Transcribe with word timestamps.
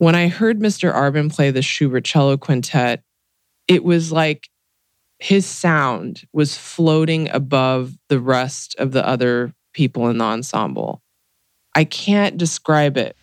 When 0.00 0.14
I 0.14 0.28
heard 0.28 0.60
Mr. 0.60 0.90
Arben 0.90 1.28
play 1.28 1.50
the 1.50 1.60
Schubert 1.60 2.06
Cello 2.06 2.38
Quintet, 2.38 3.02
it 3.68 3.84
was 3.84 4.10
like 4.10 4.48
his 5.18 5.44
sound 5.44 6.26
was 6.32 6.56
floating 6.56 7.28
above 7.28 7.98
the 8.08 8.18
rest 8.18 8.74
of 8.78 8.92
the 8.92 9.06
other 9.06 9.52
people 9.74 10.08
in 10.08 10.16
the 10.16 10.24
ensemble. 10.24 11.02
I 11.74 11.84
can't 11.84 12.38
describe 12.38 12.96
it. 12.96 13.14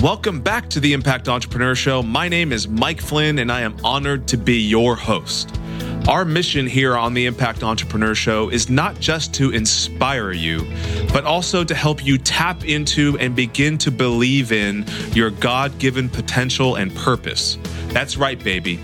Welcome 0.00 0.40
back 0.40 0.70
to 0.70 0.78
the 0.78 0.92
Impact 0.92 1.28
Entrepreneur 1.28 1.74
Show. 1.74 2.04
My 2.04 2.28
name 2.28 2.52
is 2.52 2.68
Mike 2.68 3.00
Flynn, 3.00 3.40
and 3.40 3.50
I 3.50 3.62
am 3.62 3.76
honored 3.82 4.28
to 4.28 4.36
be 4.36 4.60
your 4.60 4.94
host. 4.94 5.52
Our 6.06 6.26
mission 6.26 6.66
here 6.66 6.98
on 6.98 7.14
the 7.14 7.24
Impact 7.24 7.62
Entrepreneur 7.62 8.14
Show 8.14 8.50
is 8.50 8.68
not 8.68 9.00
just 9.00 9.32
to 9.34 9.52
inspire 9.52 10.32
you, 10.32 10.66
but 11.14 11.24
also 11.24 11.64
to 11.64 11.74
help 11.74 12.04
you 12.04 12.18
tap 12.18 12.62
into 12.66 13.16
and 13.18 13.34
begin 13.34 13.78
to 13.78 13.90
believe 13.90 14.52
in 14.52 14.84
your 15.14 15.30
God 15.30 15.78
given 15.78 16.10
potential 16.10 16.74
and 16.74 16.94
purpose. 16.94 17.56
That's 17.88 18.18
right, 18.18 18.42
baby. 18.42 18.78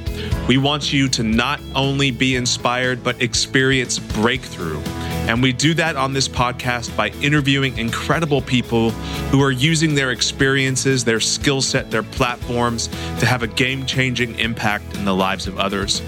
We 0.48 0.56
want 0.56 0.94
you 0.94 1.08
to 1.10 1.22
not 1.22 1.60
only 1.74 2.10
be 2.10 2.36
inspired, 2.36 3.04
but 3.04 3.20
experience 3.20 3.98
breakthrough. 3.98 4.80
And 5.28 5.42
we 5.42 5.52
do 5.52 5.74
that 5.74 5.96
on 5.96 6.12
this 6.12 6.28
podcast 6.28 6.96
by 6.96 7.08
interviewing 7.20 7.78
incredible 7.78 8.42
people 8.42 8.90
who 9.30 9.42
are 9.42 9.50
using 9.50 9.94
their 9.94 10.10
experiences, 10.10 11.04
their 11.04 11.20
skill 11.20 11.62
set, 11.62 11.90
their 11.90 12.02
platforms 12.02 12.88
to 13.18 13.26
have 13.26 13.42
a 13.42 13.46
game 13.46 13.86
changing 13.86 14.38
impact 14.38 14.96
in 14.96 15.04
the 15.04 15.14
lives 15.14 15.46
of 15.46 15.58
others. 15.58 16.00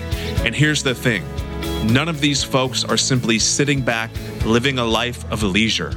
And 0.44 0.54
here's 0.54 0.82
the 0.82 0.94
thing 0.94 1.24
none 1.84 2.08
of 2.08 2.20
these 2.20 2.42
folks 2.42 2.84
are 2.84 2.96
simply 2.96 3.38
sitting 3.38 3.82
back, 3.82 4.10
living 4.44 4.78
a 4.78 4.84
life 4.84 5.30
of 5.30 5.42
leisure. 5.42 5.90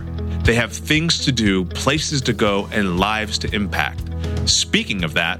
They 0.43 0.55
have 0.55 0.71
things 0.71 1.25
to 1.25 1.31
do, 1.31 1.65
places 1.65 2.21
to 2.23 2.33
go, 2.33 2.67
and 2.71 2.99
lives 2.99 3.39
to 3.39 3.55
impact. 3.55 4.03
Speaking 4.47 5.03
of 5.03 5.15
that, 5.15 5.39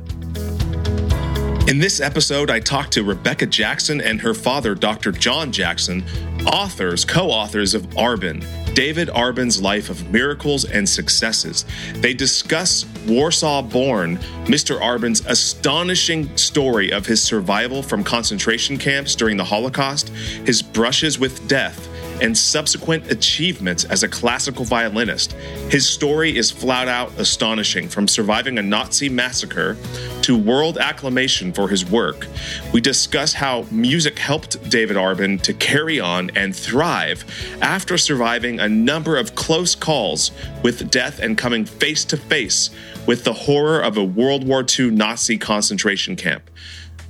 in 1.67 1.79
this 1.79 1.99
episode, 1.99 2.51
I 2.51 2.59
talked 2.59 2.93
to 2.93 3.03
Rebecca 3.03 3.47
Jackson 3.47 3.99
and 3.99 4.21
her 4.21 4.35
father, 4.35 4.75
Dr. 4.75 5.11
John 5.11 5.51
Jackson, 5.51 6.03
authors, 6.47 7.05
co 7.05 7.29
authors 7.29 7.73
of 7.73 7.83
Arben, 7.97 8.43
David 8.73 9.09
Arben's 9.09 9.61
life 9.61 9.89
of 9.89 10.11
miracles 10.11 10.65
and 10.65 10.88
successes. 10.88 11.65
They 11.95 12.13
discuss 12.13 12.85
Warsaw 13.07 13.61
born 13.61 14.17
Mr. 14.45 14.79
Arben's 14.81 15.25
astonishing 15.25 16.35
story 16.38 16.91
of 16.91 17.05
his 17.05 17.21
survival 17.21 17.81
from 17.81 18.03
concentration 18.03 18.77
camps 18.77 19.16
during 19.16 19.38
the 19.38 19.43
Holocaust, 19.43 20.09
his 20.09 20.61
brushes 20.61 21.17
with 21.17 21.47
death 21.47 21.89
and 22.21 22.38
subsequent 22.38 23.11
achievements 23.11 23.83
as 23.85 24.03
a 24.03 24.08
classical 24.08 24.66
violinist. 24.66 25.33
His 25.69 25.88
story 25.88 26.38
is 26.38 26.52
flat 26.52 26.88
out 26.88 27.11
astonishing 27.17 27.88
from 27.89 28.07
surviving 28.07 28.57
a 28.57 28.61
Nazi 28.61 29.09
massacre 29.09 29.77
to 30.22 30.38
world 30.38 30.77
acclamation 30.77 31.53
for 31.53 31.67
his 31.67 31.85
work. 31.85 32.27
We 32.73 32.81
discuss 32.81 33.33
how 33.33 33.66
music 33.72 34.17
helped 34.19 34.69
David 34.69 34.97
Arben 34.97 35.41
to 35.44 35.53
carry 35.53 35.99
on 35.99 36.31
and 36.35 36.55
thrive 36.55 37.25
after 37.61 37.97
surviving 37.97 38.59
a 38.59 38.69
number 38.69 39.17
of 39.17 39.35
close 39.35 39.75
calls 39.75 40.31
with 40.63 40.89
death 40.89 41.19
and 41.19 41.38
coming 41.38 41.66
face 41.66 42.05
to 42.05 42.17
face 42.17 42.69
with 43.05 43.23
the 43.23 43.33
horror 43.33 43.81
of 43.81 43.97
a 43.97 44.03
World 44.03 44.47
War 44.47 44.66
II 44.67 44.91
Nazi 44.91 45.38
concentration 45.38 46.16
camp. 46.16 46.50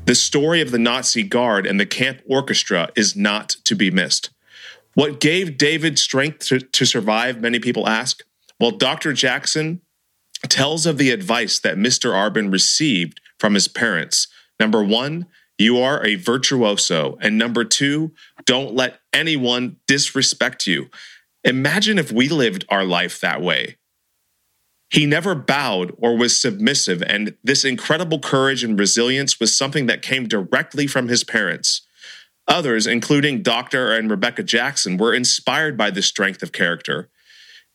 The 0.06 0.14
story 0.16 0.62
of 0.62 0.70
the 0.70 0.78
Nazi 0.78 1.24
Guard 1.24 1.66
and 1.66 1.80
the 1.80 1.86
camp 1.86 2.22
orchestra 2.28 2.90
is 2.96 3.16
not 3.16 3.56
to 3.64 3.76
be 3.76 3.90
missed. 3.90 4.30
What 4.96 5.20
gave 5.20 5.58
David 5.58 6.00
strength 6.00 6.40
to, 6.48 6.60
to 6.60 6.86
survive, 6.86 7.40
many 7.40 7.60
people 7.60 7.88
ask? 7.88 8.24
Well, 8.60 8.72
Dr. 8.72 9.14
Jackson 9.14 9.82
tells 10.48 10.86
of 10.86 10.98
the 10.98 11.12
advice 11.12 11.60
that 11.60 11.78
Mr. 11.78 12.14
Arben 12.14 12.52
received 12.52 13.20
from 13.40 13.54
his 13.54 13.68
parents. 13.68 14.28
Number 14.60 14.84
one, 14.84 15.28
you 15.58 15.80
are 15.80 16.06
a 16.06 16.16
virtuoso. 16.16 17.18
And 17.22 17.38
number 17.38 17.66
two, 17.66 18.14
don't 18.46 18.74
let 18.74 19.00
anyone 19.14 19.78
disrespect 19.88 20.66
you. 20.66 20.90
Imagine 21.44 22.00
if 22.00 22.12
we 22.12 22.30
lived 22.30 22.66
our 22.70 22.86
life 22.86 23.20
that 23.20 23.42
way. 23.42 23.78
He 24.90 25.06
never 25.06 25.36
bowed 25.36 25.94
or 25.98 26.16
was 26.16 26.40
submissive, 26.40 27.02
and 27.02 27.36
this 27.44 27.66
incredible 27.66 28.20
courage 28.20 28.64
and 28.64 28.80
resilience 28.80 29.40
was 29.40 29.56
something 29.56 29.88
that 29.88 30.02
came 30.02 30.28
directly 30.28 30.88
from 30.88 31.08
his 31.08 31.24
parents. 31.24 31.82
Others, 32.48 32.86
including 32.86 33.42
Dr. 33.42 33.94
and 33.94 34.10
Rebecca 34.10 34.44
Jackson, 34.44 34.98
were 34.98 35.14
inspired 35.14 35.78
by 35.78 35.90
this 35.90 36.06
strength 36.06 36.44
of 36.44 36.52
character. 36.52 37.10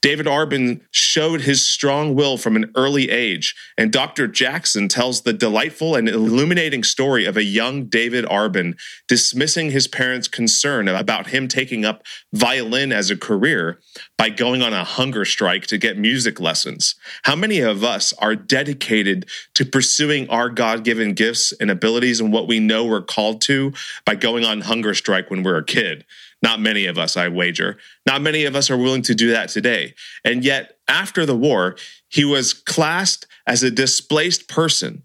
David 0.03 0.27
Arben 0.27 0.81
showed 0.91 1.43
his 1.43 1.67
strong 1.67 2.15
will 2.15 2.39
from 2.39 2.57
an 2.57 2.73
early 2.75 3.11
age, 3.11 3.55
and 3.77 3.93
Dr. 3.93 4.27
Jackson 4.27 4.89
tells 4.89 5.21
the 5.21 5.35
delightful 5.35 5.95
and 5.95 6.09
illuminating 6.09 6.83
story 6.83 7.27
of 7.27 7.37
a 7.37 7.45
young 7.45 7.85
David 7.85 8.25
Arben 8.25 8.79
dismissing 9.09 9.71
his 9.71 9.87
parents' 9.87 10.27
concern 10.27 10.89
about 10.89 11.29
him 11.29 11.49
taking 11.49 11.85
up 11.85 12.03
violin 12.33 12.93
as 12.93 13.11
a 13.11 13.17
career 13.17 13.79
by 14.17 14.31
going 14.31 14.63
on 14.63 14.73
a 14.73 14.85
hunger 14.85 15.27
strike 15.27 15.67
to 15.67 15.77
get 15.77 15.99
music 15.99 16.41
lessons. 16.41 16.95
How 17.25 17.37
many 17.37 17.61
of 17.61 17.85
us 17.85 18.15
are 18.15 18.35
dedicated 18.35 19.27
to 19.55 19.67
pursuing 19.67 20.29
our 20.31 20.49
God 20.49 20.83
given 20.83 21.13
gifts 21.13 21.53
and 21.61 21.71
abilities 21.71 22.21
and 22.21 22.33
what 22.33 22.49
we 22.49 22.59
know 22.59 22.87
we're 22.87 23.03
called 23.03 23.43
to 23.43 23.75
by 24.07 24.15
going 24.15 24.47
on 24.47 24.63
hunger 24.63 24.95
strike 24.95 25.31
when 25.31 25.43
we're 25.43 25.59
a 25.59 25.65
kid? 25.65 26.07
Not 26.43 26.61
many 26.61 26.87
of 26.87 26.99
us, 26.99 27.17
I 27.17 27.29
wager. 27.29 27.79
Not 28.07 28.23
many 28.23 28.45
of 28.45 28.57
us 28.57 28.71
are 28.71 28.77
willing 28.77 29.03
to 29.03 29.15
do 29.15 29.31
that 29.31 29.51
today. 29.51 29.95
And 30.25 30.45
yet, 30.45 30.79
after 30.89 31.27
the 31.27 31.37
war, 31.37 31.77
he 32.09 32.25
was 32.25 32.55
classed 32.55 33.27
as 33.47 33.63
a 33.63 33.71
displaced 33.71 34.49
person. 34.49 35.03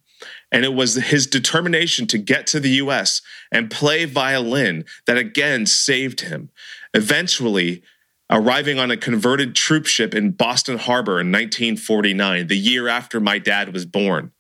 And 0.52 0.64
it 0.64 0.74
was 0.74 0.96
his 0.96 1.28
determination 1.28 2.08
to 2.08 2.18
get 2.18 2.48
to 2.48 2.60
the 2.60 2.70
US 2.70 3.22
and 3.52 3.70
play 3.70 4.06
violin 4.06 4.86
that 5.08 5.18
again 5.18 5.66
saved 5.66 6.22
him. 6.22 6.50
Eventually, 6.94 7.84
arriving 8.30 8.80
on 8.80 8.90
a 8.90 8.98
converted 8.98 9.56
troop 9.56 9.86
ship 9.86 10.16
in 10.16 10.32
Boston 10.32 10.78
Harbor 10.78 11.20
in 11.20 11.32
1949, 11.32 12.48
the 12.48 12.58
year 12.58 12.88
after 12.88 13.20
my 13.20 13.38
dad 13.38 13.74
was 13.74 13.86
born. 13.86 14.32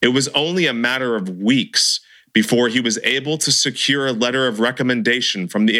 It 0.00 0.08
was 0.08 0.28
only 0.28 0.66
a 0.66 0.74
matter 0.74 1.16
of 1.16 1.28
weeks 1.28 2.00
before 2.32 2.68
he 2.68 2.80
was 2.80 2.98
able 3.04 3.38
to 3.38 3.50
secure 3.50 4.06
a 4.06 4.12
letter 4.12 4.46
of 4.46 4.60
recommendation 4.60 5.48
from 5.48 5.66
the 5.66 5.78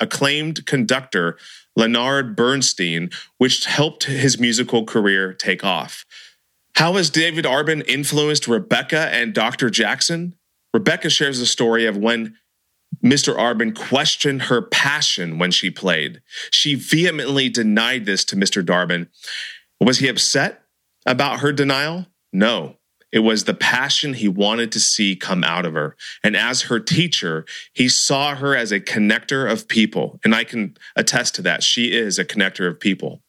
acclaimed 0.00 0.66
conductor 0.66 1.36
Leonard 1.76 2.34
Bernstein, 2.34 3.10
which 3.38 3.64
helped 3.64 4.04
his 4.04 4.38
musical 4.38 4.84
career 4.84 5.32
take 5.32 5.64
off. 5.64 6.04
How 6.74 6.94
has 6.94 7.10
David 7.10 7.44
Arben 7.44 7.82
influenced 7.86 8.48
Rebecca 8.48 9.08
and 9.12 9.34
Dr. 9.34 9.70
Jackson? 9.70 10.34
Rebecca 10.72 11.10
shares 11.10 11.38
the 11.38 11.46
story 11.46 11.86
of 11.86 11.96
when 11.96 12.36
Mr. 13.04 13.36
Arben 13.36 13.74
questioned 13.74 14.42
her 14.42 14.62
passion 14.62 15.38
when 15.38 15.50
she 15.50 15.70
played. 15.70 16.22
She 16.50 16.74
vehemently 16.74 17.48
denied 17.48 18.04
this 18.04 18.24
to 18.26 18.36
Mr. 18.36 18.64
Darbin. 18.64 19.08
Was 19.80 19.98
he 19.98 20.08
upset 20.08 20.62
about 21.06 21.40
her 21.40 21.52
denial? 21.52 22.06
No. 22.32 22.76
It 23.12 23.20
was 23.20 23.44
the 23.44 23.54
passion 23.54 24.14
he 24.14 24.28
wanted 24.28 24.70
to 24.72 24.80
see 24.80 25.16
come 25.16 25.42
out 25.42 25.66
of 25.66 25.74
her. 25.74 25.96
And 26.22 26.36
as 26.36 26.62
her 26.62 26.78
teacher, 26.78 27.44
he 27.72 27.88
saw 27.88 28.36
her 28.36 28.56
as 28.56 28.72
a 28.72 28.80
connector 28.80 29.50
of 29.50 29.68
people. 29.68 30.20
And 30.24 30.34
I 30.34 30.44
can 30.44 30.76
attest 30.96 31.34
to 31.36 31.42
that. 31.42 31.62
She 31.62 31.92
is 31.92 32.18
a 32.18 32.24
connector 32.24 32.68
of 32.68 32.78
people. 32.78 33.22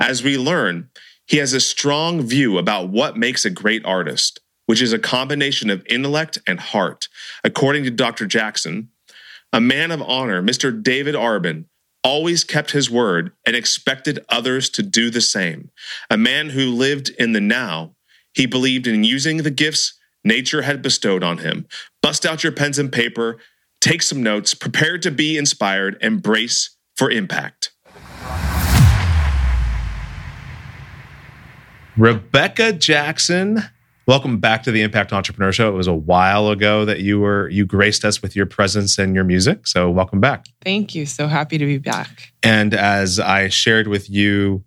As 0.00 0.22
we 0.22 0.36
learn, 0.36 0.90
he 1.26 1.36
has 1.36 1.52
a 1.52 1.60
strong 1.60 2.22
view 2.22 2.58
about 2.58 2.88
what 2.88 3.16
makes 3.16 3.44
a 3.44 3.50
great 3.50 3.84
artist, 3.84 4.40
which 4.66 4.82
is 4.82 4.92
a 4.92 4.98
combination 4.98 5.70
of 5.70 5.86
intellect 5.88 6.38
and 6.46 6.58
heart. 6.58 7.08
According 7.44 7.84
to 7.84 7.90
Dr. 7.90 8.26
Jackson, 8.26 8.88
a 9.52 9.60
man 9.60 9.90
of 9.92 10.02
honor, 10.02 10.42
Mr. 10.42 10.82
David 10.82 11.14
Arben, 11.14 11.66
always 12.02 12.44
kept 12.44 12.70
his 12.70 12.90
word 12.90 13.32
and 13.46 13.54
expected 13.54 14.24
others 14.28 14.70
to 14.70 14.82
do 14.82 15.10
the 15.10 15.20
same. 15.20 15.70
A 16.08 16.16
man 16.16 16.50
who 16.50 16.72
lived 16.72 17.10
in 17.10 17.32
the 17.32 17.40
now 17.40 17.94
he 18.32 18.46
believed 18.46 18.86
in 18.86 19.04
using 19.04 19.38
the 19.38 19.50
gifts 19.50 19.98
nature 20.24 20.62
had 20.62 20.82
bestowed 20.82 21.22
on 21.22 21.38
him. 21.38 21.66
Bust 22.02 22.26
out 22.26 22.42
your 22.42 22.52
pens 22.52 22.78
and 22.78 22.92
paper, 22.92 23.38
take 23.80 24.02
some 24.02 24.22
notes, 24.22 24.54
prepare 24.54 24.98
to 24.98 25.10
be 25.10 25.36
inspired, 25.36 25.96
and 26.00 26.22
brace 26.22 26.76
for 26.96 27.10
impact. 27.10 27.72
Rebecca 31.96 32.72
Jackson, 32.72 33.62
welcome 34.06 34.38
back 34.38 34.62
to 34.62 34.70
the 34.70 34.80
Impact 34.80 35.12
Entrepreneur 35.12 35.52
Show. 35.52 35.68
It 35.68 35.76
was 35.76 35.86
a 35.86 35.94
while 35.94 36.48
ago 36.48 36.84
that 36.84 37.00
you 37.00 37.20
were 37.20 37.48
you 37.48 37.66
graced 37.66 38.04
us 38.04 38.22
with 38.22 38.36
your 38.36 38.46
presence 38.46 38.96
and 38.98 39.14
your 39.14 39.24
music, 39.24 39.66
so 39.66 39.90
welcome 39.90 40.20
back. 40.20 40.46
Thank 40.62 40.94
you. 40.94 41.04
So 41.04 41.26
happy 41.26 41.58
to 41.58 41.66
be 41.66 41.78
back. 41.78 42.32
And 42.42 42.74
as 42.74 43.18
I 43.18 43.48
shared 43.48 43.88
with 43.88 44.08
you 44.08 44.64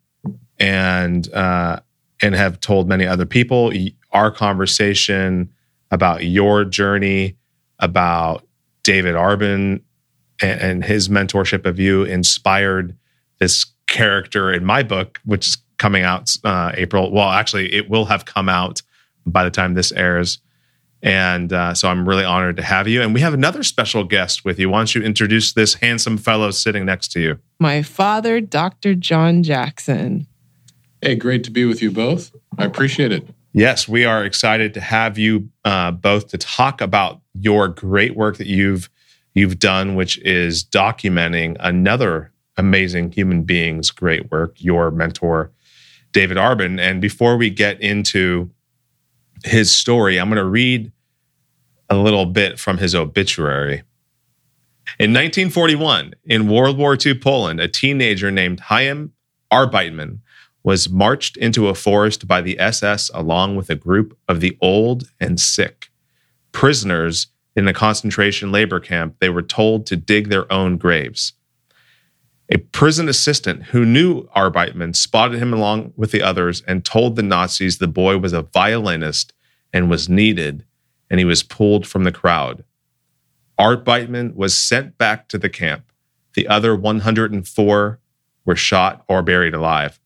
and 0.59 1.31
uh, 1.33 1.79
and 2.23 2.33
have 2.33 2.59
told 2.61 2.87
many 2.87 3.05
other 3.05 3.25
people. 3.25 3.71
Our 4.11 4.31
conversation 4.31 5.51
about 5.91 6.23
your 6.23 6.63
journey, 6.63 7.35
about 7.79 8.47
David 8.83 9.15
Arben 9.15 9.81
and, 10.41 10.61
and 10.61 10.85
his 10.85 11.09
mentorship 11.09 11.65
of 11.65 11.79
you 11.79 12.03
inspired 12.03 12.97
this 13.39 13.65
character 13.87 14.51
in 14.53 14.63
my 14.63 14.83
book, 14.83 15.19
which 15.25 15.47
is 15.47 15.57
coming 15.77 16.03
out 16.03 16.31
uh, 16.45 16.71
April. 16.75 17.11
Well, 17.11 17.29
actually, 17.29 17.73
it 17.73 17.89
will 17.89 18.05
have 18.05 18.23
come 18.23 18.47
out 18.47 18.81
by 19.25 19.43
the 19.43 19.51
time 19.51 19.73
this 19.73 19.91
airs. 19.91 20.39
And 21.01 21.51
uh, 21.51 21.73
so 21.73 21.89
I'm 21.89 22.07
really 22.07 22.23
honored 22.23 22.55
to 22.55 22.63
have 22.63 22.87
you. 22.87 23.01
And 23.01 23.13
we 23.13 23.19
have 23.19 23.33
another 23.33 23.63
special 23.63 24.05
guest 24.05 24.45
with 24.45 24.57
you. 24.57 24.69
Why 24.69 24.79
don't 24.79 24.95
you 24.95 25.01
introduce 25.01 25.51
this 25.51 25.73
handsome 25.73 26.17
fellow 26.17 26.51
sitting 26.51 26.85
next 26.85 27.11
to 27.11 27.19
you? 27.19 27.39
My 27.59 27.81
father, 27.81 28.39
Dr. 28.39 28.95
John 28.95 29.43
Jackson. 29.43 30.27
Hey, 31.03 31.15
great 31.15 31.43
to 31.43 31.51
be 31.51 31.65
with 31.65 31.81
you 31.81 31.91
both. 31.91 32.31
I 32.57 32.63
appreciate 32.63 33.11
it. 33.11 33.27
Yes, 33.51 33.89
we 33.89 34.05
are 34.05 34.23
excited 34.23 34.73
to 34.75 34.79
have 34.79 35.17
you 35.17 35.49
uh, 35.65 35.91
both 35.91 36.29
to 36.29 36.37
talk 36.37 36.79
about 36.79 37.19
your 37.33 37.67
great 37.67 38.15
work 38.15 38.37
that 38.37 38.47
you've 38.47 38.89
you've 39.33 39.59
done, 39.59 39.95
which 39.95 40.17
is 40.19 40.63
documenting 40.63 41.57
another 41.59 42.31
amazing 42.55 43.11
human 43.11 43.43
being's 43.43 43.91
great 43.91 44.31
work, 44.31 44.55
your 44.59 44.91
mentor, 44.91 45.51
David 46.13 46.37
Arben. 46.37 46.79
And 46.79 47.01
before 47.01 47.35
we 47.35 47.49
get 47.49 47.81
into 47.81 48.49
his 49.43 49.75
story, 49.75 50.17
I'm 50.17 50.29
going 50.29 50.37
to 50.37 50.45
read 50.45 50.89
a 51.89 51.97
little 51.97 52.27
bit 52.27 52.57
from 52.57 52.77
his 52.77 52.95
obituary. 52.95 53.83
In 54.99 55.11
1941, 55.11 56.13
in 56.23 56.47
World 56.47 56.77
War 56.77 56.97
II 56.97 57.15
Poland, 57.15 57.59
a 57.59 57.67
teenager 57.67 58.31
named 58.31 58.61
Chaim 58.61 59.11
Arbeitman 59.51 60.19
was 60.63 60.89
marched 60.89 61.35
into 61.37 61.67
a 61.67 61.75
forest 61.75 62.27
by 62.27 62.41
the 62.41 62.59
SS 62.59 63.11
along 63.13 63.55
with 63.55 63.69
a 63.69 63.75
group 63.75 64.17
of 64.27 64.39
the 64.39 64.57
old 64.61 65.09
and 65.19 65.39
sick. 65.39 65.89
Prisoners 66.51 67.27
in 67.55 67.67
a 67.67 67.73
concentration 67.73 68.51
labor 68.51 68.79
camp, 68.79 69.17
they 69.19 69.29
were 69.29 69.41
told 69.41 69.85
to 69.85 69.95
dig 69.95 70.29
their 70.29 70.51
own 70.51 70.77
graves. 70.77 71.33
A 72.49 72.57
prison 72.57 73.07
assistant 73.07 73.63
who 73.65 73.85
knew 73.85 74.23
Arbeitman 74.35 74.95
spotted 74.95 75.39
him 75.39 75.53
along 75.53 75.93
with 75.95 76.11
the 76.11 76.21
others 76.21 76.61
and 76.67 76.83
told 76.83 77.15
the 77.15 77.23
Nazis 77.23 77.77
the 77.77 77.87
boy 77.87 78.17
was 78.17 78.33
a 78.33 78.41
violinist 78.41 79.33
and 79.71 79.89
was 79.89 80.09
needed, 80.09 80.65
and 81.09 81.19
he 81.19 81.25
was 81.25 81.43
pulled 81.43 81.87
from 81.87 82.03
the 82.03 82.11
crowd. 82.11 82.63
Arbeitman 83.59 84.35
was 84.35 84.57
sent 84.57 84.97
back 84.97 85.27
to 85.29 85.37
the 85.37 85.49
camp. 85.49 85.91
The 86.33 86.47
other 86.47 86.75
104 86.75 87.99
were 88.45 88.55
shot 88.55 89.05
or 89.07 89.21
buried 89.21 89.53
alive. 89.53 89.99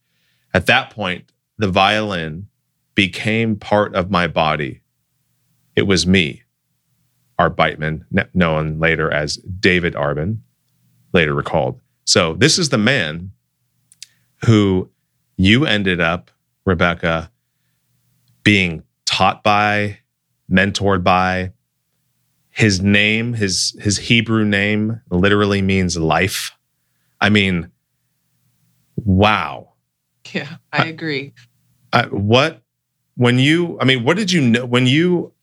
At 0.54 0.66
that 0.68 0.90
point, 0.90 1.32
the 1.58 1.68
violin 1.68 2.48
became 2.96 3.56
part 3.56 3.96
of 3.96 4.10
my 4.10 4.28
body. 4.28 4.82
It 5.76 5.84
was 5.84 6.08
me, 6.08 6.44
Arbeitman, 7.40 8.06
known 8.34 8.80
later 8.80 9.12
as 9.12 9.38
David 9.38 9.94
Arben, 9.94 10.40
later 11.14 11.34
recalled. 11.34 11.80
So 12.06 12.34
this 12.34 12.58
is 12.58 12.70
the 12.70 12.78
man 12.78 13.32
who 14.46 14.90
you 15.36 15.66
ended 15.66 16.02
up, 16.02 16.32
Rebecca, 16.66 17.32
being 18.44 18.84
taught 19.06 19.44
by, 19.44 20.00
mentored 20.52 21.04
by. 21.04 21.52
His 22.50 22.82
name, 22.82 23.34
his 23.34 23.78
his 23.80 23.98
Hebrew 23.98 24.44
name 24.44 25.02
literally 25.12 25.62
means 25.62 25.96
life. 25.98 26.52
I 27.22 27.30
mean, 27.30 27.72
wow. 28.96 29.67
Yeah, 30.34 30.58
I 30.74 30.88
agree. 30.88 31.34
I, 31.94 32.04
what 32.08 32.62
when 33.16 33.40
you 33.40 33.78
I 33.80 33.86
mean, 33.86 34.04
what 34.04 34.18
did 34.18 34.32
you 34.32 34.42
know 34.42 34.66
when 34.66 34.88
you 34.88 35.34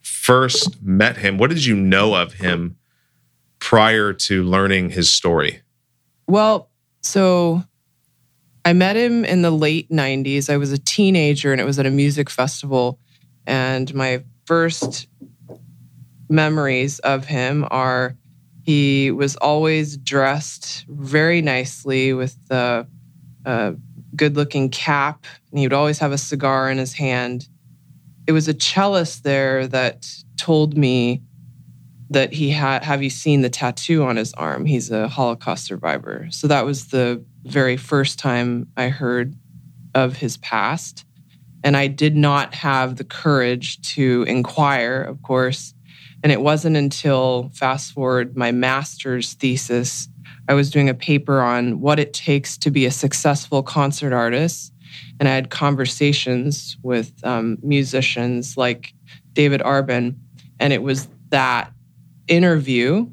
first 0.00 0.82
met 0.82 1.16
him? 1.16 1.38
What 1.38 1.50
did 1.50 1.64
you 1.64 1.74
know 1.74 2.14
of 2.14 2.34
him 2.34 2.76
prior 3.58 4.12
to 4.12 4.44
learning 4.44 4.90
his 4.90 5.10
story? 5.10 5.62
Well, 6.28 6.70
so 7.02 7.62
I 8.64 8.72
met 8.72 8.96
him 8.96 9.24
in 9.24 9.42
the 9.42 9.50
late 9.50 9.90
90s. 9.90 10.50
I 10.50 10.56
was 10.56 10.72
a 10.72 10.78
teenager 10.78 11.52
and 11.52 11.60
it 11.60 11.64
was 11.64 11.78
at 11.78 11.86
a 11.86 11.90
music 11.90 12.28
festival. 12.28 12.98
And 13.46 13.92
my 13.94 14.24
first 14.44 15.08
memories 16.28 16.98
of 17.00 17.24
him 17.24 17.66
are 17.70 18.16
he 18.64 19.12
was 19.12 19.36
always 19.36 19.96
dressed 19.96 20.84
very 20.88 21.40
nicely 21.42 22.12
with 22.12 22.36
the 22.48 22.86
uh, 23.44 23.72
good 24.16 24.36
looking 24.36 24.70
cap, 24.70 25.26
and 25.50 25.58
he 25.58 25.66
would 25.66 25.72
always 25.72 25.98
have 25.98 26.12
a 26.12 26.18
cigar 26.18 26.70
in 26.70 26.78
his 26.78 26.94
hand. 26.94 27.48
It 28.26 28.32
was 28.32 28.48
a 28.48 28.54
cellist 28.54 29.22
there 29.24 29.66
that 29.68 30.06
told 30.36 30.76
me 30.76 31.22
that 32.10 32.32
he 32.32 32.50
had 32.50 32.84
have 32.84 33.02
you 33.02 33.10
seen 33.10 33.40
the 33.40 33.50
tattoo 33.50 34.04
on 34.04 34.16
his 34.16 34.32
arm? 34.34 34.64
He's 34.64 34.90
a 34.90 35.08
holocaust 35.08 35.64
survivor. 35.64 36.28
So 36.30 36.46
that 36.48 36.64
was 36.64 36.88
the 36.88 37.24
very 37.44 37.76
first 37.76 38.18
time 38.18 38.68
i 38.76 38.88
heard 38.88 39.34
of 39.94 40.16
his 40.16 40.36
past. 40.38 41.04
And 41.64 41.76
i 41.76 41.86
did 41.86 42.16
not 42.16 42.54
have 42.54 42.96
the 42.96 43.04
courage 43.04 43.80
to 43.94 44.24
inquire 44.28 45.02
of 45.02 45.22
course. 45.22 45.74
And 46.22 46.32
it 46.32 46.40
wasn't 46.40 46.76
until 46.76 47.50
fast 47.54 47.92
forward 47.92 48.36
my 48.36 48.52
master's 48.52 49.34
thesis 49.34 50.08
i 50.48 50.54
was 50.54 50.70
doing 50.70 50.88
a 50.88 50.94
paper 50.94 51.40
on 51.40 51.80
what 51.80 51.98
it 51.98 52.12
takes 52.12 52.56
to 52.56 52.70
be 52.70 52.86
a 52.86 52.90
successful 52.90 53.62
concert 53.62 54.12
artist 54.12 54.72
and 55.18 55.28
i 55.28 55.34
had 55.34 55.50
conversations 55.50 56.76
with 56.82 57.12
um, 57.24 57.58
musicians 57.62 58.56
like 58.56 58.92
david 59.32 59.62
arben 59.62 60.18
and 60.58 60.72
it 60.72 60.82
was 60.82 61.08
that 61.30 61.72
interview 62.28 63.06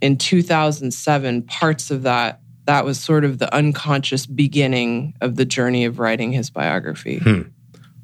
in 0.00 0.16
2007, 0.16 1.42
parts 1.42 1.90
of 1.90 2.02
that, 2.02 2.40
that 2.64 2.84
was 2.84 2.98
sort 2.98 3.24
of 3.24 3.38
the 3.38 3.52
unconscious 3.54 4.26
beginning 4.26 5.14
of 5.20 5.36
the 5.36 5.44
journey 5.44 5.84
of 5.84 5.98
writing 5.98 6.32
his 6.32 6.50
biography. 6.50 7.18
Hmm. 7.18 7.42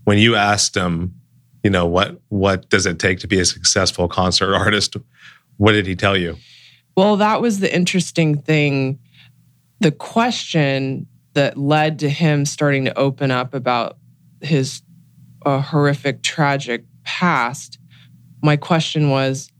When 0.04 0.18
you 0.18 0.36
asked 0.36 0.76
him, 0.76 1.14
you 1.62 1.70
know, 1.70 1.86
what 1.86 2.20
what 2.28 2.68
does 2.68 2.86
it 2.86 2.98
take 2.98 3.18
to 3.20 3.26
be 3.26 3.40
a 3.40 3.44
successful 3.44 4.08
concert 4.08 4.54
artist? 4.54 4.96
What 5.56 5.72
did 5.72 5.86
he 5.86 5.96
tell 5.96 6.16
you? 6.16 6.36
Well, 6.96 7.16
that 7.16 7.40
was 7.40 7.60
the 7.60 7.74
interesting 7.74 8.40
thing. 8.40 8.98
The 9.80 9.92
question 9.92 11.06
that 11.34 11.58
led 11.58 11.98
to 11.98 12.08
him 12.08 12.46
starting 12.46 12.86
to 12.86 12.98
open 12.98 13.30
up 13.30 13.52
about 13.52 13.98
his 14.40 14.82
uh, 15.44 15.60
horrific, 15.60 16.22
tragic 16.22 16.84
past. 17.04 17.78
My 18.42 18.56
question 18.56 19.10
was, 19.10 19.50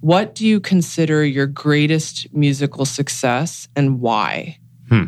what 0.00 0.34
do 0.34 0.46
you 0.46 0.60
consider 0.60 1.24
your 1.24 1.46
greatest 1.46 2.26
musical 2.34 2.84
success 2.84 3.68
and 3.74 4.00
why? 4.00 4.58
Hmm. 4.88 5.04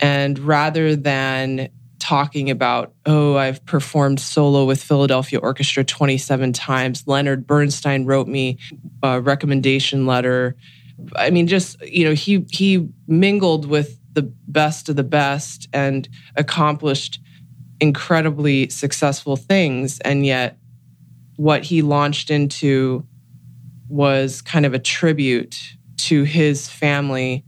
And 0.00 0.38
rather 0.38 0.96
than 0.96 1.68
talking 1.98 2.50
about, 2.50 2.94
oh, 3.06 3.36
I've 3.36 3.64
performed 3.66 4.18
solo 4.18 4.64
with 4.64 4.82
Philadelphia 4.82 5.38
Orchestra 5.38 5.84
27 5.84 6.52
times, 6.52 7.04
Leonard 7.06 7.46
Bernstein 7.46 8.06
wrote 8.06 8.28
me 8.28 8.58
a 9.02 9.20
recommendation 9.20 10.06
letter. 10.06 10.56
I 11.16 11.30
mean, 11.30 11.46
just, 11.46 11.80
you 11.82 12.04
know, 12.04 12.14
he 12.14 12.44
he 12.50 12.88
mingled 13.06 13.66
with 13.66 13.98
the 14.12 14.22
best 14.22 14.88
of 14.88 14.96
the 14.96 15.04
best 15.04 15.68
and 15.72 16.08
accomplished 16.36 17.20
incredibly 17.80 18.68
successful 18.68 19.36
things. 19.36 20.00
And 20.00 20.26
yet 20.26 20.58
what 21.36 21.64
he 21.64 21.82
launched 21.82 22.30
into 22.30 23.06
was 23.88 24.42
kind 24.42 24.66
of 24.66 24.74
a 24.74 24.78
tribute 24.78 25.56
to 25.98 26.24
his 26.24 26.68
family, 26.68 27.44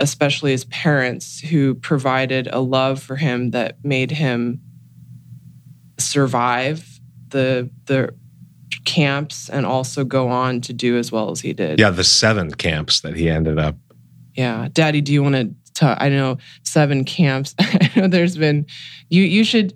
especially 0.00 0.52
his 0.52 0.64
parents, 0.66 1.40
who 1.40 1.74
provided 1.74 2.48
a 2.52 2.60
love 2.60 3.02
for 3.02 3.16
him 3.16 3.50
that 3.50 3.84
made 3.84 4.10
him 4.10 4.60
survive 5.98 7.00
the 7.28 7.70
the 7.86 8.14
camps 8.96 9.48
and 9.48 9.66
also 9.66 10.04
go 10.04 10.28
on 10.28 10.60
to 10.62 10.72
do 10.72 10.96
as 10.96 11.12
well 11.12 11.30
as 11.30 11.40
he 11.40 11.52
did. 11.52 11.78
Yeah, 11.78 11.90
the 11.90 12.04
seven 12.04 12.52
camps 12.52 13.00
that 13.00 13.16
he 13.16 13.28
ended 13.28 13.58
up. 13.58 13.76
Yeah, 14.34 14.68
Daddy, 14.72 15.00
do 15.00 15.12
you 15.12 15.22
want 15.22 15.34
to? 15.34 15.54
Talk? 15.74 15.98
I 16.00 16.08
know 16.08 16.38
seven 16.62 17.04
camps. 17.04 17.54
I 17.60 17.90
know 17.94 18.08
there's 18.08 18.38
been. 18.38 18.64
You 19.10 19.24
you 19.24 19.44
should. 19.44 19.74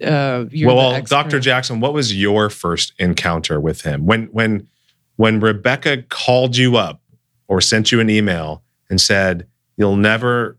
Uh, 0.00 0.44
well, 0.64 1.02
Dr. 1.02 1.40
Jackson, 1.40 1.80
what 1.80 1.92
was 1.92 2.14
your 2.14 2.48
first 2.48 2.92
encounter 2.98 3.60
with 3.60 3.80
him 3.80 4.06
when 4.06 4.26
when 4.26 4.68
when 5.16 5.40
Rebecca 5.40 6.02
called 6.02 6.56
you 6.56 6.76
up 6.76 7.00
or 7.48 7.60
sent 7.60 7.92
you 7.92 8.00
an 8.00 8.08
email 8.08 8.62
and 8.88 9.00
said, 9.00 9.46
You'll 9.76 9.96
never 9.96 10.58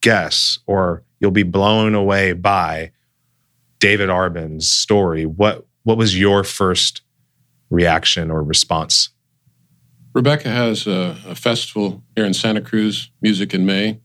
guess 0.00 0.58
or 0.66 1.02
you'll 1.20 1.30
be 1.30 1.42
blown 1.42 1.94
away 1.94 2.32
by 2.32 2.92
David 3.78 4.10
Arben's 4.10 4.70
story, 4.70 5.26
what, 5.26 5.66
what 5.82 5.98
was 5.98 6.18
your 6.18 6.44
first 6.44 7.02
reaction 7.74 8.30
or 8.30 8.42
response? 8.42 9.10
Rebecca 10.14 10.48
has 10.48 10.86
a, 10.86 11.16
a 11.26 11.34
festival 11.34 12.02
here 12.14 12.24
in 12.24 12.34
Santa 12.34 12.60
Cruz, 12.60 13.10
Music 13.20 13.52
in 13.52 13.66
May. 13.66 14.00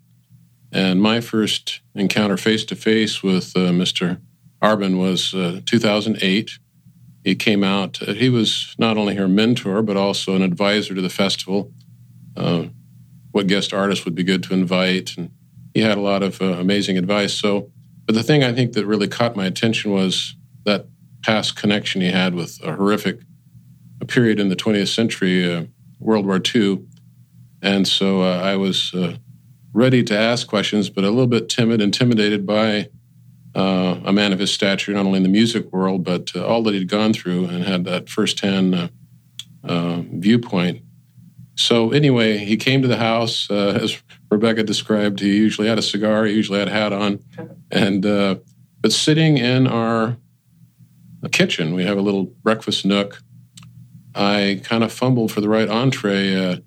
And 0.72 1.02
my 1.02 1.22
first 1.22 1.82
encounter 1.96 2.38
face 2.38 2.66
to 2.66 2.76
face 2.76 3.24
with 3.24 3.56
uh, 3.56 3.72
Mr. 3.72 4.20
Arben 4.62 5.00
was 5.00 5.34
uh, 5.34 5.62
2008 5.66 6.60
he 7.24 7.36
came 7.36 7.64
out. 7.64 8.02
Uh, 8.02 8.14
he 8.14 8.30
was 8.30 8.76
not 8.78 8.98
only 8.98 9.16
her 9.16 9.28
mentor, 9.28 9.82
but 9.82 9.98
also 9.98 10.36
an 10.36 10.42
advisor 10.42 10.96
to 10.96 11.02
the 11.02 11.10
festival. 11.10 11.72
Uh, 12.36 12.66
what 13.32 13.48
guest 13.48 13.74
artists 13.74 14.06
would 14.06 14.16
be 14.16 14.24
good 14.24 14.44
to 14.44 14.54
invite, 14.54 15.16
and 15.18 15.32
he 15.74 15.82
had 15.82 15.98
a 15.98 16.02
lot 16.02 16.24
of 16.24 16.42
uh, 16.42 16.46
amazing 16.46 16.98
advice. 16.98 17.34
So, 17.34 17.72
but 18.06 18.16
the 18.16 18.24
thing 18.24 18.44
I 18.44 18.54
think 18.54 18.74
that 18.74 18.86
really 18.86 19.08
caught 19.08 19.36
my 19.36 19.46
attention 19.46 19.92
was 19.92 20.36
that 20.66 20.88
past 21.24 21.56
connection 21.56 22.02
he 22.02 22.12
had 22.12 22.34
with 22.34 22.60
a 22.64 22.76
horrific 22.76 23.20
period 24.10 24.40
in 24.40 24.50
the 24.50 24.56
20th 24.56 24.94
century, 24.94 25.54
uh, 25.54 25.66
World 26.00 26.26
War 26.26 26.42
II. 26.54 26.86
And 27.62 27.88
so 27.88 28.22
uh, 28.22 28.42
I 28.44 28.56
was 28.56 28.94
uh, 28.94 29.18
ready 29.74 30.04
to 30.04 30.18
ask 30.18 30.48
questions, 30.48 30.90
but 30.90 31.04
a 31.04 31.10
little 31.10 31.28
bit 31.28 31.50
timid, 31.50 31.82
intimidated 31.82 32.46
by 32.46 32.90
uh, 33.56 34.00
a 34.04 34.14
man 34.14 34.34
of 34.34 34.40
his 34.40 34.52
stature, 34.52 34.94
not 34.94 35.06
only 35.06 35.18
in 35.18 35.24
the 35.24 35.30
music 35.30 35.72
world, 35.72 36.04
but 36.04 36.32
uh, 36.36 36.46
all 36.46 36.64
that 36.64 36.74
he'd 36.74 36.90
gone 36.90 37.14
through 37.14 37.46
and 37.46 37.64
had 37.64 37.86
that 37.86 38.10
firsthand 38.10 38.92
viewpoint. 39.64 40.82
So, 41.56 41.92
anyway, 41.92 42.38
he 42.38 42.56
came 42.56 42.82
to 42.82 42.88
the 42.88 42.98
house. 42.98 43.52
As 43.52 44.02
Rebecca 44.32 44.64
described, 44.64 45.20
he 45.20 45.36
usually 45.36 45.68
had 45.68 45.78
a 45.78 45.82
cigar, 45.82 46.26
he 46.26 46.34
usually 46.34 46.60
had 46.60 46.70
a 46.70 46.72
hat 46.72 46.94
on. 46.94 47.20
And, 47.70 48.04
but 48.04 48.92
sitting 48.94 49.38
in 49.38 49.68
our 49.68 50.16
kitchen, 51.28 51.74
we 51.74 51.84
have 51.84 51.98
a 51.98 52.02
little 52.02 52.24
breakfast 52.24 52.86
nook. 52.86 53.22
I 54.16 54.62
kind 54.64 54.84
of 54.84 54.92
fumbled 54.92 55.32
for 55.32 55.42
the 55.42 55.50
right 55.50 55.70
entree. 55.70 56.62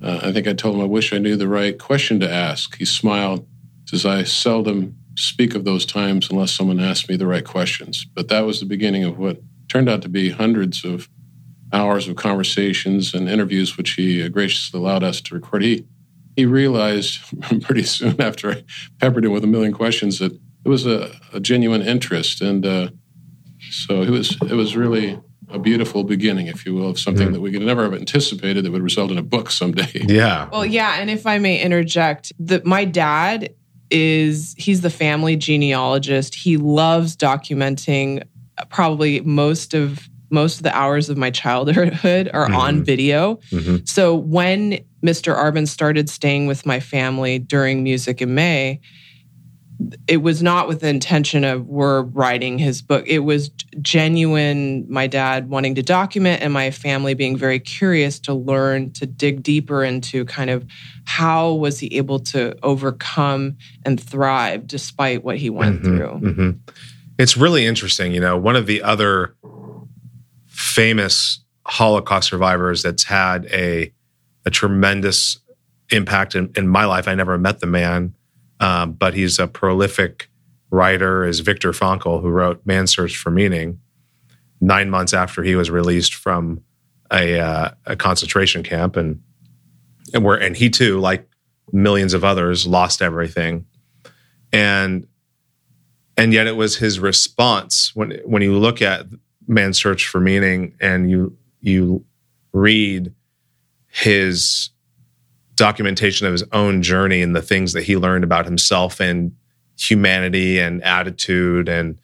I 0.00 0.32
think 0.32 0.46
I 0.46 0.52
told 0.52 0.76
him 0.76 0.80
I 0.80 0.84
wish 0.86 1.12
I 1.12 1.18
knew 1.18 1.36
the 1.36 1.48
right 1.48 1.78
question 1.78 2.20
to 2.20 2.30
ask. 2.30 2.76
He 2.76 2.84
smiled, 2.84 3.46
says, 3.86 4.06
I 4.06 4.24
seldom 4.24 4.96
speak 5.16 5.54
of 5.54 5.64
those 5.64 5.84
times 5.84 6.30
unless 6.30 6.52
someone 6.52 6.78
asked 6.78 7.08
me 7.08 7.16
the 7.16 7.26
right 7.26 7.44
questions. 7.44 8.04
But 8.04 8.28
that 8.28 8.46
was 8.46 8.60
the 8.60 8.66
beginning 8.66 9.04
of 9.04 9.18
what 9.18 9.40
turned 9.68 9.88
out 9.88 10.02
to 10.02 10.08
be 10.08 10.30
hundreds 10.30 10.84
of 10.84 11.08
hours 11.72 12.08
of 12.08 12.16
conversations 12.16 13.14
and 13.14 13.28
interviews, 13.28 13.76
which 13.76 13.92
he 13.92 14.22
uh, 14.22 14.28
graciously 14.28 14.80
allowed 14.80 15.02
us 15.02 15.20
to 15.22 15.34
record. 15.34 15.62
He 15.62 15.84
he 16.36 16.46
realized 16.46 17.18
pretty 17.62 17.82
soon 17.82 18.20
after 18.20 18.50
I 18.50 18.64
peppered 19.00 19.24
him 19.24 19.32
with 19.32 19.44
a 19.44 19.48
million 19.48 19.72
questions 19.72 20.20
that 20.20 20.32
it 20.32 20.68
was 20.68 20.86
a, 20.86 21.10
a 21.32 21.40
genuine 21.40 21.82
interest, 21.82 22.40
and 22.40 22.64
uh, 22.64 22.88
so 23.70 24.02
it 24.02 24.10
was 24.10 24.36
it 24.42 24.54
was 24.54 24.76
really 24.76 25.18
a 25.50 25.58
beautiful 25.58 26.04
beginning, 26.04 26.46
if 26.46 26.66
you 26.66 26.74
will, 26.74 26.90
of 26.90 26.98
something 26.98 27.28
mm. 27.28 27.32
that 27.32 27.40
we 27.40 27.50
could 27.50 27.62
never 27.62 27.84
have 27.84 27.94
anticipated 27.94 28.64
that 28.64 28.70
would 28.70 28.82
result 28.82 29.10
in 29.10 29.18
a 29.18 29.22
book 29.22 29.50
someday. 29.50 29.86
Yeah. 30.08 30.48
Well, 30.50 30.64
yeah, 30.64 30.96
and 31.00 31.10
if 31.10 31.26
I 31.26 31.38
may 31.38 31.60
interject, 31.60 32.32
that 32.40 32.64
my 32.64 32.84
dad 32.84 33.54
is 33.90 34.54
he's 34.58 34.80
the 34.80 34.90
family 34.90 35.36
genealogist. 35.36 36.34
He 36.34 36.56
loves 36.56 37.16
documenting 37.16 38.22
probably 38.70 39.20
most 39.20 39.74
of 39.74 40.08
most 40.30 40.58
of 40.58 40.62
the 40.62 40.76
hours 40.76 41.08
of 41.08 41.16
my 41.16 41.30
childhood 41.30 42.30
are 42.32 42.46
mm-hmm. 42.46 42.54
on 42.54 42.84
video. 42.84 43.36
Mm-hmm. 43.50 43.84
So 43.84 44.14
when 44.14 44.78
Mr. 45.02 45.34
Arben 45.34 45.66
started 45.66 46.10
staying 46.10 46.46
with 46.46 46.66
my 46.66 46.80
family 46.80 47.38
during 47.38 47.82
Music 47.82 48.20
in 48.20 48.34
May, 48.34 48.80
it 50.08 50.18
was 50.18 50.42
not 50.42 50.66
with 50.66 50.80
the 50.80 50.88
intention 50.88 51.44
of 51.44 51.66
we're 51.66 52.02
writing 52.02 52.58
his 52.58 52.82
book. 52.82 53.04
It 53.06 53.20
was 53.20 53.50
genuine, 53.80 54.86
my 54.88 55.06
dad 55.06 55.48
wanting 55.48 55.76
to 55.76 55.82
document 55.82 56.42
and 56.42 56.52
my 56.52 56.72
family 56.72 57.14
being 57.14 57.36
very 57.36 57.60
curious 57.60 58.18
to 58.20 58.34
learn, 58.34 58.92
to 58.94 59.06
dig 59.06 59.42
deeper 59.42 59.84
into 59.84 60.24
kind 60.24 60.50
of 60.50 60.66
how 61.04 61.52
was 61.52 61.78
he 61.78 61.96
able 61.96 62.18
to 62.20 62.56
overcome 62.64 63.56
and 63.84 64.00
thrive 64.00 64.66
despite 64.66 65.22
what 65.22 65.38
he 65.38 65.48
went 65.48 65.82
mm-hmm, 65.82 65.96
through. 65.96 66.30
Mm-hmm. 66.30 66.50
It's 67.18 67.36
really 67.36 67.64
interesting. 67.64 68.12
You 68.12 68.20
know, 68.20 68.36
one 68.36 68.56
of 68.56 68.66
the 68.66 68.82
other 68.82 69.36
famous 70.46 71.40
Holocaust 71.66 72.28
survivors 72.28 72.82
that's 72.82 73.04
had 73.04 73.46
a, 73.46 73.92
a 74.44 74.50
tremendous 74.50 75.38
impact 75.90 76.34
in, 76.34 76.50
in 76.56 76.66
my 76.66 76.84
life. 76.84 77.06
I 77.06 77.14
never 77.14 77.38
met 77.38 77.60
the 77.60 77.66
man 77.66 78.14
um, 78.60 78.92
but 78.92 79.14
he's 79.14 79.38
a 79.38 79.46
prolific 79.46 80.28
writer, 80.70 81.24
is 81.24 81.40
Viktor 81.40 81.72
Frankl, 81.72 82.20
who 82.20 82.28
wrote 82.28 82.60
Man's 82.64 82.94
Search 82.94 83.16
for 83.16 83.30
Meaning 83.30 83.80
nine 84.60 84.90
months 84.90 85.14
after 85.14 85.42
he 85.42 85.54
was 85.54 85.70
released 85.70 86.14
from 86.14 86.62
a, 87.12 87.38
uh, 87.38 87.70
a 87.86 87.96
concentration 87.96 88.62
camp. 88.62 88.96
And, 88.96 89.22
and, 90.12 90.24
where, 90.24 90.36
and 90.36 90.56
he 90.56 90.68
too, 90.68 90.98
like 90.98 91.28
millions 91.72 92.14
of 92.14 92.24
others, 92.24 92.66
lost 92.66 93.00
everything. 93.02 93.66
And 94.52 95.06
and 96.18 96.32
yet 96.32 96.48
it 96.48 96.56
was 96.56 96.76
his 96.76 96.98
response 96.98 97.94
when 97.94 98.20
when 98.24 98.42
you 98.42 98.58
look 98.58 98.82
at 98.82 99.06
man's 99.46 99.78
search 99.78 100.08
for 100.08 100.20
meaning 100.20 100.74
and 100.80 101.08
you 101.10 101.36
you 101.60 102.04
read 102.52 103.14
his 103.86 104.70
documentation 105.58 106.26
of 106.26 106.32
his 106.32 106.44
own 106.52 106.82
journey 106.82 107.20
and 107.20 107.36
the 107.36 107.42
things 107.42 107.72
that 107.74 107.82
he 107.82 107.96
learned 107.96 108.24
about 108.24 108.44
himself 108.44 109.00
and 109.00 109.32
humanity 109.78 110.58
and 110.58 110.82
attitude 110.82 111.68
and 111.68 112.00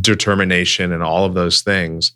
determination 0.00 0.92
and 0.92 1.02
all 1.02 1.24
of 1.24 1.34
those 1.34 1.62
things 1.62 2.12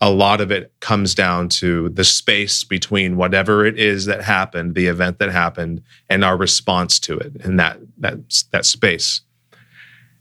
a 0.00 0.10
lot 0.10 0.40
of 0.40 0.50
it 0.50 0.72
comes 0.80 1.14
down 1.14 1.48
to 1.48 1.88
the 1.90 2.04
space 2.04 2.62
between 2.62 3.16
whatever 3.16 3.66
it 3.66 3.78
is 3.78 4.06
that 4.06 4.22
happened 4.22 4.74
the 4.74 4.86
event 4.86 5.18
that 5.18 5.30
happened 5.30 5.82
and 6.08 6.24
our 6.24 6.36
response 6.36 6.98
to 7.00 7.18
it 7.18 7.34
in 7.44 7.56
that 7.56 7.78
that 7.98 8.18
that 8.52 8.64
space. 8.64 9.22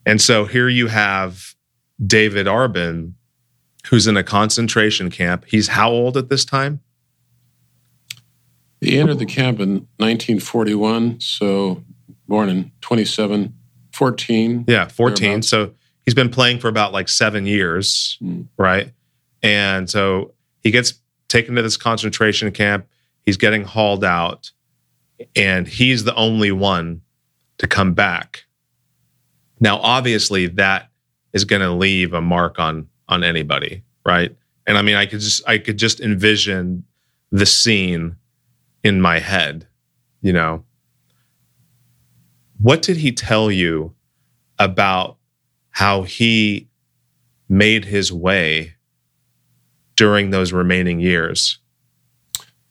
And 0.06 0.22
so 0.22 0.46
here 0.46 0.70
you 0.70 0.88
have 0.88 1.56
David 2.06 2.48
Arben 2.48 3.14
who's 3.88 4.08
in 4.08 4.18
a 4.18 4.24
concentration 4.24 5.10
camp. 5.10 5.46
He's 5.48 5.70
how 5.70 5.92
old 5.92 6.18
at 6.18 6.30
this 6.30 6.44
time 6.44 6.82
he 8.88 9.00
entered 9.00 9.20
the 9.20 9.25
camp 9.25 9.60
in 9.60 9.88
1941, 9.98 11.20
so 11.20 11.84
born 12.27 12.50
in 12.50 12.72
27, 12.82 13.53
14. 13.91 14.65
Yeah, 14.67 14.88
14. 14.88 15.41
So 15.41 15.74
he's 16.06 16.13
been 16.13 16.29
playing 16.29 16.60
for 16.60 16.67
about 16.67 16.94
like 16.94 17.10
seven 17.10 17.46
years, 17.46 18.17
mm. 18.22 18.48
right? 18.58 18.91
And 19.44 19.89
so 19.89 20.34
he 20.62 20.72
gets 20.72 20.94
taken 21.27 21.56
to 21.56 21.62
this 21.62 21.77
concentration 21.77 22.51
camp. 22.51 22.88
He's 23.25 23.38
getting 23.38 23.63
hauled 23.63 24.03
out, 24.03 24.51
and 25.36 25.67
he's 25.67 26.03
the 26.06 26.15
only 26.15 26.51
one 26.51 27.01
to 27.58 27.67
come 27.67 27.94
back. 27.94 28.46
Now, 29.60 29.77
obviously, 29.79 30.48
that 30.48 30.89
is 31.34 31.44
going 31.44 31.62
to 31.62 31.72
leave 31.72 32.13
a 32.13 32.22
mark 32.22 32.60
on 32.60 32.88
on 33.10 33.24
anybody, 33.24 33.84
right? 34.06 34.36
And 34.65 34.77
I 34.77 34.82
mean, 34.82 34.96
I 34.96 35.06
could 35.06 35.20
just 35.20 35.48
I 35.48 35.58
could 35.58 35.77
just 35.77 36.00
envision 36.00 36.84
the 37.32 37.46
scene 37.46 38.15
in 38.88 39.01
my 39.01 39.20
head, 39.20 39.67
you 40.22 40.32
know. 40.32 40.63
What 42.60 42.82
did 42.82 42.98
he 42.98 43.12
tell 43.12 43.51
you 43.51 43.94
about 44.58 45.17
how 45.72 46.03
he 46.03 46.70
made 47.50 47.86
his 47.86 48.12
way 48.12 48.75
during 49.96 50.29
those 50.29 50.53
remaining 50.53 51.00
years? 51.01 51.60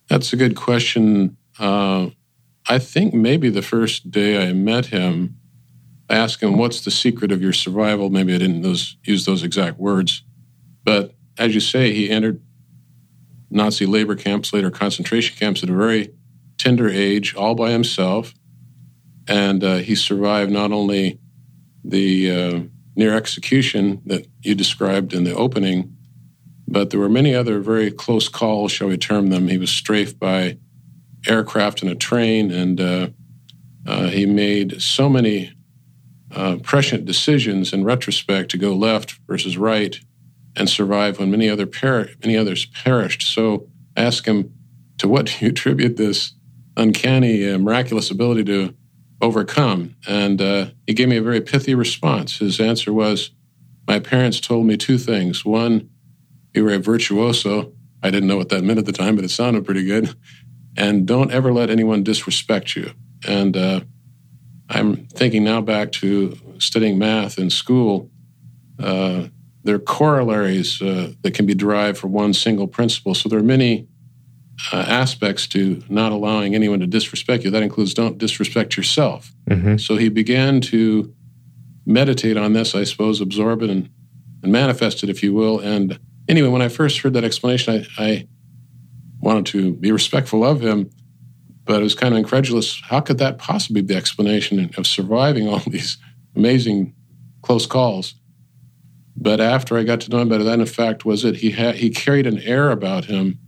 That's 0.09 0.33
a 0.33 0.37
good 0.37 0.57
question. 0.57 1.37
Uh, 1.59 2.09
I 2.69 2.79
think 2.79 3.13
maybe 3.13 3.51
the 3.51 3.63
first 3.63 4.11
day 4.11 4.49
I 4.49 4.53
met 4.55 4.87
him, 4.87 5.37
I 6.09 6.17
asked 6.17 6.43
him, 6.43 6.57
What's 6.57 6.85
the 6.85 6.91
secret 6.91 7.31
of 7.31 7.43
your 7.43 7.53
survival? 7.53 8.11
Maybe 8.11 8.35
I 8.35 8.39
didn't 8.39 8.63
those, 8.63 8.97
use 9.05 9.27
those 9.27 9.43
exact 9.43 9.79
words. 9.79 10.23
But 10.83 11.15
as 11.39 11.55
you 11.55 11.61
say, 11.61 11.93
he 11.93 12.09
entered 12.11 12.41
Nazi 13.51 13.87
labor 13.87 14.17
camps, 14.17 14.53
later 14.53 14.71
concentration 14.71 15.37
camps 15.37 15.63
at 15.63 15.69
a 15.69 15.75
very 15.75 16.13
tender 16.59 16.89
age, 16.89 17.35
all 17.35 17.55
by 17.55 17.71
himself. 17.71 18.35
And 19.29 19.63
uh, 19.63 19.77
he 19.77 19.95
survived 19.95 20.51
not 20.51 20.73
only 20.73 21.19
the 21.85 22.31
uh, 22.31 22.61
near 22.95 23.17
execution 23.17 24.03
that 24.07 24.27
you 24.43 24.55
described 24.55 25.13
in 25.13 25.25
the 25.25 25.35
opening, 25.35 25.97
but 26.69 26.91
there 26.91 27.01
were 27.01 27.09
many 27.09 27.35
other 27.35 27.61
very 27.61 27.91
close 27.91 28.29
calls, 28.29 28.73
shall 28.73 28.89
we 28.89 28.97
term 28.97 29.29
them. 29.29 29.49
He 29.49 29.59
was 29.59 29.71
strafed 29.71 30.19
by 30.19 30.59
aircraft 31.27 31.83
and 31.83 31.91
a 31.91 31.95
train, 31.95 32.51
and 32.51 32.81
uh, 32.81 33.09
uh 33.87 34.09
he 34.09 34.27
made 34.27 34.81
so 34.81 35.09
many 35.09 35.53
uh, 36.35 36.57
prescient 36.63 37.05
decisions 37.05 37.73
in 37.73 37.85
retrospect 37.85 38.51
to 38.51 38.59
go 38.59 38.75
left 38.75 39.19
versus 39.27 39.57
right 39.57 40.01
and 40.57 40.69
survive 40.69 41.19
when 41.19 41.31
many 41.31 41.49
other 41.49 41.69
many 42.23 42.37
others 42.37 42.67
perished. 42.67 43.23
So 43.23 43.69
I 43.97 44.03
asked 44.03 44.27
him, 44.27 44.53
to 44.99 45.09
what 45.09 45.27
do 45.27 45.45
you 45.45 45.49
attribute 45.51 45.97
this 45.97 46.33
uncanny, 46.77 47.49
uh, 47.49 47.59
miraculous 47.59 48.11
ability 48.11 48.45
to 48.45 48.75
overcome? 49.21 49.97
And 50.09 50.41
uh, 50.41 50.67
he 50.87 50.95
gave 50.95 51.09
me 51.09 51.17
a 51.17 51.23
very 51.23 51.41
pithy 51.41 51.75
response. 51.75 52.39
His 52.39 52.61
answer 52.61 52.93
was, 52.93 53.31
my 53.87 54.01
parents 54.01 54.41
told 54.41 54.67
me 54.67 54.77
two 54.77 54.99
things. 54.99 55.45
One, 55.45 55.91
you 56.55 56.65
were 56.65 56.73
a 56.73 56.79
virtuoso. 56.79 57.73
I 58.03 58.11
didn't 58.11 58.29
know 58.29 58.37
what 58.37 58.49
that 58.49 58.65
meant 58.65 58.79
at 58.79 58.87
the 58.87 58.93
time, 58.93 59.17
but 59.17 59.25
it 59.25 59.31
sounded 59.31 59.65
pretty 59.65 59.85
good. 59.85 60.15
And 60.77 61.07
don't 61.07 61.31
ever 61.31 61.53
let 61.53 61.71
anyone 61.71 62.03
disrespect 62.03 62.77
you. 62.77 62.93
And 63.27 63.57
uh, 63.57 63.81
I'm 64.69 65.07
thinking 65.07 65.45
now 65.45 65.61
back 65.61 65.93
to 65.93 66.39
studying 66.59 66.99
math 66.99 67.39
in 67.39 67.51
school. 67.51 68.11
Uh, 68.79 69.29
there 69.67 69.77
are 69.77 69.81
corollaries 69.81 70.81
uh, 70.81 71.13
that 71.23 71.35
can 71.35 71.45
be 71.45 71.55
derived 71.55 71.99
from 71.99 72.13
one 72.13 72.33
single 72.33 72.69
principle. 72.69 73.15
So 73.15 73.29
there 73.29 73.39
are 73.39 73.43
many 73.43 73.89
uh, 74.73 74.77
aspects 74.77 75.47
to 75.49 75.83
not 75.89 76.13
allowing 76.13 76.55
anyone 76.55 76.81
to 76.81 76.87
disrespect 76.87 77.45
you. 77.45 77.51
That 77.51 77.63
includes 77.63 77.93
don't 77.93 78.17
disrespect 78.17 78.77
yourself. 78.77 79.33
Mm-hmm. 79.51 79.77
So 79.79 79.97
he 79.97 80.09
began 80.09 80.61
to 80.63 81.13
meditate 81.85 82.37
on 82.37 82.53
this, 82.53 82.75
I 82.75 82.85
suppose, 82.85 83.21
absorb 83.21 83.63
it 83.63 83.71
and, 83.71 83.91
and 84.43 84.53
manifest 84.53 85.03
it, 85.03 85.11
if 85.11 85.23
you 85.23 85.35
will. 85.35 85.59
And 85.59 85.99
anyway, 86.29 86.49
when 86.49 86.63
I 86.63 86.69
first 86.69 87.01
heard 87.01 87.15
that 87.15 87.25
explanation, 87.25 87.87
I, 87.99 88.05
I 88.05 88.29
wanted 89.21 89.47
to 89.47 89.75
be 89.75 89.91
respectful 89.91 90.45
of 90.45 90.61
him, 90.61 90.91
but 91.65 91.81
I 91.81 91.83
was 91.83 91.95
kind 91.95 92.15
of 92.15 92.19
incredulous. 92.19 92.81
How 92.83 93.01
could 93.01 93.19
that 93.19 93.39
possibly 93.39 93.83
be 93.83 93.95
the 93.95 93.99
explanation 93.99 94.71
of 94.77 94.87
surviving 94.87 95.49
all 95.49 95.59
these 95.67 95.99
amazing 96.37 96.95
close 97.43 97.67
calls? 97.67 98.15
But 99.17 99.41
after 99.41 99.79
I 99.79 99.83
got 99.83 100.01
to 100.03 100.11
know 100.11 100.19
him 100.19 100.29
better, 100.29 100.45
that 100.45 100.61
in 100.61 100.67
fact 100.67 101.05
was 101.05 101.25
it. 101.25 101.37
He 101.37 101.51
had 101.53 101.77
he 101.77 101.91
carried 101.91 102.27
an 102.27 102.39
air 102.41 102.71
about 102.71 103.07
him 103.07 103.39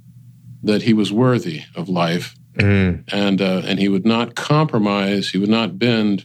that 0.62 0.82
he 0.82 0.94
was 0.94 1.12
worthy 1.12 1.62
of 1.75 1.88
life, 1.88 2.34
mm. 2.54 3.04
and 3.12 3.42
uh, 3.42 3.62
and 3.64 3.78
he 3.78 3.88
would 3.88 4.06
not 4.06 4.34
compromise. 4.34 5.30
He 5.30 5.38
would 5.38 5.50
not 5.50 5.78
bend, 5.78 6.25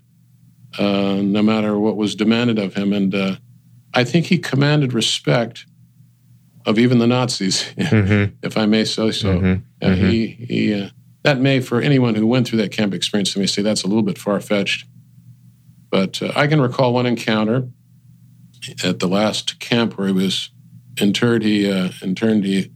uh, 0.79 1.15
no 1.21 1.41
matter 1.41 1.77
what 1.77 1.97
was 1.97 2.15
demanded 2.15 2.57
of 2.57 2.73
him. 2.73 2.93
And 2.93 3.13
uh, 3.13 3.35
I 3.93 4.05
think 4.05 4.27
he 4.27 4.37
commanded 4.37 4.93
respect 4.93 5.65
of 6.65 6.79
even 6.79 6.99
the 6.99 7.07
Nazis, 7.07 7.63
mm-hmm. 7.77 8.35
if 8.41 8.57
I 8.57 8.65
may 8.65 8.85
say 8.85 9.11
so. 9.11 9.39
Mm-hmm. 9.39 9.85
Mm-hmm. 9.85 10.07
He 10.07 10.27
he 10.27 10.73
uh, 10.73 10.89
that 11.23 11.41
may 11.41 11.59
for 11.59 11.81
anyone 11.81 12.15
who 12.15 12.27
went 12.27 12.47
through 12.47 12.59
that 12.59 12.71
camp 12.71 12.93
experience, 12.93 13.33
they 13.33 13.41
may 13.41 13.47
say 13.47 13.61
that's 13.61 13.83
a 13.83 13.87
little 13.87 14.03
bit 14.03 14.17
far 14.17 14.39
fetched. 14.39 14.87
But 15.89 16.23
uh, 16.23 16.31
I 16.33 16.47
can 16.47 16.61
recall 16.61 16.93
one 16.93 17.05
encounter 17.05 17.67
at 18.83 18.99
the 18.99 19.07
last 19.07 19.59
camp 19.59 19.97
where 19.97 20.07
he 20.07 20.13
was 20.13 20.49
interred. 20.99 21.43
He 21.43 21.71
uh, 21.71 21.89
interned. 22.01 22.43
He 22.45 22.71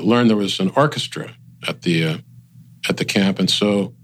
learned 0.00 0.30
there 0.30 0.36
was 0.36 0.60
an 0.60 0.70
orchestra 0.76 1.34
at 1.66 1.82
the 1.82 2.04
uh, 2.04 2.18
at 2.88 2.96
the 2.96 3.04
camp, 3.04 3.38
and 3.38 3.50
so, 3.50 3.94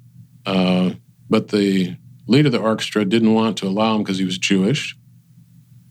uh, 0.47 0.91
but 1.29 1.49
the 1.49 1.97
leader 2.27 2.49
of 2.49 2.53
the 2.53 2.59
orchestra 2.59 3.05
didn't 3.05 3.35
want 3.35 3.57
to 3.59 3.67
allow 3.67 3.95
him 3.97 4.03
because 4.03 4.19
he 4.19 4.25
was 4.25 4.39
Jewish. 4.39 4.97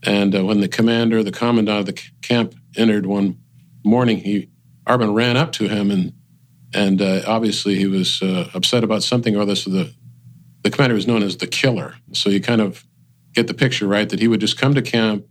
And 0.06 0.36
uh, 0.36 0.44
when 0.44 0.60
the 0.60 0.68
commander, 0.68 1.24
the 1.24 1.32
commandant 1.32 1.80
of 1.80 1.86
the 1.86 2.02
camp, 2.22 2.56
entered 2.76 3.06
one 3.06 3.40
morning, 3.84 4.18
he 4.18 4.50
Arben 4.86 5.14
ran 5.14 5.38
up 5.38 5.52
to 5.54 5.68
him 5.68 5.92
and 5.92 6.14
and 6.74 7.02
uh, 7.02 7.22
obviously 7.28 7.76
he 7.76 7.86
was 7.86 8.22
uh, 8.22 8.50
upset 8.54 8.84
about 8.84 9.04
something 9.04 9.36
or 9.36 9.42
other. 9.42 9.56
So 9.56 9.70
the 9.70 9.94
the 10.64 10.70
commander 10.70 10.96
was 10.96 11.08
known 11.08 11.24
as 11.24 11.38
the 11.38 11.48
killer. 11.48 11.96
So 12.14 12.30
he 12.30 12.40
kind 12.40 12.62
of 12.62 12.86
get 13.34 13.48
the 13.48 13.54
picture 13.54 13.88
right 13.88 14.10
that 14.10 14.20
he 14.20 14.28
would 14.28 14.40
just 14.40 14.60
come 14.60 14.74
to 14.76 14.82
camp 14.82 15.26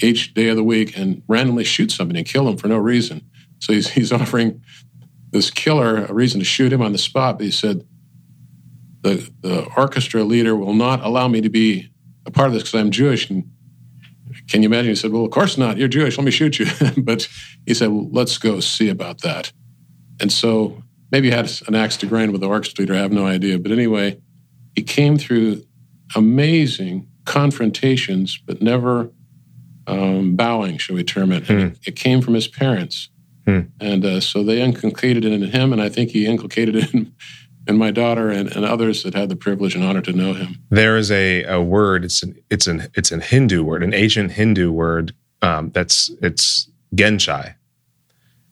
each 0.00 0.34
day 0.34 0.48
of 0.48 0.56
the 0.56 0.64
week 0.64 0.96
and 0.96 1.22
randomly 1.28 1.64
shoot 1.64 1.90
somebody 1.90 2.20
and 2.20 2.28
kill 2.28 2.48
him 2.48 2.56
for 2.56 2.68
no 2.68 2.76
reason. 2.76 3.28
So 3.60 3.72
he's, 3.72 3.90
he's 3.90 4.12
offering 4.12 4.62
this 5.30 5.50
killer 5.50 6.04
a 6.04 6.12
reason 6.12 6.40
to 6.40 6.44
shoot 6.44 6.72
him 6.72 6.82
on 6.82 6.92
the 6.92 6.98
spot. 6.98 7.38
But 7.38 7.44
he 7.44 7.50
said, 7.50 7.86
the, 9.02 9.30
the 9.40 9.66
orchestra 9.76 10.24
leader 10.24 10.56
will 10.56 10.74
not 10.74 11.02
allow 11.02 11.28
me 11.28 11.40
to 11.40 11.48
be 11.48 11.90
a 12.26 12.30
part 12.30 12.48
of 12.48 12.54
this 12.54 12.62
because 12.62 12.80
I'm 12.80 12.90
Jewish. 12.90 13.28
And 13.30 13.50
can 14.48 14.62
you 14.62 14.68
imagine? 14.68 14.90
He 14.90 14.96
said, 14.96 15.12
Well, 15.12 15.24
of 15.24 15.30
course 15.30 15.58
not. 15.58 15.76
You're 15.76 15.88
Jewish. 15.88 16.16
Let 16.16 16.24
me 16.24 16.30
shoot 16.30 16.58
you. 16.58 16.66
but 16.98 17.28
he 17.66 17.74
said, 17.74 17.88
well, 17.88 18.08
Let's 18.10 18.38
go 18.38 18.60
see 18.60 18.88
about 18.88 19.22
that. 19.22 19.52
And 20.20 20.32
so 20.32 20.82
maybe 21.10 21.30
he 21.30 21.34
had 21.34 21.50
an 21.66 21.74
axe 21.74 21.96
to 21.98 22.06
grind 22.06 22.32
with 22.32 22.40
the 22.40 22.48
orchestra 22.48 22.82
leader. 22.82 22.94
I 22.94 22.98
have 22.98 23.12
no 23.12 23.26
idea. 23.26 23.58
But 23.58 23.72
anyway, 23.72 24.20
he 24.74 24.82
came 24.82 25.18
through 25.18 25.64
amazing 26.14 27.08
confrontations, 27.24 28.38
but 28.38 28.62
never 28.62 29.10
um, 29.86 30.36
bowing, 30.36 30.78
shall 30.78 30.96
we 30.96 31.04
term 31.04 31.32
it. 31.32 31.46
Hmm. 31.46 31.52
it. 31.52 31.78
it. 31.86 31.96
came 31.96 32.20
from 32.20 32.34
his 32.34 32.48
parents. 32.48 33.08
Hmm. 33.44 33.60
And 33.80 34.04
uh, 34.04 34.20
so 34.20 34.44
they 34.44 34.60
inculcated 34.60 35.24
it 35.24 35.32
in 35.32 35.42
him, 35.42 35.72
and 35.72 35.82
I 35.82 35.88
think 35.88 36.10
he 36.10 36.26
inculcated 36.26 36.76
it 36.76 36.94
in, 36.94 37.14
in 37.66 37.76
my 37.76 37.90
daughter 37.90 38.30
and, 38.30 38.54
and, 38.54 38.64
others 38.64 39.02
that 39.02 39.14
had 39.14 39.28
the 39.28 39.36
privilege 39.36 39.74
and 39.74 39.84
honor 39.84 40.00
to 40.02 40.12
know 40.12 40.34
him. 40.34 40.62
There 40.70 40.96
is 40.96 41.10
a, 41.10 41.44
a 41.44 41.60
word. 41.60 42.04
It's 42.04 42.22
an 42.22 42.36
it's 42.50 42.66
an 42.66 42.88
it's 42.94 43.10
an 43.10 43.20
Hindu 43.20 43.62
word, 43.64 43.82
an 43.82 43.94
ancient 43.94 44.32
Hindu 44.32 44.70
word. 44.70 45.14
Um, 45.42 45.70
that's 45.70 46.10
it's 46.20 46.68
genshai. 46.94 47.56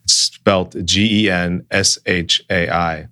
It's 0.05 0.15
spelled 0.15 0.87
G 0.87 1.25
E 1.25 1.31
N 1.31 1.67
S 1.71 1.99
H 2.07 2.43
A 2.51 2.69
I, 2.69 3.09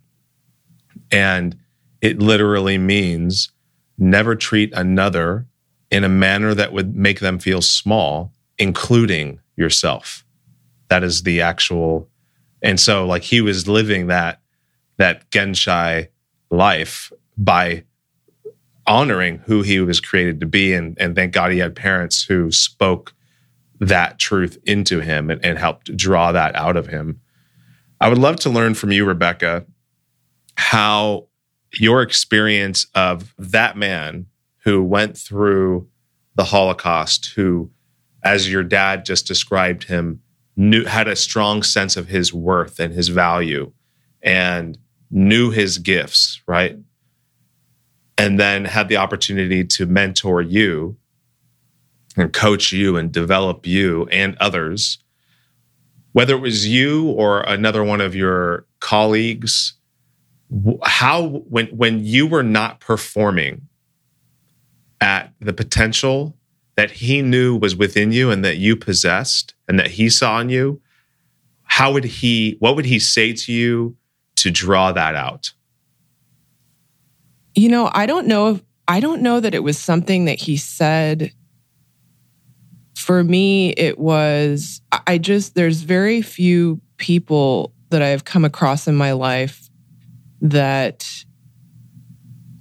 and 1.12 1.56
it 2.00 2.20
literally 2.20 2.78
means 2.78 3.50
never 3.98 4.34
treat 4.34 4.72
another 4.74 5.46
in 5.90 6.04
a 6.04 6.08
manner 6.08 6.54
that 6.54 6.72
would 6.72 6.94
make 6.94 7.20
them 7.20 7.38
feel 7.38 7.60
small, 7.60 8.32
including 8.58 9.40
yourself. 9.56 10.24
That 10.88 11.02
is 11.02 11.22
the 11.22 11.40
actual. 11.40 12.08
And 12.62 12.78
so, 12.78 13.06
like, 13.06 13.22
he 13.22 13.40
was 13.40 13.68
living 13.68 14.06
that 14.06 14.40
that 14.96 15.30
Genshai 15.30 16.08
life 16.50 17.12
by 17.36 17.84
honoring 18.86 19.38
who 19.38 19.62
he 19.62 19.80
was 19.80 20.00
created 20.00 20.40
to 20.40 20.46
be. 20.46 20.72
And, 20.72 20.96
and 20.98 21.14
thank 21.14 21.32
God 21.32 21.52
he 21.52 21.58
had 21.58 21.76
parents 21.76 22.24
who 22.24 22.50
spoke 22.50 23.14
that 23.80 24.18
truth 24.18 24.58
into 24.64 25.00
him 25.00 25.30
and, 25.30 25.44
and 25.44 25.58
helped 25.58 25.96
draw 25.96 26.32
that 26.32 26.56
out 26.56 26.76
of 26.76 26.88
him. 26.88 27.20
I 28.00 28.08
would 28.08 28.18
love 28.18 28.36
to 28.36 28.50
learn 28.50 28.74
from 28.74 28.90
you, 28.90 29.04
Rebecca, 29.04 29.66
how 30.56 31.27
your 31.74 32.02
experience 32.02 32.86
of 32.94 33.34
that 33.38 33.76
man 33.76 34.26
who 34.64 34.82
went 34.82 35.16
through 35.16 35.88
the 36.34 36.44
Holocaust, 36.44 37.32
who, 37.34 37.70
as 38.22 38.50
your 38.50 38.62
dad 38.62 39.04
just 39.04 39.26
described 39.26 39.84
him, 39.84 40.20
knew 40.56 40.84
had 40.84 41.08
a 41.08 41.16
strong 41.16 41.62
sense 41.62 41.96
of 41.96 42.08
his 42.08 42.32
worth 42.32 42.78
and 42.78 42.92
his 42.92 43.08
value 43.08 43.72
and 44.22 44.78
knew 45.10 45.50
his 45.50 45.78
gifts, 45.78 46.40
right? 46.46 46.76
And 48.16 48.38
then 48.38 48.64
had 48.64 48.88
the 48.88 48.96
opportunity 48.96 49.64
to 49.64 49.86
mentor 49.86 50.42
you 50.42 50.96
and 52.16 52.32
coach 52.32 52.72
you 52.72 52.96
and 52.96 53.12
develop 53.12 53.66
you 53.66 54.08
and 54.10 54.36
others. 54.38 54.98
Whether 56.12 56.34
it 56.34 56.40
was 56.40 56.66
you 56.66 57.10
or 57.10 57.42
another 57.42 57.84
one 57.84 58.00
of 58.00 58.16
your 58.16 58.66
colleagues 58.80 59.74
how 60.84 61.42
when 61.48 61.66
when 61.66 62.04
you 62.04 62.26
were 62.26 62.42
not 62.42 62.80
performing 62.80 63.68
at 65.00 65.32
the 65.40 65.52
potential 65.52 66.36
that 66.76 66.90
he 66.90 67.22
knew 67.22 67.56
was 67.56 67.76
within 67.76 68.12
you 68.12 68.30
and 68.30 68.44
that 68.44 68.56
you 68.56 68.76
possessed 68.76 69.54
and 69.68 69.78
that 69.78 69.92
he 69.92 70.08
saw 70.08 70.40
in 70.40 70.48
you 70.48 70.80
how 71.64 71.92
would 71.92 72.04
he 72.04 72.56
what 72.60 72.76
would 72.76 72.86
he 72.86 72.98
say 72.98 73.32
to 73.32 73.52
you 73.52 73.96
to 74.36 74.50
draw 74.50 74.90
that 74.92 75.14
out? 75.14 75.52
You 77.54 77.68
know 77.68 77.90
i 77.92 78.06
don't 78.06 78.26
know 78.26 78.54
if 78.54 78.62
i 78.86 79.00
don't 79.00 79.22
know 79.22 79.40
that 79.40 79.54
it 79.54 79.62
was 79.62 79.78
something 79.78 80.24
that 80.26 80.38
he 80.40 80.56
said. 80.56 81.32
For 82.96 83.22
me 83.24 83.70
it 83.70 83.98
was 83.98 84.82
i 85.06 85.18
just 85.18 85.54
there's 85.54 85.82
very 85.82 86.20
few 86.20 86.80
people 86.98 87.72
that 87.90 88.02
i've 88.02 88.24
come 88.24 88.44
across 88.44 88.86
in 88.86 88.96
my 88.96 89.12
life 89.12 89.67
that 90.40 91.24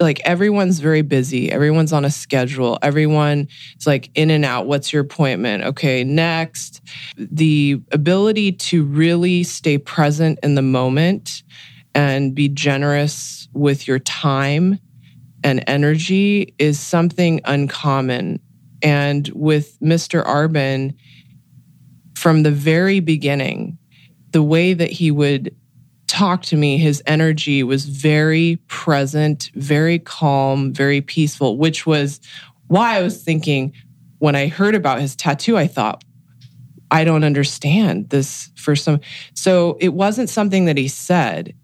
like 0.00 0.20
everyone's 0.20 0.78
very 0.78 1.02
busy. 1.02 1.50
Everyone's 1.50 1.92
on 1.92 2.04
a 2.04 2.10
schedule. 2.10 2.78
Everyone 2.82 3.48
is 3.76 3.86
like 3.86 4.10
in 4.14 4.30
and 4.30 4.44
out. 4.44 4.66
What's 4.66 4.92
your 4.92 5.02
appointment? 5.02 5.64
Okay, 5.64 6.04
next. 6.04 6.80
The 7.16 7.80
ability 7.90 8.52
to 8.52 8.84
really 8.84 9.42
stay 9.42 9.78
present 9.78 10.38
in 10.42 10.54
the 10.54 10.62
moment 10.62 11.42
and 11.94 12.34
be 12.34 12.48
generous 12.48 13.48
with 13.54 13.88
your 13.88 13.98
time 13.98 14.78
and 15.42 15.64
energy 15.66 16.54
is 16.58 16.78
something 16.78 17.40
uncommon. 17.44 18.40
And 18.82 19.28
with 19.34 19.78
Mr. 19.80 20.24
Arben, 20.24 20.94
from 22.16 22.42
the 22.42 22.50
very 22.50 23.00
beginning, 23.00 23.78
the 24.32 24.42
way 24.42 24.74
that 24.74 24.90
he 24.90 25.10
would 25.10 25.54
talked 26.08 26.48
to 26.48 26.56
me, 26.56 26.78
his 26.78 27.02
energy 27.06 27.62
was 27.62 27.84
very 27.84 28.56
present, 28.66 29.50
very 29.54 29.98
calm, 29.98 30.72
very 30.72 31.00
peaceful, 31.00 31.56
which 31.56 31.86
was 31.86 32.20
why 32.66 32.96
I 32.96 33.02
was 33.02 33.22
thinking 33.22 33.72
when 34.18 34.34
I 34.34 34.48
heard 34.48 34.74
about 34.74 35.00
his 35.00 35.14
tattoo, 35.14 35.56
I 35.56 35.68
thought, 35.68 36.02
I 36.90 37.04
don't 37.04 37.24
understand 37.24 38.08
this 38.10 38.50
for 38.56 38.74
some. 38.74 39.00
So 39.34 39.76
it 39.80 39.90
wasn't 39.90 40.30
something 40.30 40.64
that 40.64 40.76
he 40.76 40.88
said. 40.88 41.54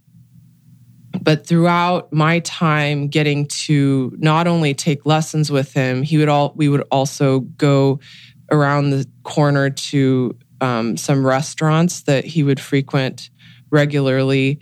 But 1.23 1.47
throughout 1.47 2.13
my 2.13 2.41
time 2.41 3.09
getting 3.09 3.47
to 3.47 4.15
not 4.19 4.47
only 4.47 4.75
take 4.75 5.07
lessons 5.07 5.51
with 5.51 5.73
him, 5.73 6.03
he 6.03 6.19
would 6.19 6.29
all 6.29 6.53
we 6.57 6.69
would 6.69 6.85
also 6.91 7.41
go 7.41 8.01
around 8.51 8.91
the 8.91 9.09
corner 9.23 9.71
to 9.71 10.37
um, 10.61 10.97
some 10.97 11.25
restaurants 11.25 12.03
that 12.03 12.25
he 12.25 12.43
would 12.43 12.61
frequent 12.61 13.31
regularly. 13.75 14.59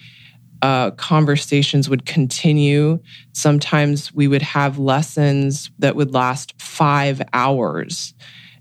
Uh, 0.62 0.92
conversations 0.92 1.88
would 1.88 2.06
continue. 2.06 2.98
Sometimes 3.32 4.14
we 4.14 4.28
would 4.28 4.42
have 4.42 4.78
lessons 4.78 5.70
that 5.78 5.96
would 5.96 6.14
last 6.14 6.60
five 6.60 7.20
hours. 7.32 8.14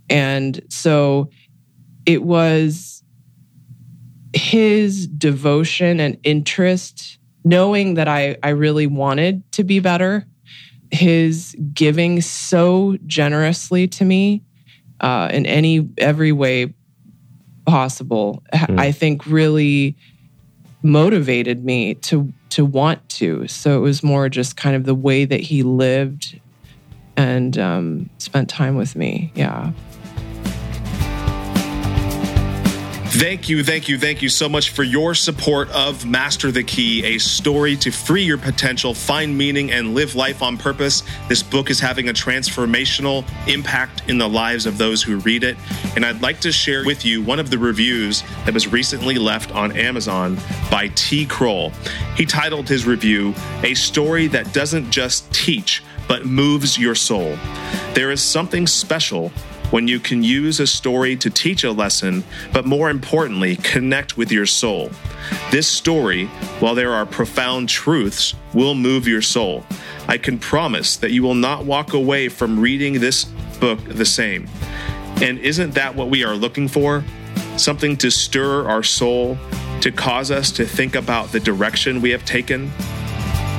And 0.09 0.59
so 0.69 1.29
it 2.05 2.23
was 2.23 3.03
his 4.33 5.07
devotion 5.07 5.99
and 5.99 6.17
interest, 6.23 7.19
knowing 7.43 7.93
that 7.95 8.07
I, 8.07 8.37
I 8.41 8.49
really 8.49 8.87
wanted 8.87 9.49
to 9.53 9.63
be 9.63 9.79
better, 9.79 10.25
his 10.89 11.55
giving 11.73 12.21
so 12.21 12.97
generously 13.05 13.87
to 13.89 14.05
me 14.05 14.43
uh, 15.01 15.29
in 15.31 15.45
any 15.45 15.87
every 15.97 16.31
way 16.31 16.73
possible, 17.65 18.43
mm. 18.53 18.79
I 18.79 18.91
think 18.91 19.25
really 19.25 19.95
motivated 20.83 21.63
me 21.63 21.95
to 21.95 22.33
to 22.49 22.65
want 22.65 23.07
to. 23.09 23.47
So 23.47 23.77
it 23.77 23.81
was 23.81 24.03
more 24.03 24.29
just 24.29 24.57
kind 24.57 24.75
of 24.75 24.83
the 24.83 24.95
way 24.95 25.25
that 25.25 25.39
he 25.39 25.63
lived 25.63 26.39
and 27.15 27.57
um, 27.57 28.09
spent 28.17 28.49
time 28.49 28.75
with 28.75 28.95
me. 28.95 29.31
Yeah. 29.35 29.71
Thank 33.13 33.49
you, 33.49 33.61
thank 33.61 33.89
you, 33.89 33.99
thank 33.99 34.21
you 34.21 34.29
so 34.29 34.47
much 34.47 34.69
for 34.69 34.83
your 34.83 35.13
support 35.13 35.69
of 35.71 36.05
Master 36.05 36.49
the 36.49 36.63
Key, 36.63 37.03
a 37.03 37.17
story 37.17 37.75
to 37.75 37.91
free 37.91 38.23
your 38.23 38.37
potential, 38.37 38.93
find 38.93 39.37
meaning, 39.37 39.69
and 39.69 39.93
live 39.93 40.15
life 40.15 40.41
on 40.41 40.57
purpose. 40.57 41.03
This 41.27 41.43
book 41.43 41.69
is 41.69 41.77
having 41.77 42.07
a 42.07 42.13
transformational 42.13 43.25
impact 43.49 44.03
in 44.09 44.17
the 44.17 44.29
lives 44.29 44.65
of 44.65 44.77
those 44.77 45.03
who 45.03 45.17
read 45.17 45.43
it. 45.43 45.57
And 45.97 46.05
I'd 46.05 46.21
like 46.21 46.39
to 46.39 46.53
share 46.53 46.85
with 46.85 47.03
you 47.03 47.21
one 47.21 47.37
of 47.37 47.49
the 47.49 47.57
reviews 47.57 48.23
that 48.45 48.53
was 48.53 48.71
recently 48.71 49.15
left 49.15 49.51
on 49.51 49.75
Amazon 49.75 50.37
by 50.71 50.87
T. 50.95 51.25
Kroll. 51.25 51.71
He 52.15 52.25
titled 52.25 52.69
his 52.69 52.85
review, 52.85 53.35
A 53.63 53.73
Story 53.73 54.27
That 54.27 54.53
Doesn't 54.53 54.89
Just 54.89 55.29
Teach, 55.33 55.83
but 56.07 56.25
Moves 56.25 56.79
Your 56.79 56.95
Soul. 56.95 57.37
There 57.93 58.09
is 58.09 58.21
something 58.21 58.67
special 58.67 59.33
when 59.71 59.87
you 59.87 59.99
can 59.99 60.21
use 60.21 60.59
a 60.59 60.67
story 60.67 61.15
to 61.15 61.29
teach 61.29 61.63
a 61.63 61.71
lesson, 61.71 62.23
but 62.53 62.65
more 62.65 62.89
importantly, 62.89 63.55
connect 63.57 64.17
with 64.17 64.31
your 64.31 64.45
soul. 64.45 64.91
This 65.49 65.67
story, 65.67 66.25
while 66.59 66.75
there 66.75 66.93
are 66.93 67.05
profound 67.05 67.69
truths, 67.69 68.35
will 68.53 68.75
move 68.75 69.07
your 69.07 69.21
soul. 69.21 69.65
I 70.07 70.17
can 70.17 70.37
promise 70.37 70.97
that 70.97 71.11
you 71.11 71.23
will 71.23 71.35
not 71.35 71.65
walk 71.65 71.93
away 71.93 72.29
from 72.29 72.59
reading 72.59 72.99
this 72.99 73.25
book 73.59 73.79
the 73.85 74.05
same. 74.05 74.47
And 75.21 75.39
isn't 75.39 75.73
that 75.75 75.95
what 75.95 76.09
we 76.09 76.23
are 76.23 76.35
looking 76.35 76.67
for? 76.67 77.03
Something 77.57 77.95
to 77.97 78.11
stir 78.11 78.67
our 78.67 78.83
soul, 78.83 79.37
to 79.81 79.91
cause 79.91 80.31
us 80.31 80.51
to 80.51 80.65
think 80.65 80.95
about 80.95 81.31
the 81.31 81.39
direction 81.39 82.01
we 82.01 82.11
have 82.11 82.25
taken? 82.25 82.71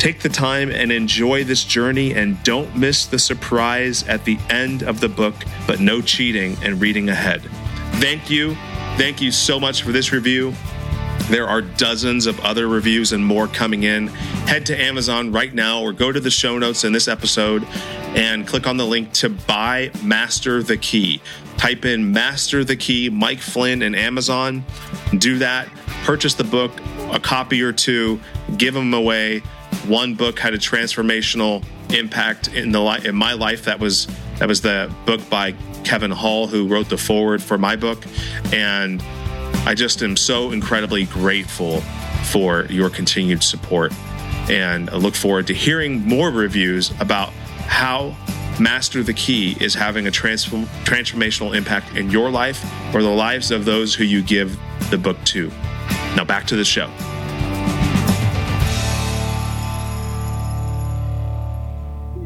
Take 0.03 0.19
the 0.19 0.29
time 0.29 0.73
and 0.73 0.91
enjoy 0.91 1.45
this 1.45 1.63
journey 1.63 2.13
and 2.13 2.43
don't 2.43 2.77
miss 2.77 3.07
the 3.07 3.21
surprise 3.21 4.03
at 4.09 4.25
the 4.25 4.37
end 4.51 4.83
of 4.83 4.99
the 4.99 5.09
book, 5.09 5.37
but 5.65 5.79
no 5.79 6.01
cheating 6.01 6.57
and 6.61 6.81
reading 6.81 7.09
ahead. 7.09 7.41
Thank 8.01 8.29
you. 8.29 8.57
Thank 8.97 9.21
you 9.21 9.31
so 9.31 9.61
much 9.61 9.83
for 9.85 9.93
this 9.93 10.11
review. 10.11 10.55
There 11.31 11.47
are 11.47 11.63
dozens 11.63 12.27
of 12.27 12.41
other 12.41 12.67
reviews 12.67 13.13
and 13.13 13.25
more 13.25 13.47
coming 13.47 13.85
in. 13.85 14.09
Head 14.49 14.67
to 14.67 14.77
Amazon 14.77 15.31
right 15.31 15.55
now 15.55 15.81
or 15.81 15.93
go 15.93 16.11
to 16.11 16.19
the 16.19 16.33
show 16.33 16.59
notes 16.59 16.83
in 16.83 16.93
this 16.93 17.07
episode 17.07 17.65
and 18.17 18.45
click 18.45 18.67
on 18.67 18.79
the 18.79 18.85
link 18.85 19.13
to 19.13 19.29
buy 19.29 19.93
Master 20.03 20.65
the 20.65 20.79
Key. 20.79 21.23
Type 21.59 21.85
in 21.85 22.13
Master 22.13 22.65
the 22.65 22.75
Key, 22.75 23.09
Mike 23.09 23.39
Flynn, 23.39 23.83
and 23.83 23.95
Amazon. 23.95 24.65
Do 25.17 25.39
that. 25.39 25.69
Purchase 26.03 26.35
the 26.35 26.43
book, 26.43 26.73
a 27.13 27.21
copy 27.21 27.63
or 27.63 27.73
two, 27.73 28.19
give 28.57 28.75
them 28.75 28.93
away 28.93 29.45
one 29.89 30.15
book 30.15 30.39
had 30.39 30.55
a 30.55 30.59
transformational 30.59 31.65
impact 31.93 32.49
in 32.49 32.73
the 32.73 32.81
li- 32.81 33.05
in 33.05 33.15
my 33.15 33.33
life. 33.35 33.65
That 33.65 33.81
was 33.81 34.07
that 34.39 34.49
was 34.49 34.61
the 34.61 34.93
book 35.07 35.29
by 35.29 35.53
Kevin 35.85 36.11
Hall, 36.11 36.47
who 36.47 36.67
wrote 36.67 36.89
the 36.89 36.99
foreword 36.99 37.43
for 37.43 37.59
my 37.59 37.77
book, 37.77 38.05
and 38.53 39.03
I 39.67 39.75
just 39.75 40.03
am 40.03 40.17
so 40.17 40.51
incredibly 40.51 41.05
grateful 41.05 41.81
for 42.31 42.67
your 42.67 42.91
continued 42.91 43.43
support. 43.43 43.93
And 44.51 44.91
I 44.91 44.97
look 44.97 45.15
forward 45.15 45.47
to 45.49 45.55
hearing 45.55 46.01
more 46.01 46.31
reviews 46.31 46.91
about 47.01 47.31
how 47.67 48.17
Master 48.59 49.03
the 49.03 49.15
Key 49.15 49.57
is 49.61 49.75
having 49.75 50.07
a 50.07 50.11
transform- 50.11 50.67
transformational 50.85 51.55
impact 51.55 51.97
in 51.97 52.11
your 52.11 52.31
life 52.31 52.65
or 52.95 53.03
the 53.03 53.09
lives 53.09 53.51
of 53.51 53.65
those 53.65 53.95
who 53.95 54.05
you 54.05 54.23
give 54.23 54.59
the 54.91 54.99
book 54.99 55.23
to. 55.27 55.51
Now, 56.17 56.25
back 56.25 56.47
to 56.49 56.57
the 56.57 56.65
show. 56.65 56.91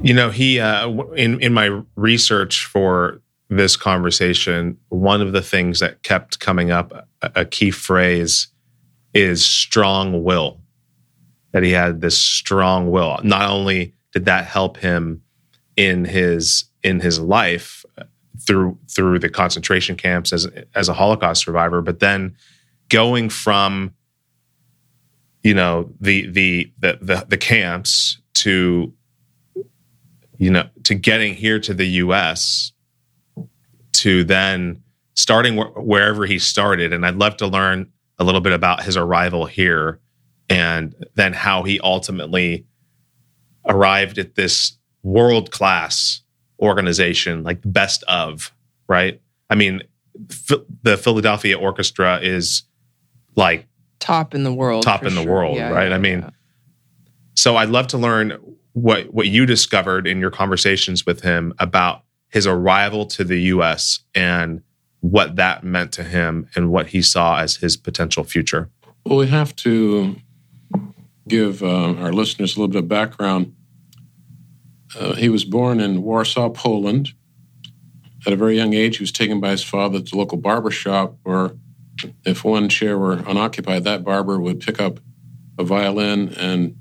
You 0.06 0.14
know, 0.14 0.30
he 0.30 0.60
uh, 0.60 0.88
in 1.16 1.40
in 1.40 1.52
my 1.52 1.82
research 1.96 2.64
for 2.64 3.20
this 3.48 3.76
conversation, 3.76 4.78
one 4.88 5.20
of 5.20 5.32
the 5.32 5.42
things 5.42 5.80
that 5.80 6.04
kept 6.04 6.38
coming 6.38 6.70
up, 6.70 7.08
a, 7.22 7.44
key 7.44 7.72
phrase, 7.72 8.46
is 9.14 9.44
strong 9.44 10.22
will. 10.22 10.60
That 11.50 11.64
he 11.64 11.72
had 11.72 12.02
this 12.02 12.16
strong 12.16 12.92
will. 12.92 13.18
Not 13.24 13.50
only 13.50 13.94
did 14.12 14.26
that 14.26 14.44
help 14.44 14.76
him 14.76 15.22
in 15.76 16.04
his 16.04 16.66
in 16.84 17.00
his 17.00 17.18
life 17.18 17.84
through 18.46 18.78
through 18.88 19.18
the 19.18 19.28
concentration 19.28 19.96
camps 19.96 20.32
as 20.32 20.46
as 20.76 20.88
a 20.88 20.94
Holocaust 20.94 21.44
survivor, 21.44 21.82
but 21.82 21.98
then 21.98 22.36
going 22.90 23.28
from 23.28 23.92
you 25.42 25.52
know 25.52 25.90
the 26.00 26.30
the 26.30 26.72
the 26.78 26.98
the, 27.02 27.26
the 27.28 27.36
camps 27.36 28.20
to 28.34 28.92
you 30.38 30.50
know, 30.50 30.68
to 30.84 30.94
getting 30.94 31.34
here 31.34 31.58
to 31.60 31.74
the 31.74 31.86
US 31.86 32.72
to 33.94 34.24
then 34.24 34.82
starting 35.14 35.56
wh- 35.56 35.76
wherever 35.76 36.26
he 36.26 36.38
started. 36.38 36.92
And 36.92 37.04
I'd 37.06 37.16
love 37.16 37.36
to 37.38 37.46
learn 37.46 37.90
a 38.18 38.24
little 38.24 38.40
bit 38.40 38.52
about 38.52 38.82
his 38.82 38.96
arrival 38.96 39.46
here 39.46 40.00
and 40.48 40.94
then 41.14 41.32
how 41.32 41.62
he 41.62 41.80
ultimately 41.80 42.66
arrived 43.66 44.18
at 44.18 44.34
this 44.36 44.76
world 45.02 45.50
class 45.50 46.22
organization, 46.60 47.42
like 47.42 47.62
the 47.62 47.68
best 47.68 48.04
of, 48.04 48.52
right? 48.88 49.20
I 49.50 49.54
mean, 49.54 49.82
F- 50.30 50.60
the 50.82 50.96
Philadelphia 50.96 51.58
Orchestra 51.58 52.20
is 52.22 52.62
like 53.34 53.66
top 53.98 54.34
in 54.34 54.44
the 54.44 54.52
world, 54.52 54.82
top 54.82 55.04
in 55.04 55.14
the 55.14 55.22
sure. 55.22 55.32
world, 55.32 55.56
yeah, 55.56 55.70
right? 55.70 55.90
Yeah, 55.90 55.94
I 55.94 55.98
mean, 55.98 56.20
yeah. 56.20 56.30
so 57.34 57.56
I'd 57.56 57.68
love 57.68 57.88
to 57.88 57.98
learn 57.98 58.38
what 58.76 59.14
what 59.14 59.26
you 59.26 59.46
discovered 59.46 60.06
in 60.06 60.20
your 60.20 60.30
conversations 60.30 61.06
with 61.06 61.22
him 61.22 61.54
about 61.58 62.02
his 62.28 62.46
arrival 62.46 63.06
to 63.06 63.24
the 63.24 63.40
US 63.54 64.00
and 64.14 64.62
what 65.00 65.36
that 65.36 65.64
meant 65.64 65.92
to 65.92 66.04
him 66.04 66.46
and 66.54 66.70
what 66.70 66.88
he 66.88 67.00
saw 67.00 67.38
as 67.38 67.56
his 67.56 67.74
potential 67.74 68.22
future. 68.22 68.68
Well, 69.06 69.18
we 69.18 69.28
have 69.28 69.56
to 69.56 70.16
give 71.26 71.62
uh, 71.62 71.94
our 71.94 72.12
listeners 72.12 72.54
a 72.54 72.60
little 72.60 72.72
bit 72.72 72.80
of 72.80 72.88
background. 72.88 73.54
Uh, 74.98 75.14
he 75.14 75.30
was 75.30 75.46
born 75.46 75.80
in 75.80 76.02
Warsaw, 76.02 76.50
Poland. 76.50 77.14
At 78.26 78.34
a 78.34 78.36
very 78.36 78.56
young 78.56 78.74
age, 78.74 78.98
he 78.98 79.02
was 79.02 79.12
taken 79.12 79.40
by 79.40 79.52
his 79.52 79.62
father 79.62 80.00
to 80.00 80.04
the 80.04 80.18
local 80.18 80.36
barber 80.36 80.70
shop 80.70 81.16
where, 81.22 81.52
if 82.26 82.44
one 82.44 82.68
chair 82.68 82.98
were 82.98 83.22
unoccupied, 83.26 83.84
that 83.84 84.04
barber 84.04 84.38
would 84.38 84.60
pick 84.60 84.82
up 84.82 85.00
a 85.58 85.64
violin 85.64 86.34
and 86.34 86.76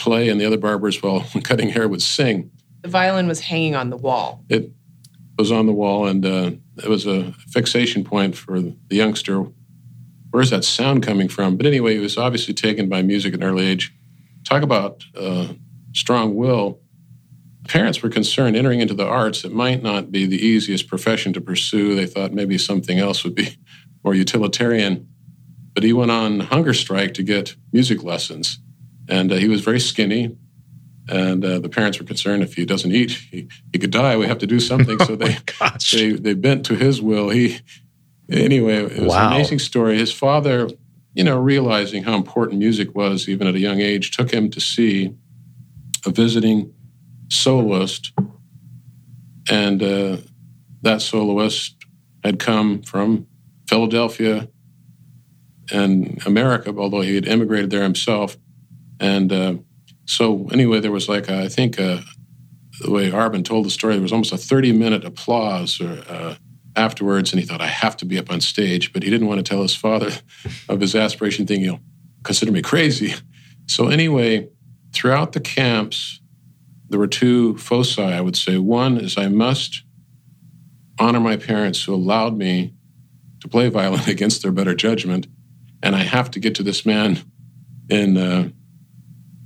play, 0.00 0.28
and 0.28 0.40
the 0.40 0.46
other 0.46 0.58
barbers, 0.58 1.02
while 1.02 1.26
cutting 1.42 1.68
hair, 1.68 1.88
would 1.88 2.02
sing. 2.02 2.50
The 2.82 2.88
violin 2.88 3.28
was 3.28 3.40
hanging 3.40 3.74
on 3.74 3.90
the 3.90 3.96
wall. 3.96 4.44
It 4.48 4.70
was 5.38 5.52
on 5.52 5.66
the 5.66 5.72
wall, 5.72 6.06
and 6.06 6.24
uh, 6.24 6.52
it 6.78 6.88
was 6.88 7.06
a 7.06 7.32
fixation 7.48 8.04
point 8.04 8.36
for 8.36 8.60
the 8.60 8.76
youngster. 8.90 9.46
Where's 10.30 10.50
that 10.50 10.64
sound 10.64 11.02
coming 11.02 11.28
from? 11.28 11.56
But 11.56 11.66
anyway, 11.66 11.94
he 11.94 12.00
was 12.00 12.16
obviously 12.16 12.54
taken 12.54 12.88
by 12.88 13.02
music 13.02 13.34
at 13.34 13.40
an 13.40 13.46
early 13.46 13.66
age. 13.66 13.92
Talk 14.44 14.62
about 14.62 15.04
uh, 15.16 15.48
strong 15.92 16.34
will. 16.34 16.80
Parents 17.68 18.02
were 18.02 18.08
concerned 18.08 18.56
entering 18.56 18.80
into 18.80 18.94
the 18.94 19.06
arts. 19.06 19.44
It 19.44 19.52
might 19.52 19.82
not 19.82 20.10
be 20.10 20.26
the 20.26 20.40
easiest 20.44 20.88
profession 20.88 21.32
to 21.34 21.40
pursue. 21.40 21.94
They 21.94 22.06
thought 22.06 22.32
maybe 22.32 22.58
something 22.58 22.98
else 22.98 23.24
would 23.24 23.34
be 23.34 23.56
more 24.04 24.14
utilitarian. 24.14 25.08
But 25.74 25.84
he 25.84 25.92
went 25.92 26.10
on 26.10 26.40
hunger 26.40 26.74
strike 26.74 27.14
to 27.14 27.22
get 27.22 27.54
music 27.72 28.02
lessons. 28.02 28.58
And 29.10 29.32
uh, 29.32 29.36
he 29.36 29.48
was 29.48 29.60
very 29.60 29.80
skinny. 29.80 30.36
And 31.08 31.44
uh, 31.44 31.58
the 31.58 31.68
parents 31.68 31.98
were 31.98 32.06
concerned 32.06 32.44
if 32.44 32.54
he 32.54 32.64
doesn't 32.64 32.92
eat, 32.92 33.10
he, 33.10 33.48
he 33.72 33.78
could 33.80 33.90
die. 33.90 34.16
We 34.16 34.26
have 34.26 34.38
to 34.38 34.46
do 34.46 34.60
something. 34.60 34.98
So 35.06 35.16
they, 35.16 35.36
oh 35.60 35.70
they, 35.92 36.12
they 36.12 36.34
bent 36.34 36.64
to 36.66 36.76
his 36.76 37.02
will. 37.02 37.30
He, 37.30 37.58
anyway, 38.30 38.76
it 38.76 39.02
was 39.02 39.08
wow. 39.08 39.28
an 39.28 39.34
amazing 39.34 39.58
story. 39.58 39.98
His 39.98 40.12
father, 40.12 40.70
you 41.14 41.24
know, 41.24 41.36
realizing 41.36 42.04
how 42.04 42.14
important 42.14 42.60
music 42.60 42.94
was 42.94 43.28
even 43.28 43.48
at 43.48 43.56
a 43.56 43.58
young 43.58 43.80
age, 43.80 44.12
took 44.16 44.30
him 44.30 44.50
to 44.50 44.60
see 44.60 45.12
a 46.06 46.10
visiting 46.10 46.72
soloist. 47.28 48.12
And 49.50 49.82
uh, 49.82 50.18
that 50.82 51.02
soloist 51.02 51.74
had 52.22 52.38
come 52.38 52.82
from 52.82 53.26
Philadelphia 53.68 54.48
and 55.72 56.24
America, 56.26 56.72
although 56.76 57.00
he 57.00 57.16
had 57.16 57.26
immigrated 57.26 57.70
there 57.70 57.82
himself. 57.82 58.36
And 59.00 59.32
uh, 59.32 59.54
so, 60.04 60.48
anyway, 60.52 60.80
there 60.80 60.92
was 60.92 61.08
like, 61.08 61.28
a, 61.28 61.42
I 61.42 61.48
think, 61.48 61.80
uh, 61.80 62.00
the 62.80 62.90
way 62.90 63.10
Arben 63.10 63.44
told 63.44 63.66
the 63.66 63.70
story, 63.70 63.94
there 63.94 64.02
was 64.02 64.12
almost 64.12 64.32
a 64.32 64.36
30 64.38 64.72
minute 64.72 65.04
applause 65.04 65.80
or, 65.80 66.02
uh, 66.08 66.34
afterwards, 66.76 67.32
and 67.32 67.40
he 67.40 67.46
thought, 67.46 67.60
I 67.60 67.66
have 67.66 67.96
to 67.98 68.04
be 68.04 68.18
up 68.18 68.30
on 68.30 68.40
stage, 68.40 68.92
but 68.92 69.02
he 69.02 69.10
didn't 69.10 69.26
want 69.26 69.38
to 69.38 69.48
tell 69.48 69.62
his 69.62 69.74
father 69.74 70.10
of 70.68 70.80
his 70.80 70.94
aspiration, 70.94 71.46
thinking 71.46 71.64
he'll 71.64 71.80
consider 72.22 72.52
me 72.52 72.62
crazy. 72.62 73.14
So, 73.66 73.86
anyway, 73.86 74.48
throughout 74.92 75.30
the 75.30 75.38
camps, 75.38 76.20
there 76.88 76.98
were 76.98 77.06
two 77.06 77.56
foci, 77.56 78.02
I 78.02 78.20
would 78.20 78.36
say. 78.36 78.58
One 78.58 78.98
is 78.98 79.16
I 79.16 79.28
must 79.28 79.84
honor 80.98 81.20
my 81.20 81.36
parents 81.36 81.84
who 81.84 81.94
allowed 81.94 82.36
me 82.36 82.74
to 83.42 83.48
play 83.48 83.68
violin 83.68 84.02
against 84.08 84.42
their 84.42 84.50
better 84.50 84.74
judgment, 84.74 85.28
and 85.84 85.94
I 85.94 86.02
have 86.02 86.32
to 86.32 86.40
get 86.40 86.56
to 86.56 86.64
this 86.64 86.84
man 86.84 87.20
in 87.88 88.16
uh, 88.16 88.48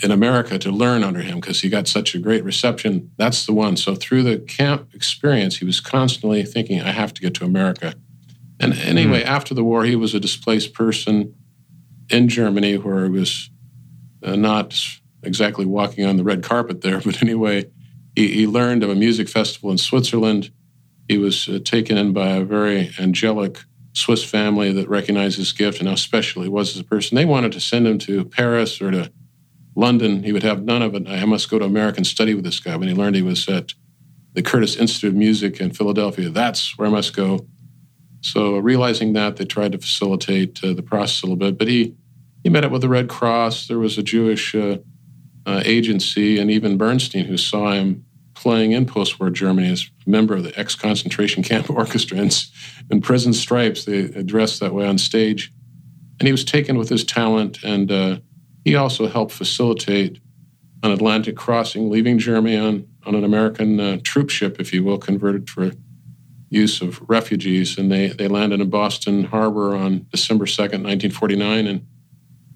in 0.03 0.11
America 0.11 0.59
to 0.59 0.71
learn 0.71 1.05
under 1.05 1.21
him 1.21 1.41
because 1.41 1.61
he 1.61 1.69
got 1.69 1.87
such 1.87 2.15
a 2.15 2.19
great 2.19 2.45
reception. 2.45 3.11
That's 3.17 3.47
the 3.47 3.53
one. 3.53 3.77
So 3.77 3.95
through 3.95 4.25
the 4.25 4.39
camp 4.39 4.89
experience, 4.93 5.59
he 5.59 5.65
was 5.65 5.81
constantly 5.81 6.43
thinking, 6.45 6.81
"I 6.81 6.91
have 6.91 7.15
to 7.15 7.23
get 7.23 7.35
to 7.35 7.45
America." 7.45 7.95
And 8.61 8.75
anyway, 8.75 9.21
mm-hmm. 9.21 9.29
after 9.29 9.55
the 9.55 9.65
war, 9.65 9.85
he 9.85 9.97
was 9.97 10.15
a 10.15 10.21
displaced 10.21 10.75
person 10.75 11.35
in 12.11 12.29
Germany, 12.29 12.77
where 12.79 13.05
he 13.05 13.11
was 13.11 13.51
uh, 14.23 14.37
not 14.37 14.79
exactly 15.23 15.65
walking 15.65 16.05
on 16.05 16.17
the 16.17 16.25
red 16.25 16.43
carpet 16.43 16.81
there, 16.81 17.01
but 17.05 17.23
anyway, 17.23 17.71
he, 18.17 18.29
he 18.29 18.47
learned 18.47 18.83
of 18.83 18.91
a 18.91 18.95
music 18.95 19.29
festival 19.29 19.71
in 19.71 19.79
Switzerland. 19.79 20.51
He 21.09 21.19
was 21.19 21.49
uh, 21.49 21.59
taken 21.65 21.97
in 21.97 22.13
by 22.13 22.31
a 22.31 22.45
very 22.45 22.93
angelic 22.99 23.59
Swiss 23.93 24.25
family 24.25 24.73
that 24.73 24.89
recognized 24.89 25.39
his 25.39 25.53
gift 25.53 25.79
and 25.79 25.89
how 25.89 25.95
special 25.95 26.43
he 26.43 26.49
was 26.49 26.71
as 26.71 26.81
a 26.81 26.85
person. 26.85 27.15
They 27.15 27.25
wanted 27.25 27.53
to 27.53 27.61
send 27.61 27.87
him 27.87 27.99
to 28.01 28.25
Paris 28.25 28.81
or 28.81 28.91
to 28.91 29.13
London. 29.77 30.23
He 30.23 30.33
would 30.33 30.43
have 30.43 30.63
none 30.63 30.83
of 30.83 30.95
it. 30.95 31.09
I 31.09 31.25
must 31.25 31.51
go 31.51 31.59
to 31.59 31.65
America 31.65 31.99
and 31.99 32.07
study 32.07 32.35
with 32.35 32.45
this 32.45 32.61
guy. 32.61 32.77
When 32.77 32.89
he 32.89 32.95
learned 32.95 33.17
he 33.17 33.23
was 33.23 33.49
at 33.49 33.75
the 34.33 34.43
Curtis 34.43 34.77
Institute 34.77 35.11
of 35.11 35.17
Music 35.17 35.61
in 35.61 35.73
Philadelphia, 35.73 36.29
that's 36.29 36.77
where 36.79 36.89
I 36.89 36.91
must 36.91 37.15
go. 37.15 37.47
So, 38.21 38.57
realizing 38.57 39.13
that, 39.13 39.37
they 39.37 39.45
tried 39.45 39.73
to 39.73 39.79
facilitate 39.79 40.63
uh, 40.65 40.73
the 40.73 40.83
process 40.83 41.23
a 41.23 41.27
little 41.27 41.37
bit. 41.37 41.59
But 41.59 41.69
he, 41.69 41.95
he 42.43 42.49
met 42.49 42.65
up 42.65 42.73
with 42.73 42.81
the 42.81 42.89
Red 42.89 43.09
Cross. 43.09 43.67
There 43.67 43.79
was 43.79 43.99
a 43.99 44.03
Jewish 44.03 44.55
uh, 44.55 44.79
uh, 45.45 45.63
agency, 45.65 46.39
and 46.39 46.51
even 46.51 46.79
Bernstein, 46.79 47.27
who 47.27 47.37
saw 47.37 47.73
him 47.73 48.05
playing 48.35 48.73
in 48.73 48.87
post 48.87 49.21
war 49.21 49.31
Germany 49.31 49.71
as 49.71 49.91
a 50.07 50.11
member 50.11 50.35
of 50.35 50.43
the 50.43 50.59
ex 50.59 50.75
concentration 50.75 51.43
camp 51.43 51.71
orchestra 51.71 52.19
in, 52.91 53.01
Prison 53.01 53.33
Stripes. 53.33 53.85
They 53.85 54.01
addressed 54.01 54.61
that 54.61 54.75
way 54.75 54.87
on 54.87 54.99
stage. 54.99 55.53
And 56.21 56.27
he 56.27 56.33
was 56.33 56.45
taken 56.45 56.79
with 56.79 56.89
his 56.89 57.05
talent, 57.05 57.59
and 57.65 57.91
uh, 57.91 58.19
he 58.65 58.75
also 58.75 59.07
helped 59.07 59.33
facilitate 59.33 60.21
an 60.83 60.91
Atlantic 60.91 61.37
crossing, 61.37 61.91
leaving 61.91 62.19
Germany 62.19 62.57
on, 62.57 62.87
on 63.07 63.15
an 63.15 63.25
American 63.25 63.81
uh, 63.81 63.99
troop 64.03 64.31
ship, 64.31 64.61
if 64.61 64.73
you 64.73 64.83
will, 64.83 64.99
converted 64.99 65.49
for 65.49 65.73
use 66.51 66.81
of 66.81 67.01
refugees. 67.09 67.79
And 67.79 67.91
they, 67.91 68.09
they 68.09 68.29
landed 68.29 68.61
in 68.61 68.71
Boston 68.71 69.25
Harbor 69.25 69.75
on 69.75 70.07
December 70.11 70.47
2nd, 70.47 70.85
1949. 70.85 71.67
And 71.67 71.87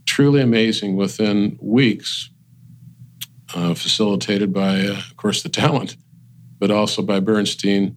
truly 0.07 0.40
amazing 0.40 0.97
within 0.97 1.59
weeks, 1.61 2.31
uh, 3.55 3.75
facilitated 3.75 4.53
by, 4.53 4.81
uh, 4.81 4.92
of 4.92 5.16
course, 5.16 5.42
the 5.42 5.49
talent, 5.49 5.97
but 6.59 6.71
also 6.71 7.03
by 7.03 7.21
Bernstein. 7.21 7.97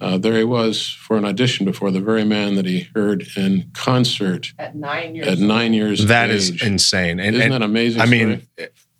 Uh, 0.00 0.18
there 0.18 0.36
he 0.36 0.44
was 0.44 0.88
for 0.88 1.16
an 1.16 1.24
audition 1.24 1.64
before 1.64 1.90
the 1.90 2.00
very 2.00 2.24
man 2.24 2.56
that 2.56 2.66
he 2.66 2.88
heard 2.94 3.26
in 3.36 3.70
concert 3.74 4.52
at 4.58 4.74
nine 4.74 5.14
years. 5.14 5.28
At 5.28 5.38
nine 5.38 5.72
years, 5.72 6.06
that 6.06 6.30
is 6.30 6.62
insane. 6.62 7.20
And, 7.20 7.36
Isn't 7.36 7.52
and, 7.52 7.52
that 7.52 7.62
amazing? 7.62 8.02
I 8.02 8.06
mean, 8.06 8.46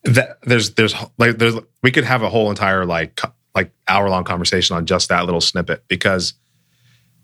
that 0.04 0.38
there's 0.42 0.74
there's 0.74 0.94
like 1.18 1.38
there's 1.38 1.56
we 1.82 1.90
could 1.90 2.04
have 2.04 2.22
a 2.22 2.28
whole 2.28 2.48
entire 2.50 2.84
like 2.84 3.20
like 3.54 3.72
hour 3.88 4.08
long 4.08 4.24
conversation 4.24 4.76
on 4.76 4.86
just 4.86 5.08
that 5.08 5.24
little 5.24 5.40
snippet 5.40 5.84
because 5.88 6.34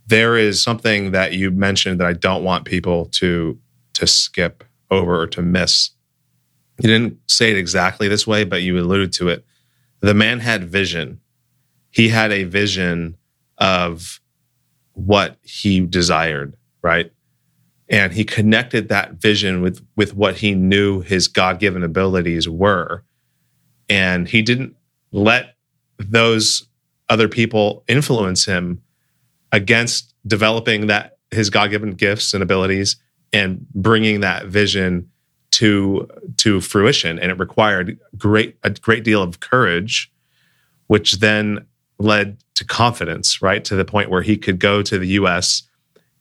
there 0.07 0.37
is 0.37 0.61
something 0.61 1.13
that 1.13 1.35
you 1.35 1.51
mentioned 1.51 2.01
that 2.01 2.07
I 2.07 2.13
don't 2.13 2.43
want 2.43 2.65
people 2.65 3.07
to 3.13 3.59
to 3.95 4.07
skip 4.07 4.65
over 4.91 5.21
or 5.21 5.27
to 5.29 5.43
miss 5.43 5.91
you 6.83 6.89
didn't 6.89 7.19
say 7.29 7.51
it 7.51 7.59
exactly 7.59 8.09
this 8.09 8.27
way, 8.27 8.45
but 8.45 8.63
you 8.63 8.79
alluded 8.79 9.13
to 9.15 9.29
it. 9.29 9.45
The 10.01 10.15
man 10.15 10.41
had 10.41 10.65
vision. 10.65 11.21
He 11.91 12.09
had 12.09 12.33
a 12.33 12.45
vision 12.45 13.17
of 13.61 14.21
what 14.95 15.37
he 15.43 15.81
desired, 15.81 16.57
right? 16.83 17.13
And 17.89 18.13
he 18.13 18.25
connected 18.25 18.89
that 18.89 19.15
vision 19.15 19.63
with, 19.63 19.85
with 19.97 20.15
what 20.15 20.37
he 20.37 20.55
knew 20.55 21.01
his 21.01 21.29
God 21.29 21.59
given 21.59 21.83
abilities 21.83 22.49
were. 22.49 23.05
And 23.89 24.29
he 24.29 24.43
didn't 24.43 24.77
let 25.13 25.57
those 25.99 26.69
other 27.09 27.29
people 27.29 27.85
influence 27.89 28.45
him 28.45 28.81
against 29.53 30.15
developing 30.27 30.87
that 30.87 31.19
his 31.31 31.51
God 31.51 31.71
given 31.71 31.91
gifts 31.91 32.33
and 32.35 32.43
abilities 32.43 32.97
and 33.33 33.67
bringing 33.75 34.21
that 34.21 34.47
vision 34.47 35.11
to 35.53 36.09
to 36.37 36.61
fruition 36.61 37.19
and 37.19 37.33
it 37.33 37.39
required 37.39 37.99
great 38.17 38.57
a 38.63 38.71
great 38.71 39.03
deal 39.03 39.21
of 39.21 39.41
courage 39.41 40.13
which 40.87 41.19
then 41.19 41.67
led 42.01 42.39
to 42.55 42.65
confidence 42.65 43.43
right? 43.43 43.65
To 43.65 43.77
the 43.77 43.85
point 43.85 44.11
where 44.11 44.23
he 44.23 44.37
could 44.37 44.59
go 44.59 44.83
to 44.83 44.99
the 44.99 45.09
US 45.09 45.63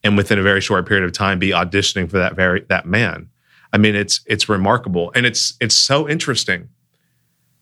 and 0.04 0.16
within 0.16 0.38
a 0.38 0.42
very 0.42 0.60
short 0.60 0.86
period 0.86 1.04
of 1.04 1.12
time 1.12 1.38
be 1.38 1.50
auditioning 1.50 2.08
for 2.08 2.18
that 2.18 2.34
very 2.34 2.64
that 2.68 2.86
man. 2.86 3.28
I 3.72 3.78
mean 3.78 3.94
it's 3.94 4.20
it's 4.26 4.48
remarkable. 4.48 5.10
And 5.14 5.26
it's 5.26 5.54
it's 5.60 5.76
so 5.76 6.08
interesting 6.08 6.68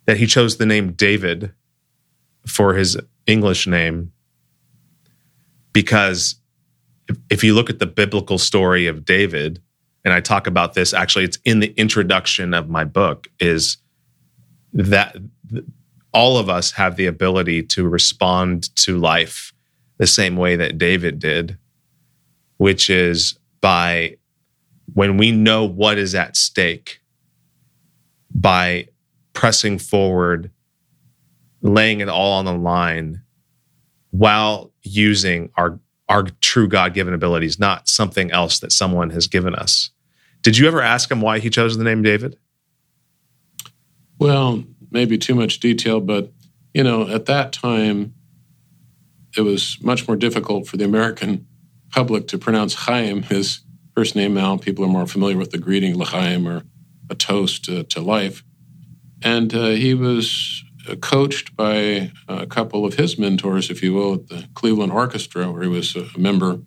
that 0.06 0.16
he 0.16 0.26
chose 0.26 0.56
the 0.56 0.66
name 0.66 0.92
David 0.92 1.52
for 2.46 2.74
his 2.74 2.96
English 3.26 3.66
name 3.66 4.12
because 5.72 6.36
if, 7.30 7.44
you 7.44 7.54
look 7.54 7.70
at 7.70 7.78
the 7.78 7.86
biblical 7.86 8.38
story 8.38 8.86
of 8.86 9.04
David 9.04 9.62
and 10.04 10.14
I 10.14 10.20
talk 10.20 10.46
about 10.46 10.74
this 10.74 10.94
actually 10.94 11.24
it's 11.24 11.38
in 11.44 11.60
the 11.60 11.72
introduction 11.76 12.54
of 12.54 12.68
my 12.68 12.84
book 12.84 13.28
is 13.38 13.76
that 14.72 15.16
all 16.12 16.38
of 16.38 16.48
us 16.48 16.72
have 16.72 16.96
the 16.96 17.06
ability 17.06 17.62
to 17.62 17.88
respond 17.88 18.74
to 18.76 18.98
life 18.98 19.52
the 19.98 20.06
same 20.06 20.36
way 20.36 20.56
that 20.56 20.78
David 20.78 21.18
did 21.18 21.58
which 22.56 22.90
is 22.90 23.38
by 23.60 24.16
when 24.94 25.16
we 25.16 25.30
know 25.30 25.64
what 25.64 25.96
is 25.96 26.14
at 26.14 26.36
stake 26.36 27.00
by 28.34 28.86
pressing 29.32 29.78
forward 29.78 30.50
laying 31.62 32.00
it 32.00 32.08
all 32.08 32.32
on 32.32 32.44
the 32.44 32.52
line 32.52 33.22
while 34.10 34.72
using 34.82 35.50
our 35.56 35.78
our 36.08 36.24
true 36.40 36.68
god-given 36.68 37.14
abilities 37.14 37.58
not 37.58 37.88
something 37.88 38.30
else 38.32 38.58
that 38.60 38.72
someone 38.72 39.10
has 39.10 39.26
given 39.26 39.54
us 39.54 39.90
did 40.42 40.56
you 40.56 40.66
ever 40.66 40.80
ask 40.80 41.10
him 41.10 41.20
why 41.20 41.38
he 41.38 41.50
chose 41.50 41.76
the 41.76 41.84
name 41.84 42.02
David? 42.02 42.38
Well, 44.18 44.64
maybe 44.90 45.18
too 45.18 45.34
much 45.34 45.60
detail, 45.60 46.00
but 46.00 46.32
you 46.74 46.82
know, 46.82 47.08
at 47.08 47.26
that 47.26 47.52
time, 47.52 48.14
it 49.36 49.42
was 49.42 49.78
much 49.82 50.06
more 50.06 50.16
difficult 50.16 50.66
for 50.66 50.76
the 50.76 50.84
American 50.84 51.46
public 51.90 52.26
to 52.28 52.38
pronounce 52.38 52.74
Chaim, 52.74 53.22
his 53.22 53.60
first 53.94 54.14
name. 54.14 54.34
Now 54.34 54.56
people 54.56 54.84
are 54.84 54.88
more 54.88 55.06
familiar 55.06 55.36
with 55.36 55.50
the 55.50 55.58
greeting 55.58 55.96
L'chaim 55.96 56.46
or 56.46 56.62
a 57.10 57.14
toast 57.14 57.64
to, 57.64 57.84
to 57.84 58.00
life. 58.00 58.44
And 59.22 59.54
uh, 59.54 59.70
he 59.70 59.94
was 59.94 60.62
uh, 60.88 60.96
coached 60.96 61.56
by 61.56 62.12
a 62.28 62.46
couple 62.46 62.84
of 62.84 62.94
his 62.94 63.18
mentors, 63.18 63.70
if 63.70 63.82
you 63.82 63.94
will, 63.94 64.14
at 64.14 64.28
the 64.28 64.48
Cleveland 64.54 64.92
Orchestra, 64.92 65.50
where 65.50 65.62
he 65.62 65.68
was 65.68 65.96
a 65.96 66.06
member 66.16 66.60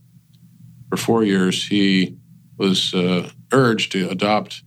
for 0.89 0.97
four 0.97 1.23
years. 1.23 1.67
He 1.67 2.17
was 2.57 2.93
uh, 2.93 3.29
urged 3.53 3.91
to 3.93 4.09
adopt 4.09 4.63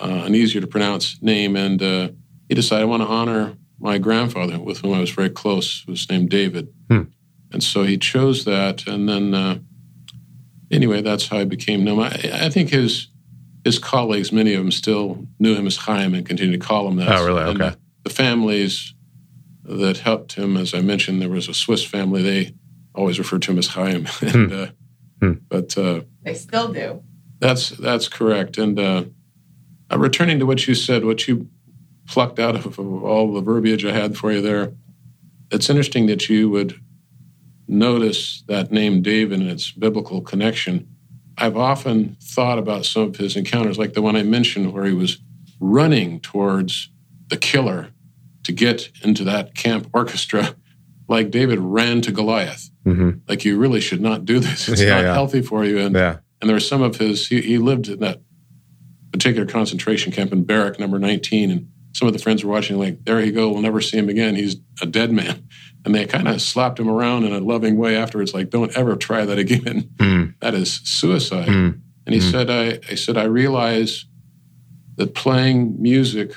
uh, 0.00 0.22
an 0.24 0.34
easier 0.34 0.60
to 0.60 0.66
pronounce 0.66 1.20
name, 1.22 1.54
and 1.54 1.82
uh, 1.82 2.08
he 2.48 2.54
decided 2.54 2.82
I 2.82 2.86
want 2.86 3.02
to 3.02 3.08
honor 3.08 3.56
my 3.78 3.98
grandfather, 3.98 4.58
with 4.58 4.78
whom 4.78 4.94
I 4.94 5.00
was 5.00 5.10
very 5.10 5.30
close, 5.30 5.82
who 5.84 5.92
was 5.92 6.08
named 6.08 6.30
David, 6.30 6.72
hmm. 6.88 7.02
and 7.52 7.62
so 7.62 7.82
he 7.82 7.98
chose 7.98 8.44
that. 8.44 8.86
And 8.86 9.08
then, 9.08 9.34
uh, 9.34 9.58
anyway, 10.70 11.02
that's 11.02 11.28
how 11.28 11.38
I 11.38 11.44
became 11.44 11.84
known. 11.84 12.00
I, 12.00 12.46
I, 12.46 12.48
think 12.50 12.70
his 12.70 13.08
his 13.64 13.78
colleagues, 13.78 14.32
many 14.32 14.54
of 14.54 14.60
them, 14.60 14.70
still 14.70 15.26
knew 15.38 15.54
him 15.54 15.66
as 15.66 15.76
Chaim 15.76 16.14
and 16.14 16.26
continue 16.26 16.56
to 16.58 16.64
call 16.64 16.88
him 16.88 16.96
that. 16.96 17.08
Oh, 17.08 17.26
really? 17.26 17.42
And 17.42 17.60
okay. 17.60 17.76
The 18.04 18.10
families 18.10 18.94
that 19.64 19.98
helped 19.98 20.34
him, 20.34 20.56
as 20.56 20.74
I 20.74 20.80
mentioned, 20.80 21.22
there 21.22 21.30
was 21.30 21.48
a 21.48 21.54
Swiss 21.54 21.84
family. 21.84 22.22
They 22.22 22.54
always 22.94 23.18
referred 23.18 23.42
to 23.42 23.52
him 23.52 23.58
as 23.58 23.68
Chaim, 23.68 24.06
and, 24.20 24.50
hmm. 24.50 24.52
Uh, 24.52 24.66
hmm. 25.20 25.32
but 25.48 25.76
uh, 25.76 26.02
they 26.22 26.34
still 26.34 26.72
do. 26.72 27.02
That's 27.40 27.70
that's 27.70 28.08
correct. 28.08 28.56
And 28.56 28.78
uh, 28.78 29.04
uh, 29.90 29.98
returning 29.98 30.38
to 30.38 30.46
what 30.46 30.66
you 30.66 30.74
said, 30.74 31.04
what 31.04 31.26
you 31.28 31.48
plucked 32.06 32.38
out 32.38 32.54
of, 32.54 32.78
of 32.78 33.04
all 33.04 33.32
the 33.32 33.40
verbiage 33.40 33.84
I 33.84 33.92
had 33.92 34.16
for 34.16 34.32
you 34.32 34.40
there, 34.40 34.72
it's 35.50 35.70
interesting 35.70 36.06
that 36.06 36.28
you 36.28 36.50
would 36.50 36.80
notice 37.66 38.42
that 38.48 38.70
name 38.70 39.02
David 39.02 39.40
and 39.40 39.50
its 39.50 39.70
biblical 39.72 40.20
connection. 40.20 40.88
I've 41.38 41.56
often 41.56 42.16
thought 42.22 42.58
about 42.58 42.84
some 42.86 43.02
of 43.04 43.16
his 43.16 43.36
encounters, 43.36 43.78
like 43.78 43.94
the 43.94 44.02
one 44.02 44.16
I 44.16 44.22
mentioned, 44.22 44.72
where 44.72 44.84
he 44.84 44.92
was 44.92 45.18
running 45.60 46.20
towards 46.20 46.90
the 47.28 47.36
killer 47.36 47.88
to 48.44 48.52
get 48.52 48.90
into 49.02 49.24
that 49.24 49.54
camp 49.54 49.88
orchestra 49.94 50.54
like 51.08 51.30
David 51.30 51.58
ran 51.58 52.00
to 52.02 52.12
Goliath. 52.12 52.70
Mm-hmm. 52.84 53.18
Like 53.28 53.44
you 53.44 53.58
really 53.58 53.80
should 53.80 54.00
not 54.00 54.24
do 54.24 54.38
this. 54.38 54.68
It's 54.68 54.80
Yeah, 54.82 54.96
not 54.96 55.02
yeah. 55.04 55.12
healthy 55.14 55.42
for 55.42 55.64
you. 55.64 55.78
And 55.78 55.94
Yeah. 55.94 56.18
and 56.40 56.48
there 56.48 56.54
were 56.56 56.60
some 56.60 56.82
of 56.82 56.96
his. 56.96 57.26
He, 57.28 57.40
he 57.40 57.58
lived 57.58 57.88
in 57.88 58.00
that 58.00 58.20
particular 59.12 59.46
concentration 59.46 60.12
camp 60.12 60.32
in 60.32 60.44
Barrack 60.44 60.78
Number 60.78 60.98
19, 60.98 61.50
and 61.50 61.68
some 61.94 62.06
of 62.08 62.12
the 62.12 62.20
friends 62.20 62.44
were 62.44 62.50
watching. 62.52 62.78
Like, 62.78 63.04
there 63.04 63.20
you 63.24 63.32
go. 63.32 63.50
We'll 63.50 63.62
never 63.62 63.80
see 63.80 63.96
him 63.96 64.08
again. 64.10 64.34
He's 64.34 64.56
a 64.82 64.86
dead 64.86 65.10
man. 65.12 65.48
And 65.84 65.94
they 65.94 66.04
kind 66.06 66.28
of 66.28 66.42
slapped 66.42 66.78
him 66.80 66.88
around 66.88 67.24
in 67.24 67.32
a 67.32 67.38
loving 67.40 67.76
way 67.76 67.96
afterwards. 67.96 68.34
Like, 68.34 68.50
don't 68.50 68.76
ever 68.76 68.96
try 68.96 69.24
that 69.24 69.38
again. 69.38 69.90
Mm. 69.98 70.34
That 70.40 70.54
is 70.54 70.80
suicide. 70.84 71.48
Mm. 71.48 71.80
And 72.06 72.14
he 72.14 72.20
Mm. 72.20 72.30
said, 72.30 72.50
I, 72.50 72.78
I 72.90 72.94
said, 72.96 73.16
I 73.16 73.24
realize 73.24 74.04
that 74.96 75.14
playing 75.14 75.80
music 75.80 76.32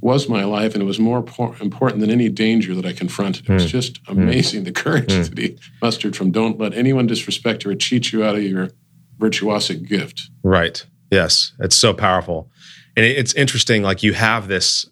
was 0.00 0.28
my 0.28 0.44
life 0.44 0.74
and 0.74 0.82
it 0.82 0.86
was 0.86 0.98
more 1.00 1.22
por- 1.22 1.56
important 1.60 2.00
than 2.00 2.10
any 2.10 2.28
danger 2.28 2.74
that 2.74 2.86
I 2.86 2.92
confronted. 2.92 3.48
It 3.48 3.52
was 3.52 3.64
Mm. 3.66 3.68
just 3.68 4.00
amazing 4.08 4.64
the 4.64 4.72
courage 4.72 5.08
Mm. 5.12 5.28
that 5.30 5.38
he 5.38 5.56
mustered 5.82 6.14
from 6.16 6.30
don't 6.30 6.58
let 6.58 6.72
anyone 6.74 7.06
disrespect 7.06 7.64
you 7.64 7.70
or 7.72 7.74
cheat 7.74 8.12
you 8.12 8.22
out 8.24 8.36
of 8.36 8.42
your 8.42 8.70
virtuosic 9.18 9.86
gift. 9.88 10.30
Right. 10.44 10.84
Yes. 11.10 11.52
It's 11.58 11.74
so 11.76 11.92
powerful. 11.92 12.50
And 12.98 13.06
it's 13.06 13.32
interesting, 13.34 13.84
like 13.84 14.02
you 14.02 14.12
have 14.12 14.48
this, 14.48 14.84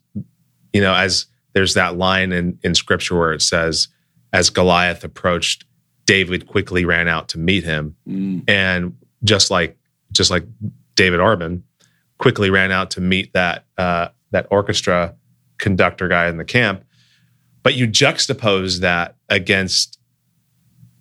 you 0.73 0.81
know, 0.81 0.95
as 0.95 1.27
there's 1.55 1.75
that 1.75 1.97
line 1.97 2.31
in, 2.31 2.57
in 2.63 2.77
scripture 2.77 3.19
where 3.19 3.33
it 3.33 3.43
says, 3.43 3.89
as 4.33 4.49
Goliath 4.49 5.03
approached, 5.03 5.65
David 6.05 6.47
quickly 6.47 6.85
ran 6.85 7.09
out 7.09 7.29
to 7.31 7.39
meet 7.39 7.65
him. 7.65 7.97
Mm. 8.09 8.49
And 8.49 8.97
just 9.25 9.51
like 9.51 9.77
just 10.13 10.31
like 10.31 10.45
David 10.95 11.19
Arben 11.19 11.63
quickly 12.19 12.49
ran 12.49 12.71
out 12.71 12.93
to 12.93 13.01
meet 13.01 13.33
that 13.33 13.65
uh, 13.77 14.11
that 14.31 14.47
orchestra 14.53 15.17
conductor 15.59 16.07
guy 16.07 16.29
in 16.29 16.37
the 16.37 16.45
camp. 16.45 16.85
But 17.65 17.75
you 17.75 17.89
juxtapose 17.89 18.83
that 18.83 19.17
against 19.29 19.99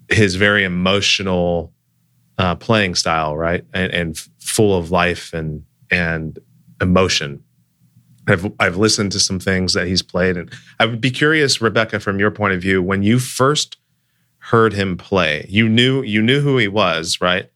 his 0.10 0.34
very 0.34 0.64
emotional 0.64 1.72
uh, 2.40 2.56
playing 2.56 2.96
style, 2.96 3.38
right, 3.38 3.64
and, 3.76 3.94
and 3.94 4.18
full 4.40 4.76
of 4.76 4.90
life 4.90 5.36
and 5.36 5.66
and 5.92 6.40
emotion. 6.82 7.44
I've 8.28 8.52
I've 8.60 8.78
listened 8.78 9.12
to 9.14 9.20
some 9.20 9.40
things 9.40 9.74
that 9.74 9.88
he's 9.88 10.02
played, 10.02 10.38
and 10.38 10.52
I 10.80 10.86
would 10.86 11.02
be 11.02 11.12
curious, 11.12 11.62
Rebecca, 11.62 12.00
from 12.00 12.20
your 12.20 12.32
point 12.32 12.54
of 12.54 12.62
view, 12.62 12.82
when 12.82 13.04
you 13.04 13.20
first 13.20 13.78
heard 14.40 14.74
him 14.74 14.98
play, 14.98 15.46
you 15.50 15.70
knew 15.70 16.02
you 16.02 16.22
knew 16.22 16.42
who 16.42 16.58
he 16.58 16.68
was, 16.68 17.20
right? 17.22 17.50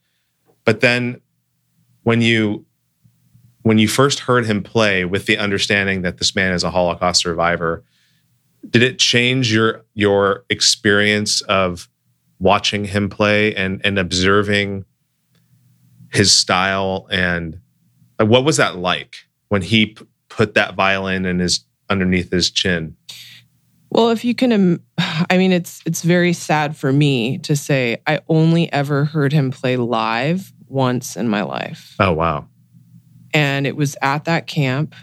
But 0.66 0.82
then 0.82 1.22
when 2.04 2.22
you 2.22 2.66
when 3.64 3.78
you 3.78 3.88
first 3.88 4.22
heard 4.22 4.46
him 4.46 4.64
play 4.64 5.06
with 5.06 5.26
the 5.26 5.38
understanding 5.38 6.02
that 6.04 6.18
this 6.18 6.36
man 6.36 6.54
is 6.54 6.64
a 6.64 6.72
Holocaust 6.72 7.22
survivor, 7.22 7.84
did 8.70 8.84
it 8.84 9.00
change 9.00 9.52
your 9.52 9.86
your 9.94 10.46
experience 10.50 11.42
of 11.42 11.90
watching 12.40 12.86
him 12.86 13.10
play 13.10 13.54
and 13.56 13.82
and 13.84 14.00
observing 14.00 14.86
his 16.12 16.32
style 16.32 17.08
and 17.12 17.60
like, 18.20 18.28
what 18.30 18.44
was 18.44 18.58
that 18.58 18.78
like 18.78 19.16
when 19.48 19.62
he 19.62 19.88
p- 19.88 20.06
put 20.28 20.54
that 20.56 20.76
violin 20.76 21.26
in 21.26 21.40
his 21.40 21.66
underneath 21.90 22.32
his 22.32 22.52
chin? 22.52 22.96
Well, 23.92 24.12
if 24.12 24.24
you 24.24 24.36
can, 24.36 24.52
im- 24.52 24.84
I 25.30 25.38
mean, 25.38 25.52
it's 25.52 25.82
it's 25.86 26.04
very 26.04 26.34
sad 26.34 26.76
for 26.76 26.92
me 26.94 27.38
to 27.40 27.56
say 27.56 28.02
I 28.06 28.20
only 28.28 28.72
ever 28.72 29.06
heard 29.06 29.34
him 29.34 29.52
play 29.52 29.78
live 29.78 30.54
once 30.68 31.16
in 31.16 31.28
my 31.28 31.42
life, 31.42 31.96
Oh 32.00 32.14
wow. 32.14 32.48
and 33.34 33.66
it 33.66 33.76
was 33.76 33.96
at 34.04 34.26
that 34.26 34.46
camp, 34.46 34.94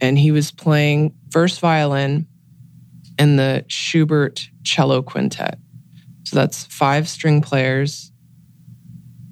and 0.00 0.18
he 0.18 0.30
was 0.32 0.50
playing 0.50 1.12
first 1.30 1.60
violin 1.60 2.26
in 3.18 3.36
the 3.36 3.64
Schubert 3.68 4.48
cello 4.62 5.02
quintet. 5.02 5.58
So 6.24 6.36
that's 6.36 6.64
five 6.64 7.06
string 7.08 7.42
players, 7.42 8.12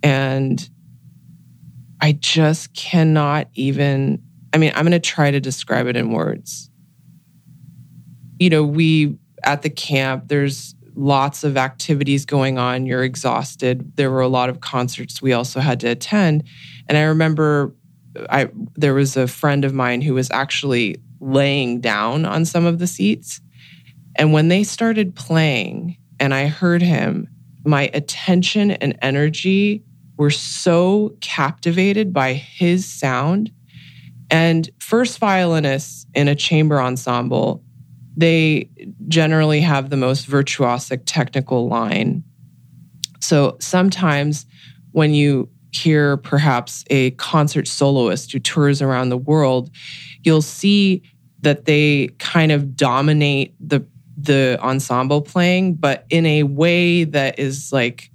and 0.02 0.68
I 2.00 2.12
just 2.12 2.74
cannot 2.74 3.48
even. 3.54 4.22
I 4.52 4.58
mean, 4.58 4.72
I'm 4.74 4.84
going 4.84 4.92
to 4.92 4.98
try 4.98 5.30
to 5.30 5.40
describe 5.40 5.86
it 5.88 5.96
in 5.96 6.10
words 6.10 6.68
you 8.38 8.50
know, 8.50 8.64
we 8.64 9.16
at 9.44 9.62
the 9.62 9.70
camp, 9.70 10.28
there's 10.28 10.74
lots 10.94 11.44
of 11.44 11.56
activities 11.56 12.24
going 12.24 12.58
on. 12.58 12.86
You're 12.86 13.04
exhausted. 13.04 13.96
There 13.96 14.10
were 14.10 14.20
a 14.20 14.28
lot 14.28 14.48
of 14.48 14.60
concerts 14.60 15.22
we 15.22 15.32
also 15.32 15.60
had 15.60 15.80
to 15.80 15.88
attend. 15.88 16.44
And 16.88 16.98
I 16.98 17.02
remember 17.02 17.74
I 18.30 18.48
there 18.74 18.94
was 18.94 19.16
a 19.16 19.28
friend 19.28 19.64
of 19.64 19.74
mine 19.74 20.00
who 20.00 20.14
was 20.14 20.30
actually 20.30 20.96
laying 21.20 21.80
down 21.80 22.24
on 22.24 22.44
some 22.44 22.64
of 22.64 22.78
the 22.78 22.86
seats. 22.86 23.40
And 24.16 24.32
when 24.32 24.48
they 24.48 24.64
started 24.64 25.14
playing 25.14 25.96
and 26.18 26.34
I 26.34 26.48
heard 26.48 26.82
him, 26.82 27.28
my 27.64 27.90
attention 27.94 28.72
and 28.72 28.98
energy 29.02 29.84
were 30.18 30.30
so 30.30 31.16
captivated 31.20 32.12
by 32.12 32.34
his 32.34 32.84
sound. 32.86 33.50
And 34.30 34.68
first 34.78 35.18
violinists 35.18 36.06
in 36.14 36.28
a 36.28 36.34
chamber 36.34 36.80
ensemble, 36.80 37.62
they 38.16 38.68
generally 39.06 39.60
have 39.60 39.88
the 39.88 39.96
most 39.96 40.28
virtuosic 40.28 41.02
technical 41.06 41.68
line. 41.68 42.24
So 43.20 43.56
sometimes 43.60 44.44
when 44.92 45.14
you 45.14 45.48
hear 45.70 46.16
perhaps 46.18 46.84
a 46.90 47.12
concert 47.12 47.68
soloist 47.68 48.32
who 48.32 48.38
tours 48.38 48.82
around 48.82 49.08
the 49.08 49.16
world, 49.16 49.70
you'll 50.24 50.42
see 50.42 51.02
that 51.40 51.64
they 51.64 52.08
kind 52.18 52.52
of 52.52 52.76
dominate 52.76 53.54
the 53.60 53.86
the 54.20 54.58
ensemble 54.60 55.22
playing, 55.22 55.74
but 55.74 56.04
in 56.10 56.26
a 56.26 56.42
way 56.42 57.04
that 57.04 57.38
is 57.38 57.72
like 57.72 58.10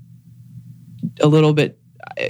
a 1.21 1.27
little 1.27 1.53
bit, 1.53 1.79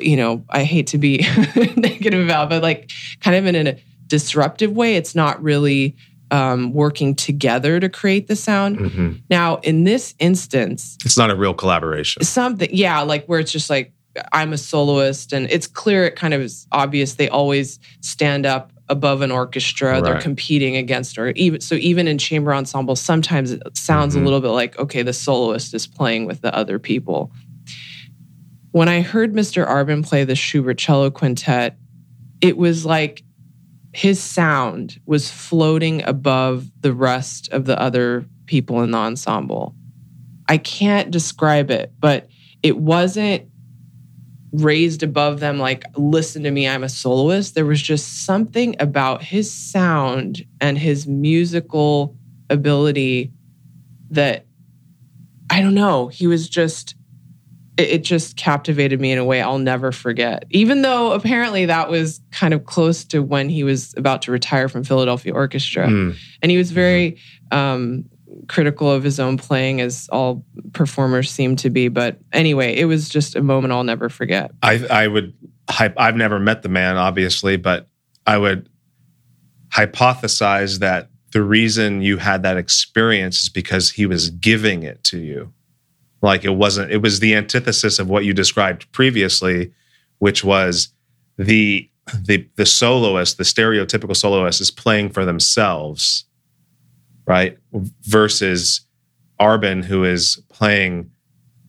you 0.02 0.16
know, 0.18 0.44
I 0.50 0.64
hate 0.64 0.88
to 0.88 0.98
be 0.98 1.18
negative 1.76 2.24
about, 2.24 2.50
but 2.50 2.62
like 2.64 2.92
kind 3.22 3.36
of 3.36 3.46
in 3.46 3.68
a 3.68 3.76
disruptive 4.08 4.72
way. 4.72 4.96
It's 4.96 5.16
not 5.16 5.42
really 5.42 5.96
um, 6.32 6.74
working 6.74 7.14
together 7.16 7.80
to 7.80 7.90
create 7.90 8.28
the 8.28 8.36
sound. 8.36 8.78
Mhm. 8.80 9.22
Now, 9.30 9.58
in 9.58 9.84
this 9.84 10.16
instance, 10.20 10.98
It's 11.06 11.18
not 11.18 11.30
a 11.30 11.36
real 11.36 11.54
collaboration. 11.54 12.24
something, 12.24 12.70
yeah, 12.72 13.02
like 13.02 13.26
where 13.28 13.40
it's 13.40 13.52
just 13.52 13.70
like 13.70 13.94
I'm 14.32 14.54
a 14.54 14.58
soloist, 14.58 15.34
and 15.34 15.50
it's 15.50 15.66
clear, 15.68 16.06
it 16.06 16.16
kind 16.16 16.34
of 16.36 16.42
is 16.42 16.68
obvious. 16.72 17.16
They 17.16 17.30
always 17.30 17.80
stand 18.02 18.46
up 18.46 18.72
above 18.90 19.22
an 19.22 19.32
orchestra. 19.32 20.02
They're 20.04 20.20
competing 20.22 20.76
against, 20.76 21.18
or 21.18 21.30
even 21.30 21.62
so, 21.62 21.76
even 21.76 22.08
in 22.08 22.18
chamber 22.20 22.54
ensembles, 22.54 23.02
sometimes 23.02 23.52
it 23.52 23.62
sounds 23.76 24.16
Mhm. 24.16 24.22
a 24.22 24.24
little 24.24 24.42
bit 24.42 24.50
like 24.50 24.78
okay, 24.78 25.02
the 25.02 25.14
soloist 25.14 25.74
is 25.74 25.88
playing 25.88 26.26
with 26.26 26.42
the 26.42 26.54
other 26.56 26.78
people. 26.78 27.32
When 28.74 28.90
I 28.90 29.02
heard 29.02 29.34
Mr. 29.34 29.68
Arben 29.68 30.04
play 30.04 30.24
the 30.24 30.36
Schubert 30.36 30.80
cello 30.80 31.12
quintet, 31.12 31.78
it 32.42 32.58
was 32.58 32.88
like 32.88 33.24
his 33.94 34.20
sound 34.20 35.00
was 35.06 35.30
floating 35.30 36.04
above 36.04 36.72
the 36.82 36.92
rest 36.92 37.50
of 37.54 37.66
the 37.66 37.80
other 37.80 38.26
people 38.48 38.82
in 38.82 38.90
the 38.90 38.98
ensemble. 38.98 39.76
I 40.50 40.58
can't 40.58 41.12
describe 41.12 41.70
it, 41.70 41.94
but 42.00 42.28
it 42.64 42.78
wasn't 42.78 43.48
raised 44.52 45.04
above 45.04 45.40
them 45.40 45.60
like, 45.60 45.84
listen 45.96 46.42
to 46.42 46.50
me, 46.50 46.68
I'm 46.68 46.84
a 46.84 46.90
soloist. 46.90 47.54
There 47.54 47.68
was 47.68 47.82
just 47.82 48.26
something 48.26 48.76
about 48.80 49.22
his 49.22 49.52
sound 49.52 50.48
and 50.60 50.80
his 50.80 51.06
musical 51.06 52.18
ability 52.50 53.32
that 54.10 54.48
I 55.52 55.62
don't 55.62 55.76
know. 55.76 56.08
He 56.08 56.26
was 56.26 56.50
just, 56.50 56.96
it, 57.78 57.90
it 57.90 58.04
just 58.04 58.38
captivated 58.38 59.00
me 59.00 59.12
in 59.12 59.18
a 59.18 59.26
way 59.26 59.42
I'll 59.42 59.60
never 59.60 59.92
forget. 59.92 60.46
Even 60.50 60.82
though 60.82 61.14
apparently 61.14 61.66
that 61.66 61.90
was 61.90 62.22
kind 62.32 62.54
of 62.54 62.66
close 62.66 63.04
to 63.06 63.22
when 63.22 63.50
he 63.50 63.64
was 63.64 63.94
about 63.98 64.22
to 64.24 64.32
retire 64.32 64.70
from 64.70 64.84
Philadelphia 64.84 65.34
Orchestra. 65.34 65.88
Mm. 65.88 66.16
And 66.42 66.52
he 66.52 66.58
was 66.58 66.72
very 66.72 67.18
um, 67.52 68.06
critical 68.48 68.92
of 68.92 69.04
his 69.04 69.20
own 69.20 69.38
playing, 69.38 69.82
as 69.82 70.10
all 70.12 70.46
performers 70.74 71.30
seem 71.30 71.56
to 71.58 71.70
be. 71.70 71.88
But 71.88 72.18
anyway, 72.32 72.76
it 72.76 72.86
was 72.86 73.10
just 73.10 73.36
a 73.36 73.42
moment 73.42 73.74
I'll 73.74 73.84
never 73.84 74.10
forget. 74.10 74.52
I 74.62 74.86
I 74.90 75.08
would 75.08 75.34
i've 75.80 76.16
never 76.16 76.40
met 76.40 76.62
the 76.62 76.70
man, 76.70 76.98
obviously, 76.98 77.58
but 77.58 77.88
I 78.28 78.38
would 78.38 78.70
hypothesize 79.70 80.80
that 80.80 81.10
the 81.32 81.42
reason 81.42 82.02
you 82.02 82.18
had 82.18 82.44
that 82.44 82.58
experience 82.58 83.42
is 83.42 83.50
because 83.50 83.92
he 83.92 84.06
was 84.06 84.30
giving 84.30 84.84
it 84.84 85.04
to 85.06 85.18
you. 85.18 85.52
Like 86.24 86.46
it 86.46 86.56
wasn't. 86.56 86.90
It 86.92 87.02
was 87.04 87.20
the 87.20 87.36
antithesis 87.36 88.00
of 88.00 88.10
what 88.10 88.24
you 88.26 88.34
described 88.34 88.90
previously, 88.94 89.72
which 90.20 90.44
was 90.44 90.88
the 91.38 91.88
the 92.26 92.48
the 92.56 92.66
soloist, 92.66 93.38
the 93.38 93.44
stereotypical 93.44 94.16
soloist, 94.16 94.62
is 94.62 94.72
playing 94.72 95.10
for 95.10 95.26
themselves, 95.26 96.24
right? 97.28 97.58
Versus 98.04 98.82
Arben, 99.40 99.84
who 99.84 100.04
is 100.06 100.42
playing 100.50 101.12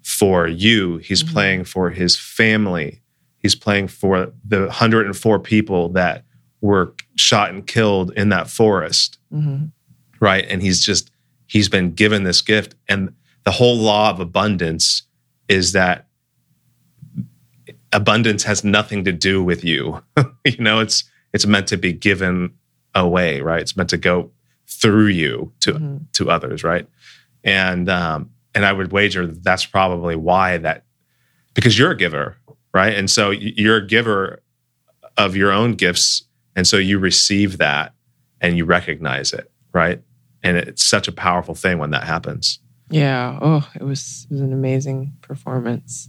for 0.03 0.47
you. 0.47 0.99
He's 0.99 1.25
Mhm. 1.25 1.33
playing 1.33 1.65
for 1.65 1.91
his 1.91 2.17
family. 2.17 3.01
He's 3.39 3.55
playing 3.57 3.89
for 3.89 4.33
the 4.47 4.69
104 4.71 5.39
people 5.41 5.89
that 5.91 6.25
were 6.61 6.95
shot 7.17 7.51
and 7.51 7.67
killed 7.67 8.13
in 8.17 8.29
that 8.29 8.49
forest, 8.49 9.19
Mhm. 9.35 9.73
right? 10.21 10.47
And 10.49 10.63
he's 10.63 10.85
just 10.87 11.11
he's 11.47 11.69
been 11.69 11.93
given 11.93 12.23
this 12.25 12.41
gift. 12.41 12.75
And 12.89 13.13
the 13.45 13.51
whole 13.51 13.76
law 13.76 14.11
of 14.11 14.20
abundance 14.20 15.03
is 15.49 15.72
that 15.72 16.07
abundance 17.92 18.42
has 18.42 18.64
nothing 18.64 19.05
to 19.05 19.12
do 19.12 19.42
with 19.42 19.64
you. 19.64 20.03
you 20.45 20.59
know, 20.59 20.80
it's 20.80 21.05
it's 21.32 21.47
meant 21.47 21.68
to 21.68 21.76
be 21.76 21.92
given 21.92 22.55
away, 22.95 23.40
right? 23.40 23.61
It's 23.61 23.76
meant 23.76 23.90
to 23.90 23.97
go 23.97 24.30
through 24.66 25.07
you 25.07 25.53
to 25.61 25.74
mm-hmm. 25.74 25.97
to 26.12 26.30
others, 26.30 26.64
right? 26.64 26.86
And 27.42 27.88
um, 27.88 28.30
and 28.55 28.64
I 28.64 28.72
would 28.72 28.92
wager 28.92 29.26
that 29.26 29.42
that's 29.42 29.66
probably 29.66 30.16
why 30.16 30.59
that 30.59 30.84
because 31.55 31.78
you're 31.78 31.90
a 31.90 31.97
giver, 31.97 32.36
right? 32.72 32.95
And 32.95 33.11
so 33.11 33.30
you're 33.30 33.76
a 33.76 33.86
giver 33.86 34.42
of 35.16 35.36
your 35.36 35.53
own 35.53 35.72
gifts, 35.72 36.24
and 36.57 36.66
so 36.66 36.76
you 36.76 36.99
receive 36.99 37.59
that 37.59 37.92
and 38.40 38.57
you 38.57 38.64
recognize 38.64 39.32
it, 39.32 39.51
right? 39.72 40.03
And 40.42 40.57
it's 40.57 40.84
such 40.84 41.09
a 41.09 41.12
powerful 41.12 41.55
thing 41.55 41.78
when 41.78 41.90
that 41.90 42.05
happens. 42.05 42.59
Yeah. 42.91 43.39
Oh, 43.41 43.68
it 43.74 43.82
was, 43.82 44.26
it 44.30 44.35
was 44.35 44.41
an 44.41 44.53
amazing 44.53 45.14
performance. 45.22 46.09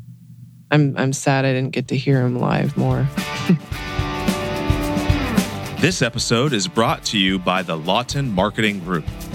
I'm 0.72 0.98
I'm 0.98 1.14
sad 1.14 1.46
I 1.46 1.54
didn't 1.54 1.72
get 1.72 1.88
to 1.90 1.98
hear 1.98 2.22
him 2.22 2.40
live 2.40 2.76
more. 2.76 3.08
this 5.80 6.02
episode 6.02 6.54
is 6.54 6.68
brought 6.68 7.04
to 7.06 7.20
you 7.20 7.38
by 7.38 7.62
the 7.62 7.78
Lawton 7.78 8.32
Marketing 8.32 8.80
Group, 8.80 9.06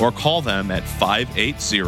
or 0.00 0.12
call 0.12 0.42
them 0.42 0.70
at 0.70 0.82
580 0.82 1.78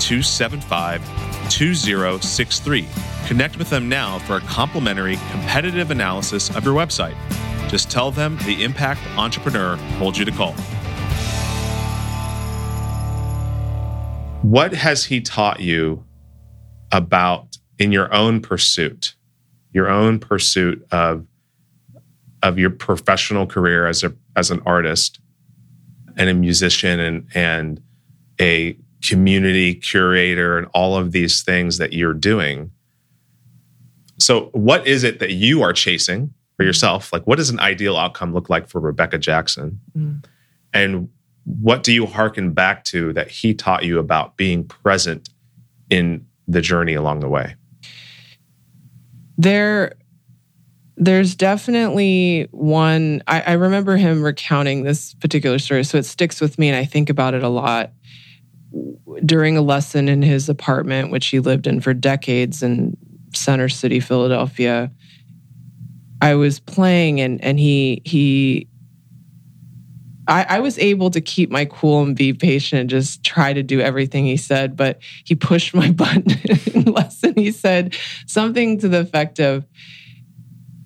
275 0.00 1.50
2063. 1.50 2.88
Connect 3.26 3.56
with 3.58 3.70
them 3.70 3.88
now 3.88 4.18
for 4.20 4.36
a 4.36 4.40
complimentary 4.40 5.16
competitive 5.30 5.90
analysis 5.90 6.54
of 6.54 6.64
your 6.64 6.74
website. 6.74 7.16
Just 7.68 7.90
tell 7.90 8.10
them 8.10 8.36
the 8.44 8.62
Impact 8.64 9.00
Entrepreneur 9.16 9.78
told 9.98 10.16
you 10.16 10.24
to 10.24 10.32
call. 10.32 10.52
What 14.42 14.74
has 14.74 15.04
he 15.04 15.20
taught 15.20 15.60
you 15.60 16.04
about 16.90 17.56
in 17.78 17.92
your 17.92 18.12
own 18.12 18.40
pursuit? 18.40 19.14
your 19.72 19.88
own 19.88 20.18
pursuit 20.18 20.86
of 20.92 21.26
of 22.42 22.58
your 22.58 22.70
professional 22.70 23.46
career 23.46 23.86
as 23.86 24.02
a 24.02 24.14
as 24.36 24.50
an 24.50 24.60
artist 24.66 25.20
and 26.16 26.28
a 26.28 26.34
musician 26.34 27.00
and 27.00 27.28
and 27.34 27.82
a 28.40 28.76
community 29.02 29.74
curator 29.74 30.58
and 30.58 30.68
all 30.74 30.96
of 30.96 31.12
these 31.12 31.42
things 31.42 31.78
that 31.78 31.92
you're 31.92 32.14
doing. 32.14 32.70
So 34.18 34.50
what 34.52 34.86
is 34.86 35.02
it 35.02 35.18
that 35.18 35.32
you 35.32 35.62
are 35.62 35.72
chasing 35.72 36.32
for 36.56 36.64
yourself? 36.64 37.12
Like 37.12 37.26
what 37.26 37.36
does 37.38 37.50
an 37.50 37.58
ideal 37.58 37.96
outcome 37.96 38.32
look 38.32 38.48
like 38.48 38.68
for 38.68 38.80
Rebecca 38.80 39.18
Jackson? 39.18 39.80
Mm. 39.96 40.24
And 40.72 41.08
what 41.44 41.82
do 41.82 41.92
you 41.92 42.06
hearken 42.06 42.52
back 42.52 42.84
to 42.84 43.12
that 43.14 43.28
he 43.28 43.54
taught 43.54 43.84
you 43.84 43.98
about 43.98 44.36
being 44.36 44.64
present 44.64 45.28
in 45.90 46.24
the 46.46 46.60
journey 46.60 46.94
along 46.94 47.20
the 47.20 47.28
way? 47.28 47.56
There, 49.36 49.94
there's 50.96 51.34
definitely 51.34 52.48
one. 52.50 53.22
I, 53.26 53.40
I 53.42 53.52
remember 53.52 53.96
him 53.96 54.22
recounting 54.22 54.82
this 54.82 55.14
particular 55.14 55.58
story, 55.58 55.84
so 55.84 55.98
it 55.98 56.04
sticks 56.04 56.40
with 56.40 56.58
me, 56.58 56.68
and 56.68 56.76
I 56.76 56.84
think 56.84 57.10
about 57.10 57.34
it 57.34 57.42
a 57.42 57.48
lot. 57.48 57.92
During 59.24 59.56
a 59.56 59.62
lesson 59.62 60.08
in 60.08 60.22
his 60.22 60.48
apartment, 60.48 61.10
which 61.10 61.26
he 61.26 61.40
lived 61.40 61.66
in 61.66 61.80
for 61.80 61.92
decades 61.92 62.62
in 62.62 62.96
Center 63.34 63.68
City, 63.68 64.00
Philadelphia, 64.00 64.90
I 66.20 66.34
was 66.34 66.60
playing, 66.60 67.20
and 67.20 67.42
and 67.42 67.58
he 67.58 68.02
he 68.04 68.68
I, 70.28 70.46
I, 70.48 70.60
was 70.60 70.78
able 70.78 71.10
to 71.10 71.20
keep 71.20 71.50
my 71.50 71.64
cool 71.64 72.02
and 72.02 72.14
be 72.14 72.32
patient 72.32 72.80
and 72.80 72.90
just 72.90 73.24
try 73.24 73.52
to 73.52 73.62
do 73.62 73.80
everything 73.80 74.24
he 74.24 74.36
said, 74.36 74.76
but 74.76 75.00
he 75.24 75.34
pushed 75.34 75.74
my 75.74 75.90
button 75.92 76.38
in 76.74 76.84
lesson. 76.92 77.34
He 77.34 77.50
said 77.50 77.96
something 78.26 78.78
to 78.78 78.88
the 78.88 79.00
effect 79.00 79.40
of, 79.40 79.66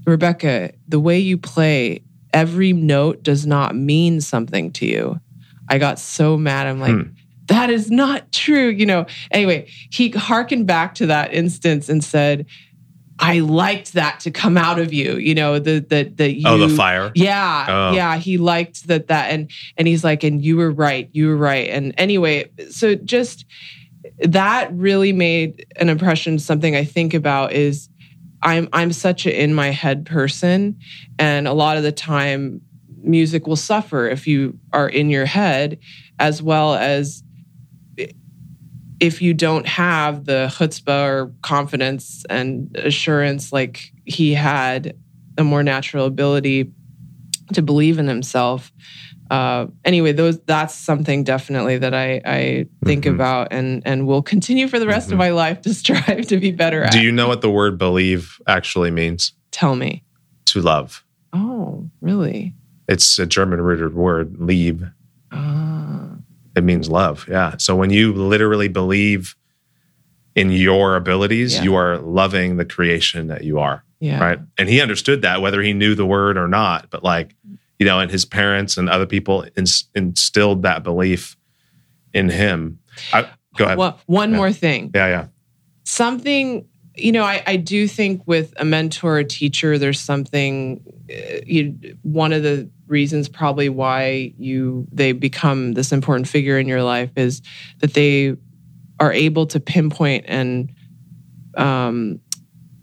Rebecca, 0.06 0.72
the 0.88 1.00
way 1.00 1.18
you 1.18 1.36
play, 1.36 2.02
every 2.32 2.72
note 2.72 3.22
does 3.22 3.46
not 3.46 3.74
mean 3.74 4.20
something 4.20 4.72
to 4.72 4.86
you. 4.86 5.20
I 5.68 5.78
got 5.78 5.98
so 5.98 6.36
mad. 6.36 6.66
I'm 6.66 6.80
like, 6.80 6.94
hmm. 6.94 7.10
that 7.46 7.70
is 7.70 7.90
not 7.90 8.30
true. 8.32 8.68
You 8.68 8.86
know, 8.86 9.06
anyway, 9.30 9.68
he 9.90 10.10
harkened 10.10 10.66
back 10.66 10.94
to 10.96 11.06
that 11.06 11.34
instance 11.34 11.88
and 11.88 12.02
said, 12.02 12.46
I 13.18 13.40
liked 13.40 13.94
that 13.94 14.20
to 14.20 14.30
come 14.30 14.58
out 14.58 14.78
of 14.78 14.92
you, 14.92 15.16
you 15.16 15.34
know, 15.34 15.58
the 15.58 15.80
the 15.80 16.04
the 16.04 16.34
you, 16.34 16.42
Oh, 16.46 16.58
the 16.58 16.68
fire. 16.68 17.12
Yeah. 17.14 17.66
Oh. 17.68 17.92
Yeah. 17.94 18.16
He 18.18 18.36
liked 18.36 18.86
that 18.88 19.08
that 19.08 19.30
and 19.30 19.50
and 19.76 19.88
he's 19.88 20.04
like, 20.04 20.22
and 20.22 20.44
you 20.44 20.56
were 20.56 20.70
right, 20.70 21.08
you 21.12 21.28
were 21.28 21.36
right. 21.36 21.68
And 21.70 21.94
anyway, 21.96 22.50
so 22.70 22.94
just 22.94 23.46
that 24.18 24.70
really 24.72 25.12
made 25.12 25.66
an 25.76 25.88
impression. 25.88 26.38
Something 26.38 26.76
I 26.76 26.84
think 26.84 27.14
about 27.14 27.52
is 27.52 27.88
I'm 28.42 28.68
I'm 28.72 28.92
such 28.92 29.26
an 29.26 29.32
in 29.32 29.54
my 29.54 29.70
head 29.70 30.06
person. 30.06 30.78
And 31.18 31.48
a 31.48 31.52
lot 31.52 31.76
of 31.76 31.82
the 31.82 31.92
time 31.92 32.60
music 33.02 33.46
will 33.46 33.56
suffer 33.56 34.08
if 34.08 34.26
you 34.26 34.58
are 34.72 34.88
in 34.88 35.10
your 35.10 35.26
head, 35.26 35.78
as 36.18 36.42
well 36.42 36.74
as 36.74 37.22
if 38.98 39.20
you 39.20 39.34
don't 39.34 39.66
have 39.66 40.24
the 40.24 40.48
chutzpah 40.50 41.08
or 41.08 41.34
confidence 41.42 42.24
and 42.30 42.74
assurance 42.76 43.52
like 43.52 43.92
he 44.04 44.32
had, 44.32 44.96
a 45.38 45.44
more 45.44 45.62
natural 45.62 46.06
ability 46.06 46.72
to 47.52 47.62
believe 47.62 47.98
in 47.98 48.08
himself. 48.08 48.72
Uh, 49.30 49.66
anyway, 49.84 50.12
those 50.12 50.38
that's 50.40 50.74
something 50.74 51.24
definitely 51.24 51.78
that 51.78 51.94
I, 51.94 52.20
I 52.24 52.66
think 52.84 53.04
mm-hmm. 53.04 53.14
about 53.14 53.48
and 53.50 53.82
and 53.84 54.06
will 54.06 54.22
continue 54.22 54.68
for 54.68 54.78
the 54.78 54.86
rest 54.86 55.06
mm-hmm. 55.06 55.14
of 55.14 55.18
my 55.18 55.30
life 55.30 55.62
to 55.62 55.74
strive 55.74 56.26
to 56.26 56.38
be 56.38 56.50
better 56.52 56.82
at. 56.82 56.92
Do 56.92 57.00
you 57.00 57.12
know 57.12 57.28
what 57.28 57.40
the 57.40 57.50
word 57.50 57.78
believe 57.78 58.40
actually 58.46 58.90
means? 58.90 59.32
Tell 59.50 59.76
me. 59.76 60.02
To 60.46 60.60
love. 60.60 61.04
Oh, 61.32 61.90
really? 62.00 62.54
It's 62.88 63.18
a 63.18 63.26
German 63.26 63.60
rooted 63.60 63.94
word, 63.94 64.38
lieb. 64.38 64.84
Ah. 65.32 66.16
It 66.54 66.64
means 66.64 66.88
love. 66.88 67.26
Yeah. 67.28 67.56
So 67.58 67.74
when 67.74 67.90
you 67.90 68.12
literally 68.12 68.68
believe 68.68 69.36
in 70.34 70.50
your 70.50 70.96
abilities, 70.96 71.56
yeah. 71.56 71.62
you 71.62 71.74
are 71.74 71.98
loving 71.98 72.56
the 72.56 72.64
creation 72.64 73.26
that 73.26 73.44
you 73.44 73.58
are. 73.58 73.84
Yeah. 74.00 74.22
Right. 74.22 74.38
And 74.58 74.68
he 74.68 74.80
understood 74.80 75.22
that 75.22 75.40
whether 75.40 75.62
he 75.62 75.72
knew 75.72 75.94
the 75.94 76.06
word 76.06 76.36
or 76.36 76.48
not. 76.48 76.90
But 76.90 77.02
like, 77.02 77.34
you 77.78 77.86
know, 77.86 78.00
and 78.00 78.10
his 78.10 78.24
parents 78.24 78.76
and 78.76 78.88
other 78.88 79.06
people 79.06 79.46
ins- 79.56 79.88
instilled 79.94 80.62
that 80.62 80.82
belief 80.82 81.36
in 82.12 82.28
him. 82.28 82.78
I, 83.12 83.28
go 83.56 83.66
ahead. 83.66 83.78
Well, 83.78 84.00
one 84.06 84.30
yeah. 84.30 84.36
more 84.36 84.52
thing. 84.52 84.90
Yeah. 84.94 85.06
Yeah. 85.08 85.26
Something 85.84 86.66
you 86.96 87.12
know, 87.12 87.24
I, 87.24 87.42
I 87.46 87.56
do 87.56 87.86
think 87.86 88.22
with 88.26 88.54
a 88.56 88.64
mentor, 88.64 89.18
a 89.18 89.24
teacher, 89.24 89.78
there's 89.78 90.00
something. 90.00 90.80
Uh, 91.10 91.40
you, 91.46 91.78
one 92.02 92.32
of 92.32 92.42
the 92.42 92.70
reasons 92.86 93.28
probably 93.28 93.68
why 93.68 94.32
you 94.38 94.86
they 94.90 95.12
become 95.12 95.74
this 95.74 95.92
important 95.92 96.26
figure 96.26 96.58
in 96.58 96.66
your 96.66 96.82
life 96.82 97.10
is 97.16 97.42
that 97.80 97.94
they 97.94 98.36
are 98.98 99.12
able 99.12 99.46
to 99.46 99.60
pinpoint 99.60 100.24
and 100.26 100.72
um, 101.56 102.20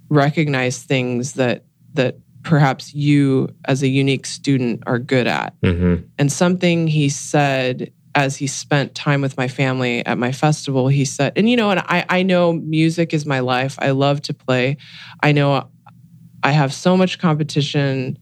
recognize 0.10 0.84
things 0.84 1.34
that 1.34 1.66
that 1.94 2.18
perhaps 2.44 2.94
you 2.94 3.50
as 3.66 3.82
a 3.82 3.88
unique 3.88 4.26
student 4.26 4.84
are 4.86 5.00
good 5.00 5.28
at. 5.28 5.60
Mm-hmm. 5.62 6.06
And 6.18 6.32
something 6.32 6.88
he 6.88 7.10
said 7.10 7.92
as 8.16 8.36
he 8.38 8.48
spent 8.48 8.94
time 8.94 9.22
with 9.22 9.38
my 9.38 9.48
family 9.48 10.06
at 10.06 10.18
my 10.18 10.32
festival, 10.32 10.88
he 10.88 11.06
said, 11.06 11.34
and 11.36 11.50
you 11.50 11.56
know, 11.56 11.72
and 11.72 11.80
I, 11.80 12.06
I 12.10 12.24
know 12.24 12.54
music 12.54 13.14
is 13.14 13.26
my 13.26 13.40
life. 13.40 13.76
I 13.80 13.92
love 13.92 14.22
to 14.24 14.34
play. 14.34 14.78
I 15.22 15.32
know 15.32 15.70
I 16.44 16.52
have 16.52 16.74
so 16.74 16.96
much 16.96 17.18
competition 17.18 18.20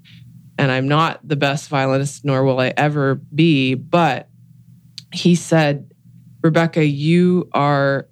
and 0.57 0.71
I'm 0.71 0.87
not 0.87 1.27
the 1.27 1.35
best 1.35 1.69
violinist, 1.69 2.23
nor 2.23 2.43
will 2.43 2.59
I 2.59 2.73
ever 2.77 3.15
be. 3.15 3.73
But 3.73 4.29
he 5.11 5.35
said, 5.35 5.91
Rebecca, 6.43 6.85
you 6.85 7.49
are 7.51 8.07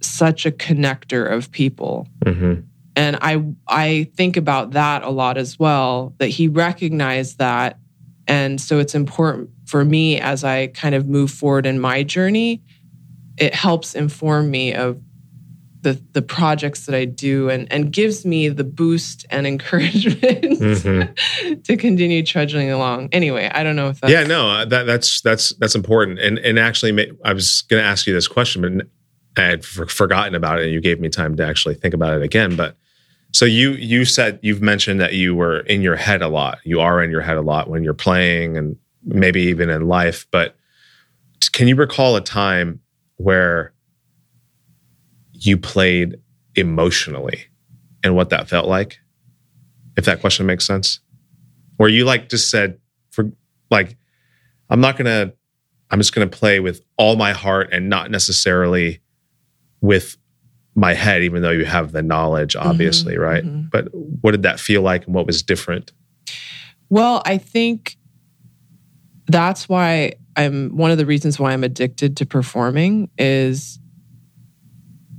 such 0.00 0.46
a 0.46 0.50
connector 0.50 1.30
of 1.30 1.50
people. 1.50 2.06
Mm-hmm. 2.24 2.60
And 2.96 3.18
I 3.20 3.44
I 3.66 4.10
think 4.16 4.36
about 4.36 4.72
that 4.72 5.02
a 5.02 5.10
lot 5.10 5.36
as 5.36 5.58
well, 5.58 6.14
that 6.18 6.28
he 6.28 6.48
recognized 6.48 7.38
that. 7.38 7.78
And 8.26 8.60
so 8.60 8.78
it's 8.78 8.94
important 8.94 9.50
for 9.66 9.84
me 9.84 10.20
as 10.20 10.44
I 10.44 10.68
kind 10.68 10.94
of 10.94 11.08
move 11.08 11.30
forward 11.30 11.66
in 11.66 11.80
my 11.80 12.02
journey, 12.02 12.62
it 13.36 13.54
helps 13.54 13.94
inform 13.94 14.50
me 14.50 14.74
of 14.74 15.00
the 15.84 16.00
the 16.12 16.22
projects 16.22 16.86
that 16.86 16.94
I 16.94 17.04
do 17.04 17.50
and 17.50 17.70
and 17.70 17.92
gives 17.92 18.24
me 18.24 18.48
the 18.48 18.64
boost 18.64 19.26
and 19.30 19.46
encouragement 19.54 20.20
mm-hmm. 20.22 21.60
to 21.60 21.76
continue 21.76 22.24
trudging 22.24 22.70
along. 22.70 23.10
Anyway, 23.12 23.48
I 23.52 23.62
don't 23.62 23.76
know 23.76 23.88
if 23.88 24.00
that's 24.00 24.12
Yeah, 24.12 24.24
no, 24.24 24.48
uh, 24.48 24.64
that 24.64 24.84
that's 24.84 25.20
that's 25.20 25.50
that's 25.56 25.74
important. 25.74 26.18
And 26.18 26.38
and 26.38 26.58
actually 26.58 27.10
I 27.24 27.32
was 27.32 27.62
going 27.62 27.82
to 27.82 27.86
ask 27.86 28.06
you 28.06 28.14
this 28.14 28.26
question 28.26 28.62
but 28.62 28.86
I 29.36 29.42
had 29.42 29.64
forgotten 29.64 30.34
about 30.34 30.60
it 30.60 30.64
and 30.64 30.72
you 30.72 30.80
gave 30.80 31.00
me 31.00 31.08
time 31.08 31.36
to 31.36 31.46
actually 31.46 31.74
think 31.74 31.92
about 31.92 32.16
it 32.16 32.22
again, 32.22 32.56
but 32.56 32.76
so 33.34 33.44
you 33.44 33.72
you 33.72 34.04
said 34.04 34.38
you've 34.42 34.62
mentioned 34.62 35.00
that 35.00 35.14
you 35.14 35.34
were 35.34 35.60
in 35.60 35.82
your 35.82 35.96
head 35.96 36.22
a 36.22 36.28
lot. 36.28 36.58
You 36.64 36.80
are 36.80 37.02
in 37.02 37.10
your 37.10 37.20
head 37.20 37.36
a 37.36 37.42
lot 37.42 37.68
when 37.68 37.82
you're 37.82 37.92
playing 37.92 38.56
and 38.56 38.76
maybe 39.02 39.42
even 39.42 39.70
in 39.70 39.88
life, 39.88 40.26
but 40.30 40.56
can 41.52 41.66
you 41.66 41.74
recall 41.74 42.14
a 42.14 42.20
time 42.20 42.80
where 43.16 43.72
you 45.32 45.58
played 45.58 46.16
emotionally 46.54 47.44
and 48.04 48.14
what 48.14 48.30
that 48.30 48.48
felt 48.48 48.68
like? 48.68 48.98
If 49.96 50.04
that 50.04 50.20
question 50.20 50.46
makes 50.46 50.64
sense. 50.64 51.00
Where 51.76 51.88
you 51.88 52.04
like 52.04 52.28
just 52.28 52.50
said, 52.50 52.78
for 53.10 53.30
like, 53.68 53.96
I'm 54.70 54.80
not 54.80 54.96
gonna, 54.96 55.32
I'm 55.90 55.98
just 55.98 56.14
gonna 56.14 56.28
play 56.28 56.60
with 56.60 56.82
all 56.96 57.16
my 57.16 57.32
heart 57.32 57.70
and 57.72 57.88
not 57.88 58.10
necessarily 58.10 59.00
with 59.80 60.16
my 60.74 60.94
head, 60.94 61.22
even 61.22 61.42
though 61.42 61.50
you 61.50 61.64
have 61.64 61.92
the 61.92 62.02
knowledge, 62.02 62.54
mm-hmm. 62.54 62.68
obviously, 62.68 63.14
mm-hmm, 63.14 63.22
right? 63.22 63.44
Mm-hmm. 63.44 63.68
But 63.70 63.88
what 63.92 64.32
did 64.32 64.42
that 64.42 64.58
feel 64.58 64.82
like 64.82 65.06
and 65.06 65.14
what 65.14 65.26
was 65.26 65.42
different? 65.42 65.92
Well, 66.88 67.22
I 67.24 67.38
think 67.38 67.96
that's 69.26 69.68
why 69.68 70.14
I'm 70.36 70.76
one 70.76 70.90
of 70.90 70.98
the 70.98 71.06
reasons 71.06 71.38
why 71.38 71.52
I'm 71.52 71.64
addicted 71.64 72.16
to 72.18 72.26
performing 72.26 73.08
is 73.16 73.78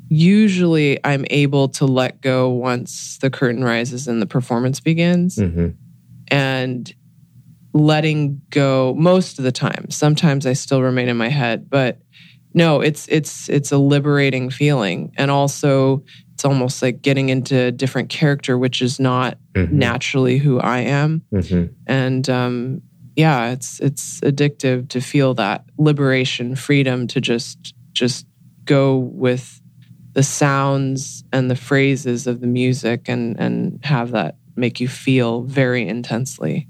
usually 0.09 0.99
I'm 1.03 1.25
able 1.29 1.69
to 1.69 1.85
let 1.85 2.21
go 2.21 2.49
once 2.49 3.17
the 3.17 3.29
curtain 3.29 3.63
rises 3.63 4.07
and 4.07 4.21
the 4.21 4.27
performance 4.27 4.79
begins. 4.79 5.37
Mm-hmm. 5.37 5.69
And 6.29 6.93
letting 7.75 8.41
go 8.51 8.95
most 8.97 9.37
of 9.37 9.43
the 9.43 9.51
time. 9.51 9.89
Sometimes 9.89 10.45
I 10.45 10.53
still 10.53 10.81
remain 10.81 11.09
in 11.09 11.17
my 11.17 11.27
head, 11.27 11.69
but 11.69 11.99
no, 12.55 12.79
it's 12.79 13.05
it's 13.09 13.49
it's 13.49 13.73
a 13.73 13.77
liberating 13.77 14.49
feeling. 14.49 15.11
And 15.17 15.29
also 15.29 16.03
it's 16.33 16.45
almost 16.45 16.81
like 16.81 17.01
getting 17.01 17.27
into 17.27 17.55
a 17.65 17.71
different 17.71 18.09
character, 18.09 18.57
which 18.57 18.81
is 18.81 18.97
not 18.97 19.37
mm-hmm. 19.53 19.77
naturally 19.77 20.37
who 20.37 20.59
I 20.61 20.79
am. 20.79 21.21
Mm-hmm. 21.33 21.73
And 21.85 22.29
um, 22.29 22.81
yeah, 23.17 23.51
it's 23.51 23.81
it's 23.81 24.21
addictive 24.21 24.87
to 24.89 25.01
feel 25.01 25.33
that 25.33 25.65
liberation, 25.77 26.55
freedom 26.55 27.07
to 27.07 27.19
just 27.19 27.75
just 27.91 28.25
go 28.63 28.97
with 28.97 29.61
the 30.13 30.23
sounds 30.23 31.25
and 31.33 31.51
the 31.51 31.57
phrases 31.57 32.25
of 32.25 32.39
the 32.39 32.47
music 32.47 33.09
and 33.09 33.37
and 33.37 33.83
have 33.83 34.11
that 34.11 34.37
make 34.55 34.79
you 34.79 34.87
feel 34.87 35.41
very 35.41 35.85
intensely. 35.85 36.69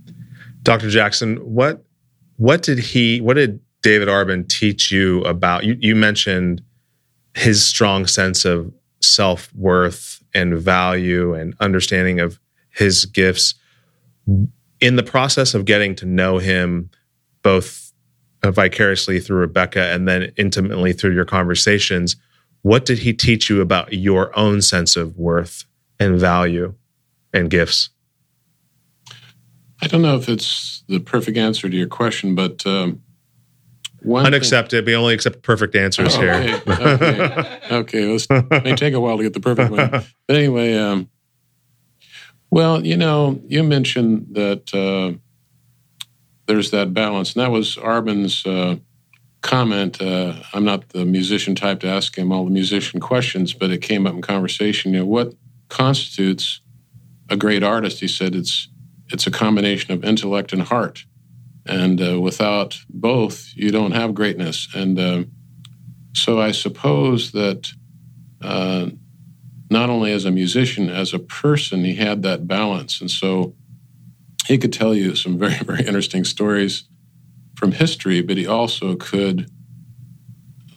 Dr. 0.63 0.89
Jackson, 0.89 1.35
what 1.37 1.85
what 2.37 2.63
did 2.63 2.79
he 2.79 3.21
what 3.21 3.35
did 3.35 3.59
David 3.85 4.09
Arben 4.09 4.47
teach 4.47 4.91
you 4.91 5.21
about 5.25 5.63
you 5.63 5.77
you 5.79 5.95
mentioned 5.95 6.63
his 7.35 7.63
strong 7.63 8.07
sense 8.07 8.43
of 8.43 8.73
self-worth 8.99 10.23
and 10.33 10.57
value 10.57 11.35
and 11.35 11.53
understanding 11.59 12.19
of 12.19 12.39
his 12.71 13.05
gifts 13.05 13.53
in 14.79 14.95
the 14.95 15.03
process 15.03 15.53
of 15.53 15.65
getting 15.65 15.93
to 15.97 16.05
know 16.07 16.39
him 16.39 16.89
both 17.43 17.93
vicariously 18.43 19.19
through 19.19 19.37
Rebecca 19.37 19.93
and 19.93 20.07
then 20.07 20.31
intimately 20.35 20.91
through 20.91 21.13
your 21.13 21.25
conversations 21.25 22.15
what 22.63 22.85
did 22.85 22.97
he 22.97 23.13
teach 23.13 23.51
you 23.51 23.61
about 23.61 23.93
your 23.93 24.35
own 24.35 24.63
sense 24.63 24.95
of 24.95 25.15
worth 25.15 25.65
and 25.99 26.19
value 26.19 26.73
and 27.31 27.51
gifts? 27.51 27.91
I 29.79 29.85
don't 29.85 30.01
know 30.01 30.15
if 30.15 30.27
it's 30.27 30.83
the 30.87 30.97
perfect 30.97 31.37
answer 31.37 31.69
to 31.69 31.77
your 31.77 31.85
question, 31.85 32.33
but 32.33 32.65
um, 32.65 33.03
unaccepted. 34.07 34.85
Thing- 34.85 34.91
we 34.91 34.95
only 34.95 35.13
accept 35.13 35.41
perfect 35.41 35.75
answers 35.75 36.15
oh, 36.15 36.21
here. 36.21 36.61
Okay, 36.67 37.59
okay. 37.71 38.05
Let's, 38.05 38.27
it 38.29 38.63
may 38.63 38.75
take 38.75 38.93
a 38.93 38.99
while 38.99 39.17
to 39.17 39.23
get 39.23 39.33
the 39.33 39.39
perfect 39.39 39.71
one, 39.71 39.89
but 40.27 40.35
anyway. 40.35 40.75
Um, 40.75 41.09
well, 42.51 42.85
you 42.85 42.95
know, 42.95 43.41
you 43.47 43.63
mentioned 43.63 44.27
that 44.31 44.73
uh, 44.73 45.17
there's 46.45 46.71
that 46.71 46.93
balance, 46.93 47.33
and 47.33 47.43
that 47.43 47.51
was 47.51 47.77
Arben's 47.77 48.45
uh, 48.45 48.77
comment. 49.41 50.01
Uh, 50.01 50.35
I'm 50.53 50.63
not 50.63 50.89
the 50.89 51.05
musician 51.05 51.55
type 51.55 51.79
to 51.81 51.87
ask 51.87 52.17
him 52.17 52.31
all 52.31 52.45
the 52.45 52.51
musician 52.51 52.99
questions, 52.99 53.53
but 53.53 53.71
it 53.71 53.81
came 53.81 54.07
up 54.07 54.13
in 54.13 54.21
conversation. 54.21 54.93
You 54.93 54.99
know, 54.99 55.05
what 55.05 55.33
constitutes 55.69 56.61
a 57.29 57.35
great 57.35 57.63
artist? 57.63 57.99
He 57.99 58.07
said 58.07 58.35
it's 58.35 58.69
it's 59.09 59.27
a 59.27 59.31
combination 59.31 59.93
of 59.93 60.03
intellect 60.03 60.53
and 60.53 60.61
heart, 60.61 61.05
and 61.65 62.01
uh, 62.01 62.19
without 62.19 62.77
both, 62.89 63.51
you 63.55 63.71
don't 63.71 63.93
have 63.93 64.13
greatness. 64.13 64.67
And 64.75 64.99
uh, 64.99 65.23
so, 66.13 66.39
I 66.39 66.51
suppose 66.51 67.31
that 67.31 67.71
uh, 68.41 68.89
not 69.69 69.89
only 69.89 70.11
as 70.11 70.25
a 70.25 70.31
musician, 70.31 70.89
as 70.89 71.13
a 71.13 71.19
person, 71.19 71.83
he 71.83 71.95
had 71.95 72.21
that 72.23 72.47
balance, 72.47 73.01
and 73.01 73.09
so 73.09 73.55
he 74.47 74.57
could 74.57 74.73
tell 74.73 74.93
you 74.93 75.15
some 75.15 75.37
very 75.39 75.63
very 75.63 75.85
interesting 75.85 76.23
stories 76.23 76.87
from 77.55 77.71
history, 77.71 78.21
but 78.21 78.37
he 78.37 78.45
also 78.45 78.95
could 78.95 79.49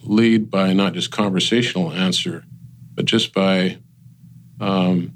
lead 0.03 0.51
by 0.51 0.73
not 0.73 0.95
just 0.95 1.11
conversational 1.11 1.93
answer, 1.93 2.45
but 2.95 3.05
just 3.05 3.35
by 3.35 3.79
um, 4.61 5.13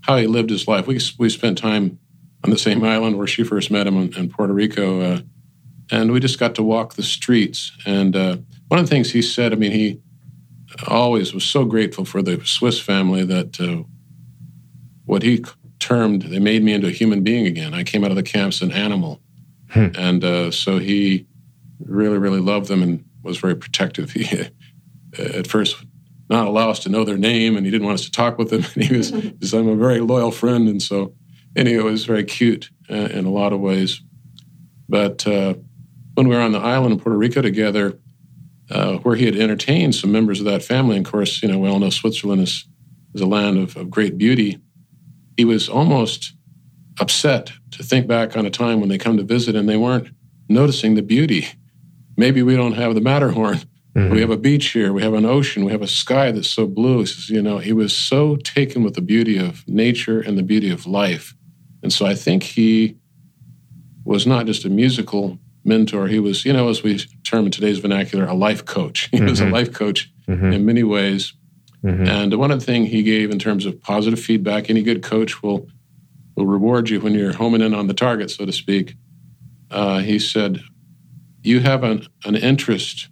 how 0.00 0.16
he 0.16 0.26
lived 0.26 0.50
his 0.50 0.66
life. 0.66 0.86
We 0.86 0.98
we 1.18 1.30
spent 1.30 1.58
time 1.58 1.98
on 2.46 2.50
the 2.50 2.58
same 2.58 2.84
island 2.84 3.18
where 3.18 3.26
she 3.26 3.42
first 3.42 3.70
met 3.70 3.86
him 3.86 3.96
in, 3.96 4.16
in 4.16 4.30
Puerto 4.30 4.52
Rico, 4.52 5.00
uh, 5.00 5.20
and 5.90 6.12
we 6.12 6.20
just 6.20 6.38
got 6.38 6.54
to 6.54 6.62
walk 6.62 6.94
the 6.94 7.02
streets. 7.02 7.72
And 7.84 8.16
uh, 8.16 8.36
one 8.68 8.80
of 8.80 8.86
the 8.86 8.90
things 8.90 9.10
he 9.10 9.22
said, 9.22 9.52
I 9.52 9.56
mean, 9.56 9.72
he 9.72 10.00
always 10.86 11.34
was 11.34 11.44
so 11.44 11.64
grateful 11.64 12.04
for 12.04 12.22
the 12.22 12.40
Swiss 12.44 12.80
family 12.80 13.24
that 13.24 13.60
uh, 13.60 13.82
what 15.04 15.22
he 15.22 15.44
termed 15.78 16.22
they 16.22 16.38
made 16.38 16.62
me 16.62 16.72
into 16.72 16.88
a 16.88 16.92
human 16.92 17.22
being 17.22 17.46
again. 17.46 17.74
I 17.74 17.84
came 17.84 18.04
out 18.04 18.10
of 18.10 18.16
the 18.16 18.22
camps 18.22 18.62
an 18.62 18.72
animal. 18.72 19.20
Hmm. 19.70 19.88
And 19.96 20.24
uh, 20.24 20.50
so 20.50 20.78
he 20.78 21.26
really, 21.80 22.18
really 22.18 22.40
loved 22.40 22.68
them 22.68 22.82
and 22.82 23.04
was 23.22 23.38
very 23.38 23.56
protective. 23.56 24.12
He, 24.16 24.48
at 25.18 25.46
first, 25.46 25.76
not 26.28 26.46
allow 26.46 26.68
us 26.68 26.80
to 26.80 26.90
know 26.90 27.04
their 27.04 27.16
name, 27.16 27.56
and 27.56 27.64
he 27.64 27.72
didn't 27.72 27.86
want 27.86 27.98
us 27.98 28.04
to 28.04 28.10
talk 28.10 28.36
with 28.36 28.50
them. 28.50 28.64
And 28.74 28.84
he 28.84 28.96
was, 28.96 29.10
he 29.10 29.34
was 29.40 29.54
I'm 29.54 29.68
a 29.68 29.76
very 29.76 30.00
loyal 30.00 30.30
friend, 30.30 30.68
and 30.68 30.82
so 30.82 31.14
anyway, 31.56 31.80
it 31.80 31.84
was 31.84 32.04
very 32.04 32.24
cute 32.24 32.70
uh, 32.90 32.94
in 32.94 33.24
a 33.24 33.30
lot 33.30 33.52
of 33.52 33.60
ways. 33.60 34.02
But 34.88 35.26
uh, 35.26 35.54
when 36.14 36.28
we 36.28 36.36
were 36.36 36.42
on 36.42 36.52
the 36.52 36.58
island 36.58 36.92
in 36.92 37.00
Puerto 37.00 37.18
Rico 37.18 37.42
together, 37.42 37.98
uh, 38.70 38.96
where 38.98 39.16
he 39.16 39.26
had 39.26 39.36
entertained 39.36 39.94
some 39.94 40.12
members 40.12 40.40
of 40.40 40.46
that 40.46 40.62
family, 40.62 40.96
and 40.96 41.06
of 41.06 41.10
course, 41.10 41.42
you 41.42 41.48
know, 41.48 41.58
we 41.58 41.68
all 41.68 41.78
know 41.78 41.90
Switzerland 41.90 42.42
is, 42.42 42.66
is 43.14 43.20
a 43.20 43.26
land 43.26 43.58
of, 43.58 43.76
of 43.76 43.90
great 43.90 44.18
beauty. 44.18 44.58
He 45.36 45.44
was 45.44 45.68
almost 45.68 46.34
upset 47.00 47.52
to 47.72 47.82
think 47.82 48.06
back 48.06 48.36
on 48.36 48.46
a 48.46 48.50
time 48.50 48.80
when 48.80 48.88
they 48.88 48.98
come 48.98 49.16
to 49.16 49.22
visit 49.22 49.54
and 49.54 49.68
they 49.68 49.76
weren't 49.76 50.08
noticing 50.48 50.94
the 50.94 51.02
beauty. 51.02 51.48
Maybe 52.16 52.42
we 52.42 52.56
don't 52.56 52.72
have 52.72 52.94
the 52.94 53.00
Matterhorn. 53.00 53.60
Mm-hmm. 53.94 54.10
We 54.10 54.20
have 54.20 54.30
a 54.30 54.36
beach 54.36 54.68
here. 54.68 54.92
We 54.92 55.02
have 55.02 55.14
an 55.14 55.24
ocean. 55.24 55.64
We 55.64 55.72
have 55.72 55.82
a 55.82 55.86
sky 55.86 56.30
that's 56.30 56.48
so 56.48 56.66
blue. 56.66 57.04
You 57.28 57.42
know, 57.42 57.58
he 57.58 57.72
was 57.72 57.96
so 57.96 58.36
taken 58.36 58.82
with 58.82 58.94
the 58.94 59.00
beauty 59.00 59.38
of 59.38 59.66
nature 59.68 60.20
and 60.20 60.36
the 60.36 60.42
beauty 60.42 60.70
of 60.70 60.86
life. 60.86 61.34
And 61.82 61.92
so 61.92 62.06
I 62.06 62.14
think 62.14 62.42
he 62.42 62.96
was 64.04 64.26
not 64.26 64.46
just 64.46 64.64
a 64.64 64.68
musical 64.68 65.38
mentor. 65.64 66.06
He 66.06 66.18
was, 66.18 66.44
you 66.44 66.52
know, 66.52 66.68
as 66.68 66.82
we 66.82 66.98
term 67.24 67.46
in 67.46 67.50
today's 67.50 67.78
vernacular, 67.78 68.24
a 68.24 68.34
life 68.34 68.64
coach. 68.64 69.08
He 69.10 69.18
mm-hmm. 69.18 69.28
was 69.28 69.40
a 69.40 69.44
mm-hmm. 69.44 69.54
life 69.54 69.72
coach 69.72 70.12
mm-hmm. 70.28 70.52
in 70.52 70.64
many 70.64 70.82
ways. 70.82 71.34
Mm-hmm. 71.84 72.06
And 72.06 72.34
one 72.38 72.50
of 72.50 72.60
the 72.60 72.66
things 72.66 72.90
he 72.90 73.02
gave 73.02 73.30
in 73.30 73.38
terms 73.38 73.66
of 73.66 73.80
positive 73.80 74.20
feedback, 74.20 74.70
any 74.70 74.82
good 74.82 75.02
coach 75.02 75.42
will 75.42 75.68
will 76.36 76.46
reward 76.46 76.90
you 76.90 77.00
when 77.00 77.14
you're 77.14 77.32
homing 77.32 77.62
in 77.62 77.74
on 77.74 77.86
the 77.86 77.94
target, 77.94 78.30
so 78.30 78.44
to 78.44 78.52
speak. 78.52 78.94
Uh, 79.70 79.98
he 79.98 80.18
said, 80.18 80.60
You 81.42 81.60
have 81.60 81.82
an, 81.82 82.06
an 82.24 82.36
interest 82.36 83.08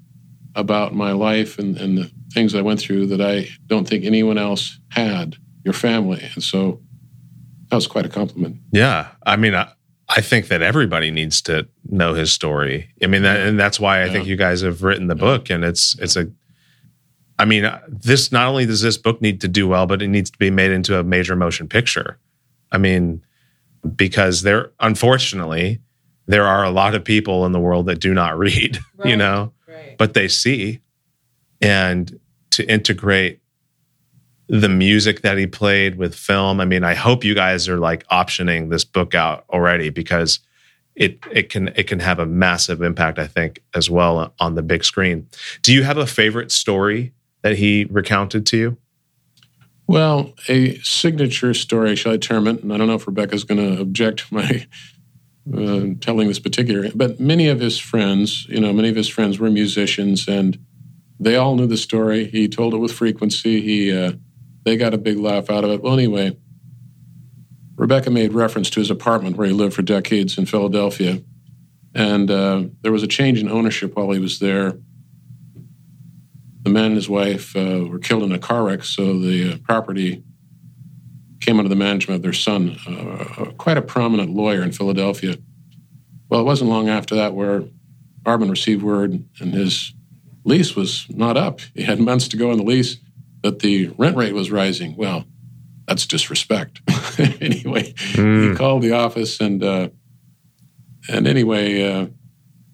about 0.54 0.94
my 0.94 1.12
life 1.12 1.58
and, 1.58 1.76
and 1.76 1.98
the 1.98 2.10
things 2.32 2.54
I 2.54 2.60
went 2.60 2.80
through 2.80 3.06
that 3.08 3.20
I 3.20 3.48
don't 3.66 3.88
think 3.88 4.04
anyone 4.04 4.38
else 4.38 4.78
had, 4.90 5.36
your 5.64 5.74
family. 5.74 6.22
And 6.34 6.42
so 6.42 6.80
that 7.74 7.78
was 7.78 7.86
quite 7.88 8.06
a 8.06 8.08
compliment. 8.08 8.58
Yeah. 8.70 9.08
I 9.26 9.34
mean, 9.34 9.52
I, 9.52 9.68
I 10.08 10.20
think 10.20 10.46
that 10.46 10.62
everybody 10.62 11.10
needs 11.10 11.42
to 11.42 11.66
know 11.90 12.14
his 12.14 12.32
story. 12.32 12.88
I 13.02 13.08
mean, 13.08 13.22
that, 13.22 13.40
and 13.40 13.58
that's 13.58 13.80
why 13.80 14.00
I 14.00 14.04
yeah. 14.04 14.12
think 14.12 14.28
you 14.28 14.36
guys 14.36 14.60
have 14.60 14.84
written 14.84 15.08
the 15.08 15.16
book. 15.16 15.50
And 15.50 15.64
it's, 15.64 15.98
it's 15.98 16.14
a, 16.14 16.30
I 17.36 17.46
mean, 17.46 17.68
this 17.88 18.30
not 18.30 18.46
only 18.46 18.64
does 18.64 18.80
this 18.80 18.96
book 18.96 19.20
need 19.20 19.40
to 19.40 19.48
do 19.48 19.66
well, 19.66 19.86
but 19.86 20.02
it 20.02 20.08
needs 20.08 20.30
to 20.30 20.38
be 20.38 20.50
made 20.50 20.70
into 20.70 20.96
a 20.96 21.02
major 21.02 21.34
motion 21.34 21.68
picture. 21.68 22.20
I 22.70 22.78
mean, 22.78 23.24
because 23.96 24.42
there, 24.42 24.70
unfortunately, 24.78 25.80
there 26.26 26.46
are 26.46 26.62
a 26.62 26.70
lot 26.70 26.94
of 26.94 27.02
people 27.02 27.44
in 27.44 27.50
the 27.50 27.60
world 27.60 27.86
that 27.86 27.98
do 27.98 28.14
not 28.14 28.38
read, 28.38 28.78
right, 28.98 29.08
you 29.08 29.16
know, 29.16 29.52
right. 29.66 29.98
but 29.98 30.14
they 30.14 30.28
see. 30.28 30.80
And 31.60 32.20
to 32.52 32.70
integrate 32.70 33.40
the 34.48 34.68
music 34.68 35.22
that 35.22 35.38
he 35.38 35.46
played 35.46 35.96
with 35.96 36.14
film. 36.14 36.60
I 36.60 36.64
mean, 36.64 36.84
I 36.84 36.94
hope 36.94 37.24
you 37.24 37.34
guys 37.34 37.68
are 37.68 37.78
like 37.78 38.06
optioning 38.08 38.70
this 38.70 38.84
book 38.84 39.14
out 39.14 39.44
already 39.50 39.90
because 39.90 40.40
it 40.94 41.18
it 41.32 41.48
can 41.48 41.68
it 41.68 41.84
can 41.86 42.00
have 42.00 42.18
a 42.18 42.26
massive 42.26 42.82
impact, 42.82 43.18
I 43.18 43.26
think, 43.26 43.62
as 43.74 43.90
well 43.90 44.34
on 44.38 44.54
the 44.54 44.62
big 44.62 44.84
screen. 44.84 45.28
Do 45.62 45.72
you 45.72 45.82
have 45.82 45.96
a 45.96 46.06
favorite 46.06 46.52
story 46.52 47.12
that 47.42 47.56
he 47.56 47.86
recounted 47.90 48.46
to 48.46 48.56
you? 48.56 48.76
Well, 49.86 50.32
a 50.48 50.78
signature 50.78 51.52
story, 51.52 51.94
shall 51.94 52.12
I 52.12 52.16
term 52.16 52.46
it? 52.46 52.62
And 52.62 52.72
I 52.72 52.78
don't 52.78 52.86
know 52.86 52.94
if 52.94 53.06
Rebecca's 53.06 53.44
going 53.44 53.58
to 53.58 53.80
object 53.80 54.32
my 54.32 54.66
uh, 55.52 55.88
telling 56.00 56.28
this 56.28 56.38
particular, 56.38 56.88
but 56.94 57.20
many 57.20 57.48
of 57.48 57.60
his 57.60 57.78
friends, 57.78 58.46
you 58.48 58.60
know, 58.60 58.72
many 58.72 58.88
of 58.88 58.96
his 58.96 59.08
friends 59.08 59.38
were 59.38 59.50
musicians, 59.50 60.26
and 60.26 60.58
they 61.20 61.36
all 61.36 61.54
knew 61.54 61.66
the 61.66 61.76
story. 61.76 62.26
He 62.26 62.48
told 62.48 62.72
it 62.72 62.78
with 62.78 62.92
frequency. 62.92 63.60
He 63.60 63.92
uh, 63.92 64.12
they 64.64 64.76
got 64.76 64.94
a 64.94 64.98
big 64.98 65.18
laugh 65.18 65.50
out 65.50 65.64
of 65.64 65.70
it. 65.70 65.82
Well, 65.82 65.94
anyway, 65.94 66.36
Rebecca 67.76 68.10
made 68.10 68.32
reference 68.32 68.70
to 68.70 68.80
his 68.80 68.90
apartment 68.90 69.36
where 69.36 69.46
he 69.46 69.52
lived 69.52 69.74
for 69.74 69.82
decades 69.82 70.38
in 70.38 70.46
Philadelphia. 70.46 71.22
And 71.94 72.30
uh, 72.30 72.64
there 72.82 72.92
was 72.92 73.02
a 73.02 73.08
change 73.08 73.40
in 73.40 73.48
ownership 73.48 73.96
while 73.96 74.10
he 74.10 74.18
was 74.18 74.38
there. 74.38 74.76
The 76.62 76.70
man 76.70 76.86
and 76.86 76.96
his 76.96 77.08
wife 77.08 77.54
uh, 77.54 77.84
were 77.88 77.98
killed 77.98 78.22
in 78.22 78.32
a 78.32 78.38
car 78.38 78.64
wreck, 78.64 78.84
so 78.84 79.18
the 79.18 79.52
uh, 79.52 79.56
property 79.64 80.24
came 81.40 81.58
under 81.58 81.68
the 81.68 81.76
management 81.76 82.16
of 82.16 82.22
their 82.22 82.32
son, 82.32 82.78
uh, 82.86 83.52
quite 83.58 83.76
a 83.76 83.82
prominent 83.82 84.30
lawyer 84.30 84.62
in 84.62 84.72
Philadelphia. 84.72 85.36
Well, 86.30 86.40
it 86.40 86.44
wasn't 86.44 86.70
long 86.70 86.88
after 86.88 87.14
that 87.16 87.34
where 87.34 87.64
Arben 88.24 88.48
received 88.48 88.82
word 88.82 89.22
and 89.40 89.52
his 89.52 89.92
lease 90.44 90.74
was 90.74 91.06
not 91.10 91.36
up. 91.36 91.60
He 91.74 91.82
had 91.82 92.00
months 92.00 92.28
to 92.28 92.38
go 92.38 92.50
on 92.50 92.56
the 92.56 92.64
lease, 92.64 92.96
but 93.44 93.58
the 93.58 93.88
rent 93.98 94.16
rate 94.16 94.32
was 94.32 94.50
rising. 94.50 94.96
Well, 94.96 95.26
that's 95.86 96.06
disrespect. 96.06 96.80
anyway, 97.18 97.92
mm. 97.92 98.50
he 98.50 98.56
called 98.56 98.80
the 98.80 98.92
office 98.92 99.38
and 99.38 99.62
uh, 99.62 99.90
and 101.10 101.28
anyway, 101.28 101.82
uh, 101.86 102.06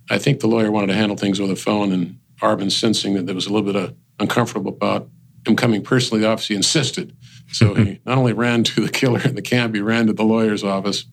I 0.09 0.19
think 0.19 0.39
the 0.39 0.47
lawyer 0.47 0.71
wanted 0.71 0.87
to 0.87 0.95
handle 0.95 1.17
things 1.17 1.41
over 1.41 1.49
the 1.49 1.61
phone, 1.61 1.91
and 1.91 2.21
Arben, 2.41 2.71
sensing 2.71 3.15
that 3.15 3.27
there 3.27 3.35
was 3.35 3.47
a 3.47 3.53
little 3.53 3.67
bit 3.67 3.75
of 3.75 3.97
uncomfortable 4.21 4.71
about 4.71 5.09
him 5.45 5.57
coming 5.57 5.83
personally 5.83 6.21
to 6.21 6.27
the 6.27 6.33
office, 6.33 6.47
he 6.47 6.55
insisted. 6.55 7.17
So 7.51 7.75
he 7.75 7.99
not 8.07 8.17
only 8.17 8.33
ran 8.33 8.63
to 8.63 8.81
the 8.81 8.93
killer 8.93 9.21
in 9.23 9.35
the 9.35 9.43
camp, 9.43 9.75
he 9.75 9.81
ran 9.81 10.07
to 10.07 10.13
the 10.13 10.23
lawyer's 10.23 10.63
office. 10.63 11.05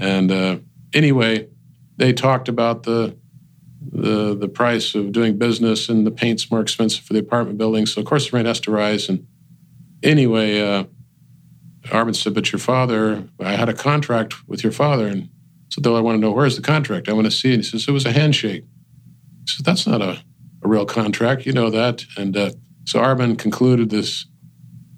And 0.00 0.32
uh, 0.32 0.56
anyway, 0.92 1.46
they 1.98 2.12
talked 2.12 2.48
about 2.48 2.82
the 2.82 3.16
the 3.90 4.36
the 4.36 4.48
price 4.48 4.94
of 4.94 5.12
doing 5.12 5.38
business, 5.38 5.88
and 5.88 6.06
the 6.06 6.10
paint's 6.10 6.50
more 6.50 6.60
expensive 6.60 7.04
for 7.04 7.12
the 7.12 7.18
apartment 7.18 7.58
building. 7.58 7.86
So 7.86 8.00
of 8.00 8.06
course 8.06 8.30
the 8.30 8.36
rent 8.36 8.48
has 8.48 8.60
to 8.60 8.70
rise. 8.70 9.08
And 9.08 9.26
anyway, 10.02 10.60
uh, 10.60 10.84
Arben 11.86 12.14
said, 12.14 12.34
But 12.34 12.52
your 12.52 12.58
father, 12.58 13.28
I 13.40 13.54
had 13.54 13.68
a 13.68 13.74
contract 13.74 14.48
with 14.48 14.62
your 14.62 14.72
father. 14.72 15.06
And 15.06 15.28
so 15.68 15.80
though 15.80 15.96
I 15.96 16.00
want 16.00 16.16
to 16.16 16.20
know, 16.20 16.32
where's 16.32 16.56
the 16.56 16.62
contract? 16.62 17.08
I 17.08 17.12
want 17.12 17.26
to 17.26 17.30
see. 17.30 17.54
And 17.54 17.62
he 17.62 17.68
says, 17.68 17.88
It 17.88 17.92
was 17.92 18.06
a 18.06 18.12
handshake. 18.12 18.64
He 18.64 19.46
said, 19.46 19.66
That's 19.66 19.86
not 19.86 20.00
a, 20.00 20.22
a 20.62 20.68
real 20.68 20.86
contract. 20.86 21.46
You 21.46 21.52
know 21.52 21.70
that. 21.70 22.04
And 22.16 22.36
uh, 22.36 22.50
so 22.84 23.00
Arben 23.00 23.36
concluded 23.38 23.90
this, 23.90 24.26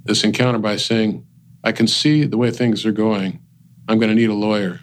this 0.04 0.24
encounter 0.24 0.58
by 0.58 0.76
saying, 0.76 1.26
I 1.62 1.72
can 1.72 1.86
see 1.86 2.24
the 2.24 2.36
way 2.36 2.50
things 2.50 2.84
are 2.84 2.92
going. 2.92 3.40
I'm 3.88 3.98
going 3.98 4.10
to 4.10 4.14
need 4.14 4.30
a 4.30 4.34
lawyer. 4.34 4.80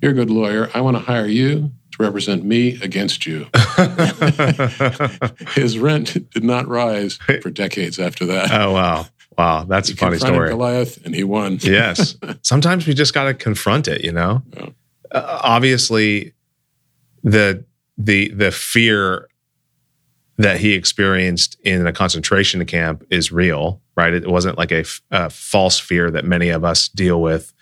You're 0.00 0.12
a 0.12 0.14
good 0.14 0.30
lawyer. 0.30 0.70
I 0.72 0.80
want 0.80 0.96
to 0.96 1.02
hire 1.02 1.26
you 1.26 1.72
represent 2.00 2.44
me 2.44 2.80
against 2.82 3.26
you. 3.26 3.46
His 5.54 5.78
rent 5.78 6.30
did 6.30 6.42
not 6.42 6.66
rise 6.66 7.18
for 7.42 7.50
decades 7.50 7.98
after 7.98 8.26
that. 8.26 8.50
Oh, 8.50 8.72
wow. 8.72 9.06
Wow, 9.38 9.64
that's 9.64 9.88
he 9.88 9.94
a 9.94 9.96
funny 9.96 10.18
story. 10.18 10.50
Goliath, 10.50 11.04
and 11.06 11.14
he 11.14 11.24
won. 11.24 11.58
yes. 11.62 12.16
Sometimes 12.42 12.86
we 12.86 12.92
just 12.92 13.14
got 13.14 13.24
to 13.24 13.34
confront 13.34 13.88
it. 13.88 14.04
You 14.04 14.12
know, 14.12 14.42
yeah. 14.52 14.66
uh, 15.12 15.38
obviously, 15.42 16.34
the 17.22 17.64
the 17.96 18.28
the 18.30 18.50
fear 18.50 19.28
that 20.36 20.58
he 20.60 20.72
experienced 20.72 21.58
in 21.64 21.86
a 21.86 21.92
concentration 21.92 22.64
camp 22.66 23.04
is 23.10 23.30
real, 23.30 23.80
right? 23.96 24.12
It 24.12 24.26
wasn't 24.26 24.58
like 24.58 24.72
a, 24.72 24.84
a 25.10 25.30
false 25.30 25.78
fear 25.78 26.10
that 26.10 26.24
many 26.24 26.48
of 26.48 26.64
us 26.64 26.88
deal 26.88 27.22
with 27.22 27.52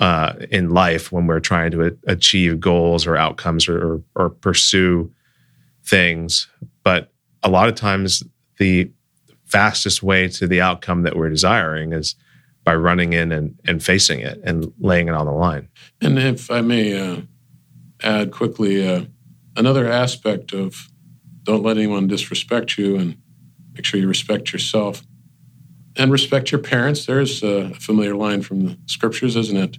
uh, 0.00 0.34
in 0.50 0.70
life 0.70 1.10
when 1.10 1.26
we're 1.26 1.40
trying 1.40 1.70
to 1.72 1.96
achieve 2.06 2.60
goals 2.60 3.06
or 3.06 3.16
outcomes 3.16 3.68
or, 3.68 3.78
or, 3.78 4.02
or 4.14 4.30
pursue 4.30 5.12
things. 5.84 6.48
But 6.82 7.12
a 7.42 7.50
lot 7.50 7.68
of 7.68 7.74
times, 7.74 8.22
the 8.58 8.90
fastest 9.44 10.02
way 10.02 10.28
to 10.28 10.46
the 10.46 10.60
outcome 10.60 11.02
that 11.02 11.16
we're 11.16 11.28
desiring 11.28 11.92
is 11.92 12.14
by 12.64 12.74
running 12.74 13.12
in 13.12 13.32
and, 13.32 13.58
and 13.66 13.82
facing 13.82 14.20
it 14.20 14.40
and 14.44 14.72
laying 14.78 15.08
it 15.08 15.14
on 15.14 15.26
the 15.26 15.32
line. 15.32 15.68
And 16.00 16.18
if 16.18 16.50
I 16.50 16.60
may 16.60 16.98
uh, 16.98 17.22
add 18.02 18.30
quickly, 18.30 18.86
uh, 18.86 19.04
another 19.56 19.90
aspect 19.90 20.52
of 20.52 20.88
don't 21.42 21.62
let 21.62 21.76
anyone 21.76 22.06
disrespect 22.06 22.78
you 22.78 22.96
and 22.96 23.18
make 23.74 23.84
sure 23.84 23.98
you 23.98 24.06
respect 24.06 24.52
yourself 24.52 25.02
and 25.96 26.10
respect 26.10 26.52
your 26.52 26.60
parents. 26.60 27.06
There's 27.06 27.42
a 27.42 27.70
familiar 27.74 28.14
line 28.14 28.42
from 28.42 28.66
the 28.66 28.78
scriptures, 28.86 29.36
isn't 29.36 29.56
it? 29.56 29.78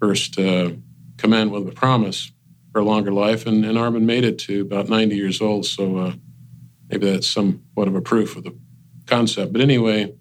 First 0.00 0.38
uh, 0.38 0.70
command 1.16 1.50
with 1.50 1.68
a 1.68 1.72
promise 1.72 2.32
for 2.72 2.80
a 2.80 2.84
longer 2.84 3.12
life. 3.12 3.46
And, 3.46 3.64
and 3.64 3.78
Arben 3.78 4.04
made 4.04 4.24
it 4.24 4.38
to 4.40 4.62
about 4.62 4.88
90 4.88 5.16
years 5.16 5.40
old. 5.40 5.66
So 5.66 5.96
uh, 5.96 6.12
maybe 6.88 7.10
that's 7.10 7.28
somewhat 7.28 7.88
of 7.88 7.94
a 7.94 8.02
proof 8.02 8.36
of 8.36 8.44
the 8.44 8.56
concept. 9.06 9.52
But 9.52 9.62
anyway, 9.62 10.14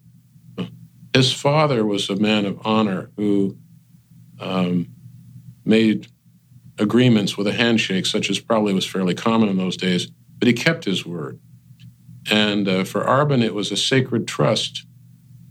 his 1.14 1.34
father 1.34 1.86
was 1.86 2.10
a 2.10 2.16
man 2.16 2.46
of 2.46 2.66
honor 2.66 3.12
who 3.18 3.58
um, 4.40 4.88
made 5.66 6.08
agreements 6.80 7.38
with 7.38 7.48
a 7.48 7.54
handshake, 7.54 8.06
such 8.06 8.30
as 8.30 8.40
probably 8.40 8.74
was 8.74 8.86
fairly 8.86 9.16
common 9.16 9.50
in 9.50 9.58
those 9.58 9.78
days, 9.78 10.08
but 10.38 10.48
he 10.48 10.54
kept 10.54 10.86
his 10.86 11.06
word. 11.06 11.40
And 12.30 12.68
uh, 12.68 12.84
for 12.84 13.04
Arben, 13.04 13.44
it 13.44 13.54
was 13.54 13.72
a 13.72 13.78
sacred 13.78 14.28
trust. 14.28 14.86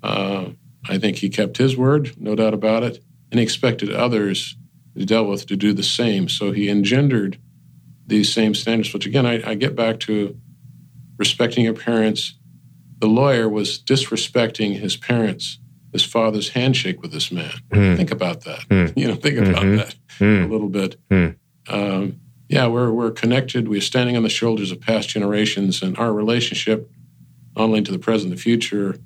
Uh, 0.02 0.50
I 0.88 0.98
think 0.98 1.16
he 1.16 1.28
kept 1.28 1.56
his 1.56 1.76
word, 1.76 2.14
no 2.20 2.34
doubt 2.34 2.54
about 2.54 2.82
it, 2.82 3.02
and 3.30 3.38
he 3.38 3.44
expected 3.44 3.92
others 3.92 4.56
he 4.94 5.04
dealt 5.04 5.28
with 5.28 5.46
to 5.46 5.56
do 5.56 5.72
the 5.72 5.82
same. 5.82 6.28
So 6.28 6.52
he 6.52 6.70
engendered 6.70 7.38
these 8.06 8.32
same 8.32 8.54
standards, 8.54 8.92
which 8.94 9.06
again, 9.06 9.26
I, 9.26 9.50
I 9.50 9.54
get 9.54 9.76
back 9.76 10.00
to 10.00 10.38
respecting 11.18 11.64
your 11.64 11.74
parents, 11.74 12.34
the 12.98 13.06
lawyer 13.06 13.48
was 13.48 13.78
disrespecting 13.78 14.78
his 14.78 14.96
parents, 14.96 15.58
his 15.92 16.04
father's 16.04 16.50
handshake 16.50 17.02
with 17.02 17.12
this 17.12 17.30
man. 17.30 17.52
Mm. 17.70 17.96
Think 17.96 18.10
about 18.10 18.42
that. 18.44 18.60
Mm. 18.68 18.92
You 18.96 19.08
know, 19.08 19.14
think 19.14 19.38
about 19.38 19.62
mm-hmm. 19.62 19.76
that 19.76 19.94
mm. 20.18 20.44
a 20.44 20.48
little 20.48 20.68
bit. 20.68 20.96
Hmm. 21.10 21.28
Um, 21.68 22.20
yeah, 22.48 22.68
we're 22.68 22.92
we're 22.92 23.10
connected. 23.10 23.68
We're 23.68 23.80
standing 23.80 24.16
on 24.16 24.22
the 24.22 24.28
shoulders 24.28 24.70
of 24.70 24.80
past 24.80 25.08
generations, 25.08 25.82
and 25.82 25.98
our 25.98 26.12
relationship, 26.12 26.88
not 27.56 27.64
only 27.64 27.82
to 27.82 27.90
the 27.90 27.98
present, 27.98 28.30
the 28.30 28.40
future, 28.40 28.96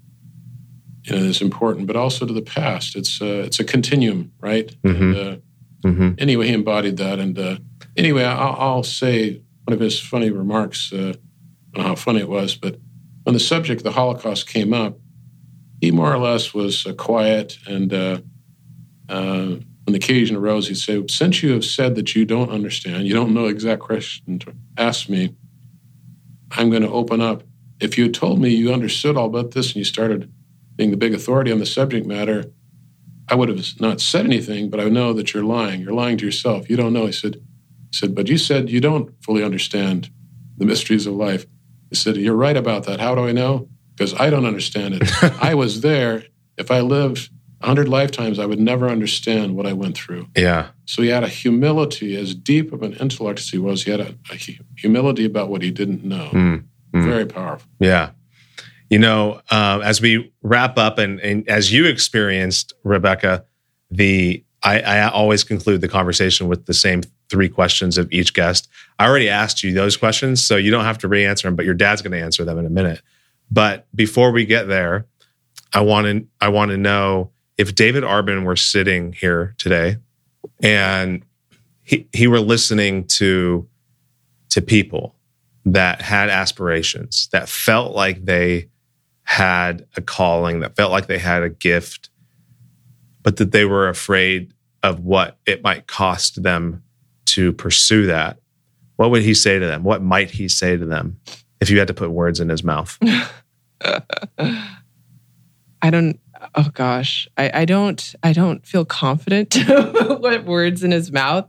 you 1.05 1.17
know, 1.17 1.23
is 1.23 1.41
important, 1.41 1.87
but 1.87 1.97
also 1.97 2.27
to 2.27 2.33
the 2.33 2.43
past. 2.43 2.97
It's 2.97 3.21
uh, 3.21 3.43
it's 3.47 3.61
a 3.61 3.65
continuum, 3.65 4.33
right? 4.41 4.75
Mm-hmm. 4.83 5.03
And, 5.03 5.17
uh, 5.17 5.37
mm-hmm. 5.89 6.11
Anyway, 6.19 6.49
he 6.49 6.55
embodied 6.55 6.97
that, 6.99 7.19
and 7.19 7.39
uh, 7.39 7.57
anyway, 7.97 8.25
I'll, 8.25 8.57
I'll, 8.59 8.83
say 8.83 9.43
one 9.65 9.75
of 9.75 9.81
his 9.81 9.99
funny 9.99 10.31
remarks. 10.31 10.93
Uh, 10.93 10.97
I 10.97 11.77
don't 11.77 11.83
know 11.83 11.89
how 11.89 11.95
funny 11.95 12.21
it 12.21 12.29
was, 12.29 12.57
but 12.57 12.79
when 13.25 13.35
the 13.35 13.41
subject 13.41 13.81
of 13.81 13.85
the 13.85 13.93
Holocaust 13.93 14.49
came 14.49 14.73
up, 14.73 14.99
he 15.81 15.91
more 15.91 16.13
or 16.13 16.19
less 16.19 16.53
was 16.53 16.87
uh, 16.87 16.93
quiet. 16.95 17.59
And 17.67 17.93
uh, 17.93 18.21
uh, 19.09 19.47
when 19.47 19.93
the 19.93 19.97
occasion 19.97 20.37
arose, 20.37 20.69
he'd 20.69 20.77
say, 20.77 21.03
Since 21.09 21.43
you 21.43 21.53
have 21.53 21.65
said 21.65 21.95
that 21.95 22.15
you 22.15 22.25
don't 22.25 22.51
understand, 22.51 23.07
you 23.07 23.15
don't 23.15 23.35
know 23.35 23.47
exact 23.47 23.81
question 23.81 24.39
to 24.41 24.55
ask 24.77 25.09
me, 25.09 25.35
I'm 26.51 26.71
going 26.71 26.83
to 26.83 26.91
open 26.91 27.21
up. 27.21 27.43
If 27.81 27.97
you 27.97 28.11
told 28.11 28.41
me 28.41 28.51
you 28.51 28.73
understood 28.73 29.17
all 29.17 29.27
about 29.27 29.53
this 29.53 29.69
and 29.69 29.77
you 29.77 29.85
started 29.85 30.31
being 30.81 30.91
the 30.91 30.97
big 30.97 31.13
authority 31.13 31.53
on 31.53 31.59
the 31.59 31.67
subject 31.67 32.07
matter, 32.07 32.43
I 33.29 33.35
would 33.35 33.51
have 33.51 33.79
not 33.83 34.01
said 34.01 34.25
anything, 34.25 34.71
but 34.71 34.81
I 34.81 34.85
know 34.85 35.13
that 35.13 35.35
you're 35.35 35.45
lying. 35.45 35.83
You're 35.83 35.93
lying 35.93 36.17
to 36.17 36.25
yourself. 36.25 36.71
You 36.71 36.77
don't 36.79 36.95
know. 36.95 37.05
He 37.05 37.13
said, 37.13 37.35
he 37.35 37.93
said, 37.93 38.15
but 38.15 38.29
you 38.29 38.39
said 38.39 38.71
you 38.71 38.81
don't 38.81 39.13
fully 39.23 39.45
understand 39.45 40.09
the 40.57 40.65
mysteries 40.65 41.07
of 41.07 41.13
life. 41.13 41.45
He 41.91 41.97
said, 41.97 42.17
You're 42.17 42.35
right 42.35 42.57
about 42.57 42.85
that. 42.85 42.99
How 42.99 43.15
do 43.15 43.27
I 43.27 43.33
know? 43.33 43.69
Because 43.95 44.15
I 44.19 44.31
don't 44.31 44.47
understand 44.47 44.95
it. 44.95 45.03
I 45.43 45.55
was 45.55 45.83
there. 45.83 46.25
If 46.57 46.71
I 46.71 46.81
lived 46.81 47.29
100 47.59 47.87
lifetimes, 47.87 48.39
I 48.39 48.47
would 48.47 48.59
never 48.59 48.89
understand 48.89 49.57
what 49.57 49.67
I 49.67 49.75
went 49.75 49.99
through. 49.99 50.29
Yeah. 50.35 50.69
So 50.87 51.03
he 51.03 51.09
had 51.09 51.25
a 51.25 51.29
humility, 51.29 52.17
as 52.17 52.35
deep 52.35 52.73
of 52.73 52.83
an 52.83 52.95
intellect 52.95 53.41
as 53.41 53.51
he 53.51 53.59
was, 53.59 53.85
he 53.85 53.91
had 53.91 54.01
a, 54.01 54.15
a 54.31 54.39
humility 54.79 55.27
about 55.27 55.51
what 55.51 55.61
he 55.61 55.71
didn't 55.71 56.05
know. 56.05 56.31
Mm, 56.33 56.65
mm. 56.95 57.05
Very 57.05 57.27
powerful. 57.27 57.69
Yeah. 57.81 58.13
You 58.91 58.99
know, 58.99 59.41
uh, 59.51 59.81
as 59.85 60.01
we 60.01 60.33
wrap 60.43 60.77
up, 60.77 60.99
and, 60.99 61.21
and 61.21 61.49
as 61.49 61.73
you 61.73 61.87
experienced, 61.87 62.75
Rebecca, 62.85 63.45
the 63.91 64.45
I, 64.63 64.81
I 64.81 65.09
always 65.09 65.43
conclude 65.43 65.81
the 65.81 65.89
conversation 65.89 66.49
with 66.49 66.67
the 66.67 66.75
same 66.75 67.03
three 67.31 67.49
questions 67.49 67.97
of 67.97 68.13
each 68.13 68.35
guest. 68.35 68.69
I 68.99 69.07
already 69.09 69.29
asked 69.29 69.63
you 69.63 69.73
those 69.73 69.97
questions, 69.97 70.45
so 70.45 70.57
you 70.57 70.71
don't 70.71 70.85
have 70.85 70.99
to 70.99 71.09
re 71.09 71.25
answer 71.25 71.49
them, 71.49 71.57
but 71.57 71.65
your 71.65 71.75
dad's 71.75 72.03
going 72.03 72.13
to 72.13 72.21
answer 72.21 72.45
them 72.45 72.59
in 72.59 72.67
a 72.67 72.71
minute. 72.71 73.01
But 73.51 73.87
before 73.95 74.33
we 74.33 74.45
get 74.45 74.69
there, 74.69 75.07
I 75.73 75.81
want 75.81 76.07
to 76.07 76.27
I 76.41 76.49
want 76.49 76.73
to 76.73 76.77
know 76.77 77.31
if 77.57 77.75
David 77.75 78.03
Arben 78.03 78.45
were 78.45 78.57
sitting 78.57 79.13
here 79.13 79.55
today 79.57 79.97
and 80.63 81.25
he 81.83 82.09
he 82.13 82.27
were 82.27 82.41
listening 82.41 83.07
to 83.07 83.69
to 84.51 84.61
people 84.61 85.15
that 85.65 86.03
had 86.03 86.29
aspirations, 86.29 87.29
that 87.33 87.49
felt 87.49 87.95
like 87.95 88.25
they 88.25 88.70
had 89.31 89.87
a 89.97 90.03
calling, 90.03 90.59
that 90.59 90.75
felt 90.75 90.91
like 90.91 91.07
they 91.07 91.17
had 91.17 91.45
a 91.45 91.49
gift, 91.49 92.11
but 93.23 93.37
that 93.37 93.53
they 93.53 93.65
were 93.65 93.89
afraid 93.89 94.53
of 94.83 94.99
what 95.05 95.39
it 95.47 95.63
might 95.63 95.87
cost 95.87 96.43
them 96.43 96.83
to 97.27 97.53
pursue 97.53 98.07
that. 98.07 98.41
What 98.97 99.13
would 99.13 99.23
he 99.23 99.35
say 99.35 99.61
to 99.61 99.65
them? 99.65 99.85
What 99.85 100.03
might 100.03 100.33
he 100.33 100.49
say 100.49 100.77
to 100.77 100.85
them 100.85 101.21
if 101.61 101.71
you 101.71 101.79
had 101.79 101.87
to 101.87 101.95
put 101.95 102.11
words 102.11 102.41
in 102.41 102.49
his 102.49 102.65
mouth? 102.65 102.99
I 105.81 105.91
don't 105.91 106.19
oh 106.57 106.69
gosh. 106.75 107.29
I, 107.39 107.61
I 107.61 107.65
don't 107.67 108.15
I 108.25 108.33
don't 108.33 108.67
feel 108.67 108.85
confident 108.85 109.55
what 109.69 110.45
words 110.45 110.83
in 110.83 110.91
his 110.91 111.13
mouth. 111.13 111.49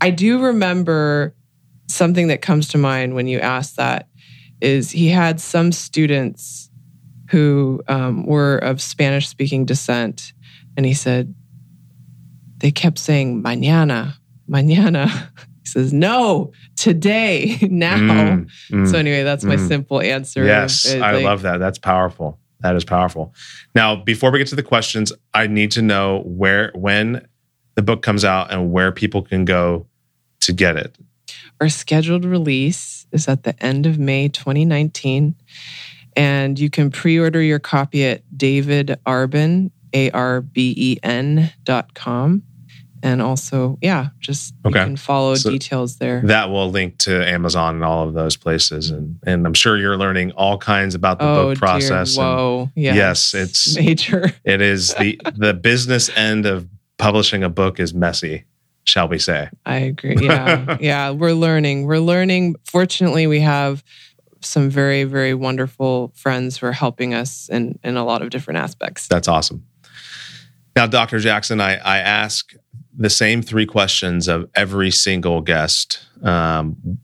I 0.00 0.10
do 0.10 0.42
remember 0.42 1.36
something 1.88 2.26
that 2.26 2.42
comes 2.42 2.66
to 2.70 2.78
mind 2.78 3.14
when 3.14 3.28
you 3.28 3.38
ask 3.38 3.76
that 3.76 4.08
is 4.60 4.90
he 4.90 5.10
had 5.10 5.40
some 5.40 5.70
students 5.70 6.70
who 7.34 7.82
um, 7.88 8.24
were 8.26 8.58
of 8.58 8.80
Spanish 8.80 9.26
speaking 9.26 9.64
descent. 9.64 10.32
And 10.76 10.86
he 10.86 10.94
said, 10.94 11.34
they 12.58 12.70
kept 12.70 12.96
saying, 12.96 13.42
mañana, 13.42 14.14
mañana. 14.48 15.10
He 15.64 15.70
says, 15.70 15.94
no, 15.94 16.52
today, 16.76 17.56
now. 17.70 17.96
Mm, 17.96 18.50
mm, 18.70 18.90
so, 18.90 18.98
anyway, 18.98 19.22
that's 19.22 19.44
my 19.44 19.56
mm. 19.56 19.66
simple 19.66 19.98
answer. 19.98 20.44
Yes, 20.44 20.94
I 20.94 21.12
like, 21.12 21.24
love 21.24 21.40
that. 21.40 21.56
That's 21.56 21.78
powerful. 21.78 22.38
That 22.60 22.76
is 22.76 22.84
powerful. 22.84 23.32
Now, 23.74 23.96
before 23.96 24.30
we 24.30 24.38
get 24.38 24.48
to 24.48 24.56
the 24.56 24.62
questions, 24.62 25.10
I 25.32 25.46
need 25.46 25.70
to 25.70 25.80
know 25.80 26.22
where, 26.26 26.70
when 26.74 27.26
the 27.76 27.82
book 27.82 28.02
comes 28.02 28.26
out 28.26 28.52
and 28.52 28.72
where 28.72 28.92
people 28.92 29.22
can 29.22 29.46
go 29.46 29.86
to 30.40 30.52
get 30.52 30.76
it. 30.76 30.98
Our 31.62 31.70
scheduled 31.70 32.26
release 32.26 33.06
is 33.10 33.26
at 33.26 33.44
the 33.44 33.60
end 33.64 33.86
of 33.86 33.98
May 33.98 34.28
2019. 34.28 35.34
And 36.16 36.58
you 36.58 36.70
can 36.70 36.90
pre 36.90 37.18
order 37.18 37.42
your 37.42 37.58
copy 37.58 38.04
at 38.04 38.22
David 38.36 38.98
Arben, 39.06 39.70
A 39.92 40.10
R 40.10 40.40
B 40.40 40.74
E 40.76 40.96
N 41.02 41.52
dot 41.64 41.94
com. 41.94 42.42
And 43.02 43.20
also, 43.20 43.78
yeah, 43.82 44.08
just 44.18 44.54
okay. 44.64 44.78
you 44.78 44.84
can 44.86 44.96
follow 44.96 45.34
so 45.34 45.50
details 45.50 45.98
there. 45.98 46.22
That 46.24 46.48
will 46.48 46.70
link 46.70 46.96
to 47.00 47.28
Amazon 47.28 47.74
and 47.74 47.84
all 47.84 48.08
of 48.08 48.14
those 48.14 48.36
places. 48.36 48.90
And 48.90 49.18
and 49.26 49.46
I'm 49.46 49.54
sure 49.54 49.76
you're 49.76 49.98
learning 49.98 50.32
all 50.32 50.56
kinds 50.56 50.94
about 50.94 51.18
the 51.18 51.28
oh, 51.28 51.34
book 51.50 51.58
process. 51.58 52.14
Dear. 52.14 52.24
Whoa. 52.24 52.70
Yes. 52.74 52.96
yes, 52.96 53.34
it's 53.34 53.76
major. 53.76 54.32
It 54.44 54.62
is 54.62 54.94
the 54.94 55.20
the 55.34 55.52
business 55.52 56.08
end 56.16 56.46
of 56.46 56.68
publishing 56.96 57.42
a 57.42 57.50
book 57.50 57.78
is 57.78 57.92
messy 57.92 58.44
shall 58.84 59.08
we 59.08 59.18
say. 59.18 59.48
I 59.66 59.76
agree. 59.76 60.16
Yeah. 60.20 60.76
yeah. 60.80 61.10
We're 61.10 61.32
learning. 61.32 61.86
We're 61.86 61.98
learning. 61.98 62.56
Fortunately, 62.64 63.26
we 63.26 63.40
have 63.40 63.82
some 64.44 64.70
very, 64.70 65.04
very 65.04 65.34
wonderful 65.34 66.12
friends 66.14 66.58
who 66.58 66.66
are 66.66 66.72
helping 66.72 67.14
us 67.14 67.48
in, 67.48 67.78
in 67.82 67.96
a 67.96 68.04
lot 68.04 68.22
of 68.22 68.30
different 68.30 68.58
aspects. 68.58 69.08
That's 69.08 69.28
awesome. 69.28 69.64
Now, 70.76 70.86
Dr. 70.86 71.18
Jackson, 71.18 71.60
I, 71.60 71.76
I 71.76 71.98
ask 71.98 72.52
the 72.96 73.10
same 73.10 73.42
three 73.42 73.66
questions 73.66 74.28
of 74.28 74.48
every 74.54 74.90
single 74.90 75.40
guest, 75.40 76.00
um, 76.22 76.98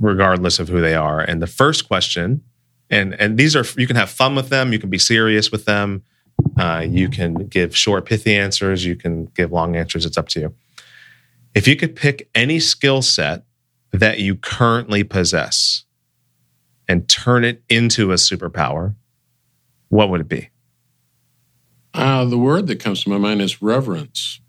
regardless 0.00 0.58
of 0.58 0.68
who 0.68 0.80
they 0.80 0.94
are. 0.94 1.20
And 1.20 1.40
the 1.42 1.46
first 1.46 1.86
question, 1.86 2.42
and 2.90 3.14
and 3.20 3.36
these 3.38 3.54
are 3.54 3.64
you 3.76 3.86
can 3.86 3.96
have 3.96 4.10
fun 4.10 4.34
with 4.34 4.48
them, 4.48 4.72
you 4.72 4.78
can 4.78 4.90
be 4.90 4.98
serious 4.98 5.52
with 5.52 5.66
them, 5.66 6.02
uh, 6.58 6.84
you 6.88 7.08
can 7.08 7.34
give 7.34 7.76
short, 7.76 8.06
pithy 8.06 8.34
answers, 8.34 8.84
you 8.84 8.96
can 8.96 9.26
give 9.26 9.52
long 9.52 9.76
answers. 9.76 10.06
It's 10.06 10.16
up 10.16 10.28
to 10.28 10.40
you. 10.40 10.54
If 11.54 11.68
you 11.68 11.76
could 11.76 11.96
pick 11.96 12.28
any 12.34 12.60
skill 12.60 13.02
set 13.02 13.44
that 13.92 14.20
you 14.20 14.36
currently 14.36 15.04
possess 15.04 15.84
and 16.88 17.08
turn 17.08 17.44
it 17.44 17.62
into 17.68 18.10
a 18.10 18.14
superpower, 18.14 18.94
what 19.88 20.08
would 20.08 20.20
it 20.22 20.28
be? 20.28 20.48
Uh, 21.94 22.24
the 22.24 22.38
word 22.38 22.66
that 22.66 22.80
comes 22.80 23.02
to 23.02 23.10
my 23.10 23.18
mind 23.18 23.42
is 23.42 23.60
reverence. 23.60 24.40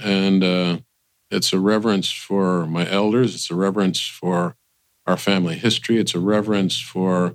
And 0.00 0.42
uh, 0.42 0.78
it's 1.30 1.52
a 1.52 1.58
reverence 1.58 2.10
for 2.10 2.66
my 2.66 2.88
elders, 2.88 3.34
it's 3.34 3.50
a 3.50 3.54
reverence 3.54 4.00
for 4.00 4.56
our 5.06 5.16
family 5.16 5.56
history, 5.56 5.98
it's 5.98 6.14
a 6.14 6.20
reverence 6.20 6.80
for 6.80 7.34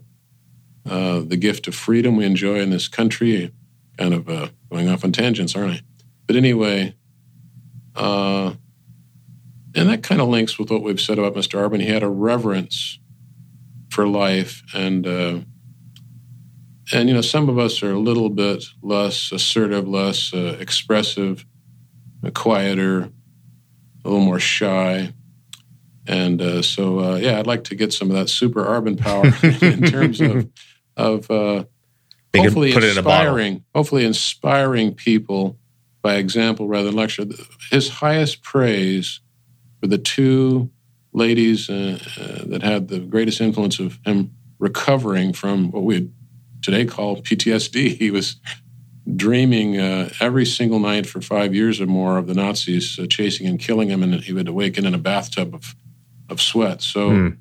uh, 0.89 1.19
the 1.19 1.37
gift 1.37 1.67
of 1.67 1.75
freedom 1.75 2.15
we 2.15 2.25
enjoy 2.25 2.59
in 2.59 2.69
this 2.69 2.87
country. 2.87 3.51
Kind 3.97 4.13
of 4.13 4.29
uh, 4.29 4.49
going 4.71 4.89
off 4.89 5.03
on 5.03 5.11
tangents, 5.11 5.55
aren't 5.55 5.71
I? 5.73 5.81
But 6.27 6.35
anyway, 6.35 6.95
uh, 7.95 8.53
and 9.75 9.89
that 9.89 10.03
kind 10.03 10.21
of 10.21 10.27
links 10.27 10.59
with 10.59 10.69
what 10.69 10.83
we've 10.83 11.01
said 11.01 11.17
about 11.17 11.33
Mr. 11.33 11.59
Arben. 11.59 11.81
He 11.81 11.87
had 11.87 12.03
a 12.03 12.09
reverence 12.09 12.99
for 13.97 14.07
life, 14.07 14.61
and 14.75 15.07
uh, 15.07 15.39
and 16.93 17.09
you 17.09 17.15
know, 17.15 17.21
some 17.21 17.49
of 17.49 17.57
us 17.57 17.81
are 17.81 17.93
a 17.93 17.97
little 17.97 18.29
bit 18.29 18.63
less 18.83 19.31
assertive, 19.31 19.87
less 19.87 20.31
uh, 20.35 20.55
expressive, 20.59 21.43
uh, 22.23 22.29
quieter, 22.29 22.99
a 22.99 24.07
little 24.07 24.23
more 24.23 24.39
shy. 24.39 25.11
And 26.05 26.39
uh, 26.39 26.61
so, 26.61 26.99
uh, 26.99 27.15
yeah, 27.15 27.39
I'd 27.39 27.47
like 27.47 27.63
to 27.65 27.75
get 27.75 27.91
some 27.91 28.11
of 28.11 28.17
that 28.17 28.29
super 28.29 28.63
Arben 28.63 28.99
power 28.99 29.33
in 29.67 29.81
terms 29.81 30.21
of 30.21 30.47
of 30.95 31.31
uh, 31.31 31.65
hopefully 32.35 32.73
inspiring, 32.73 33.63
hopefully 33.73 34.05
inspiring 34.05 34.93
people 34.93 35.57
by 36.03 36.17
example 36.17 36.67
rather 36.67 36.85
than 36.85 36.95
lecture. 36.95 37.25
His 37.71 37.89
highest 37.89 38.43
praise 38.43 39.21
for 39.81 39.87
the 39.87 39.97
two 39.97 40.69
ladies 41.18 41.70
uh, 41.70 41.99
uh, 42.20 42.45
that 42.45 42.61
had 42.61 42.88
the 42.88 42.99
greatest 42.99 43.41
influence 43.41 43.80
of 43.80 43.99
him 44.05 44.32
recovering 44.59 45.34
from 45.34 45.72
what 45.72 45.84
we 45.84 46.09
today 46.61 46.86
call 46.86 47.22
PTSD. 47.22 47.97
He 47.97 48.11
was 48.11 48.38
dreaming 49.15 49.80
uh, 49.80 50.09
every 50.20 50.45
single 50.45 50.80
night 50.80 51.07
for 51.07 51.22
five 51.22 51.55
years 51.55 51.80
or 51.80 51.88
more 51.88 52.18
of 52.18 52.28
the 52.28 52.34
Nazis 52.34 52.99
uh, 52.99 53.05
chasing 53.07 53.47
and 53.47 53.59
killing 53.59 53.89
him, 53.89 54.03
and 54.03 54.15
he 54.15 54.34
would 54.34 54.47
awaken 54.47 54.86
in 54.86 54.93
a 54.93 54.97
bathtub 54.97 55.55
of, 55.55 55.76
of 56.30 56.41
sweat. 56.41 56.82
So 56.82 57.09
mm. 57.09 57.38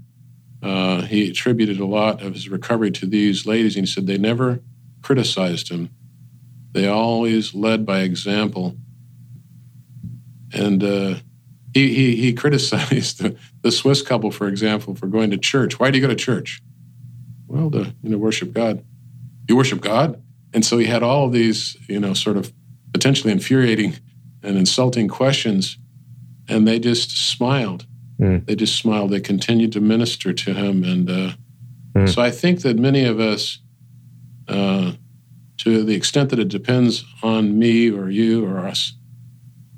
uh, 0.63 1.03
he 1.03 1.31
attributed 1.31 1.81
a 1.81 1.87
lot 1.87 2.23
of 2.23 2.35
his 2.35 2.49
recovery 2.49 2.91
to 2.93 3.07
these 3.07 3.47
ladies, 3.47 3.77
and 3.77 3.87
he 3.87 3.93
said 3.93 4.07
they 4.07 4.19
never 4.19 4.61
criticized 5.03 5.69
him. 5.69 5.91
They 6.73 6.87
always 6.87 7.55
led 7.55 7.85
by 7.85 8.01
example. 8.01 8.77
And 10.53 10.83
uh, 10.83 11.15
he, 11.77 11.95
he, 11.95 12.17
he 12.17 12.33
criticized 12.33 13.19
the, 13.23 13.37
the 13.61 13.71
Swiss 13.71 14.01
couple, 14.01 14.31
for 14.31 14.49
example, 14.49 14.95
for 14.95 15.07
going 15.07 15.31
to 15.31 15.37
church. 15.37 15.79
Why 15.79 15.91
do 15.91 15.99
you 15.99 16.03
go 16.03 16.09
to 16.09 16.17
church? 16.17 16.63
Well, 17.47 17.71
to 17.71 17.95
you 18.03 18.11
know 18.11 18.19
worship 18.19 18.53
God. 18.53 18.83
You 19.47 19.57
worship 19.57 19.83
God, 19.83 20.21
and 20.53 20.65
so 20.65 20.79
he 20.79 20.87
had 20.87 21.03
all 21.03 21.27
of 21.27 21.33
these 21.33 21.77
you 21.87 22.01
know 22.01 22.15
sort 22.15 22.37
of 22.39 22.53
potentially 22.93 23.31
infuriating 23.31 23.95
and 24.43 24.57
insulting 24.57 25.07
questions, 25.07 25.79
and 26.49 26.67
they 26.67 26.79
just 26.79 27.11
smiled. 27.11 27.87
Mm. 28.19 28.47
They 28.47 28.57
just 28.57 28.77
smiled. 28.77 29.11
They 29.11 29.21
continued 29.21 29.73
to 29.73 29.81
minister 29.81 30.33
to 30.33 30.55
him, 30.55 30.83
and 30.83 31.11
uh, 31.11 31.33
mm. 31.95 32.09
so 32.09 32.23
I 32.23 32.31
think 32.31 32.63
that 32.63 32.79
many 32.79 33.05
of 33.05 33.21
us, 33.21 33.59
uh, 34.49 34.93
to 35.59 35.85
the 35.85 35.95
extent 35.95 36.31
that 36.31 36.39
it 36.39 36.49
depends 36.49 37.05
on 37.23 37.59
me 37.59 37.91
or 37.91 38.09
you 38.09 38.45
or 38.45 38.59
us, 38.59 38.95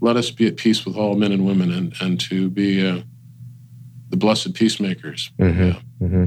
let 0.00 0.16
us 0.16 0.30
be 0.30 0.46
at 0.46 0.56
peace 0.56 0.84
with 0.84 0.96
all 0.96 1.16
men 1.16 1.32
and 1.32 1.46
women 1.46 1.72
and, 1.72 1.94
and 2.00 2.20
to 2.20 2.48
be 2.50 2.86
uh, 2.86 3.00
the 4.10 4.16
blessed 4.16 4.54
peacemakers. 4.54 5.30
Mm-hmm. 5.38 5.62
Yeah. 5.62 5.80
Mm-hmm. 6.00 6.24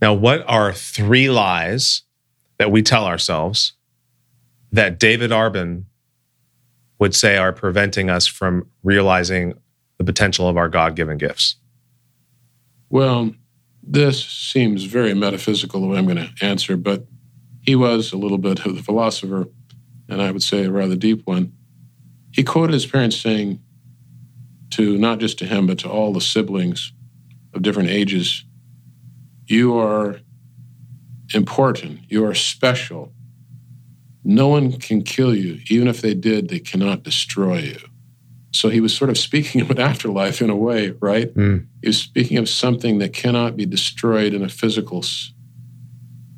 Now, 0.00 0.14
what 0.14 0.44
are 0.48 0.72
three 0.72 1.30
lies 1.30 2.02
that 2.58 2.70
we 2.70 2.82
tell 2.82 3.04
ourselves 3.04 3.74
that 4.72 4.98
David 4.98 5.30
Arben 5.30 5.84
would 6.98 7.14
say 7.14 7.36
are 7.36 7.52
preventing 7.52 8.08
us 8.08 8.26
from 8.26 8.68
realizing 8.82 9.54
the 9.98 10.04
potential 10.04 10.48
of 10.48 10.56
our 10.56 10.68
God 10.68 10.96
given 10.96 11.18
gifts? 11.18 11.56
Well, 12.90 13.34
this 13.82 14.24
seems 14.24 14.84
very 14.84 15.14
metaphysical 15.14 15.80
the 15.80 15.86
way 15.86 15.98
I'm 15.98 16.06
going 16.06 16.16
to 16.16 16.32
answer, 16.44 16.76
but 16.76 17.06
he 17.60 17.74
was 17.74 18.12
a 18.12 18.16
little 18.16 18.38
bit 18.38 18.64
of 18.66 18.76
the 18.76 18.82
philosopher, 18.82 19.48
and 20.08 20.20
I 20.20 20.30
would 20.30 20.42
say 20.42 20.64
a 20.64 20.70
rather 20.70 20.96
deep 20.96 21.26
one. 21.26 21.52
He 22.32 22.42
quoted 22.42 22.72
his 22.72 22.86
parents 22.86 23.16
saying 23.16 23.60
to 24.70 24.96
not 24.96 25.18
just 25.18 25.38
to 25.38 25.46
him, 25.46 25.66
but 25.66 25.78
to 25.80 25.90
all 25.90 26.12
the 26.12 26.20
siblings 26.20 26.92
of 27.54 27.62
different 27.62 27.90
ages, 27.90 28.44
You 29.46 29.76
are 29.78 30.20
important. 31.34 32.00
You 32.08 32.24
are 32.24 32.34
special. 32.34 33.12
No 34.24 34.48
one 34.48 34.72
can 34.78 35.02
kill 35.02 35.34
you. 35.34 35.60
Even 35.68 35.88
if 35.88 36.00
they 36.00 36.14
did, 36.14 36.48
they 36.48 36.60
cannot 36.60 37.02
destroy 37.02 37.58
you. 37.58 37.78
So 38.52 38.68
he 38.68 38.80
was 38.80 38.96
sort 38.96 39.10
of 39.10 39.18
speaking 39.18 39.60
of 39.62 39.70
an 39.70 39.80
afterlife 39.80 40.40
in 40.40 40.48
a 40.48 40.56
way, 40.56 40.90
right? 41.00 41.34
Mm. 41.34 41.66
He 41.82 41.88
was 41.88 41.98
speaking 41.98 42.38
of 42.38 42.48
something 42.48 42.98
that 42.98 43.12
cannot 43.12 43.56
be 43.56 43.66
destroyed 43.66 44.32
in 44.32 44.42
a 44.42 44.48
physical 44.48 45.04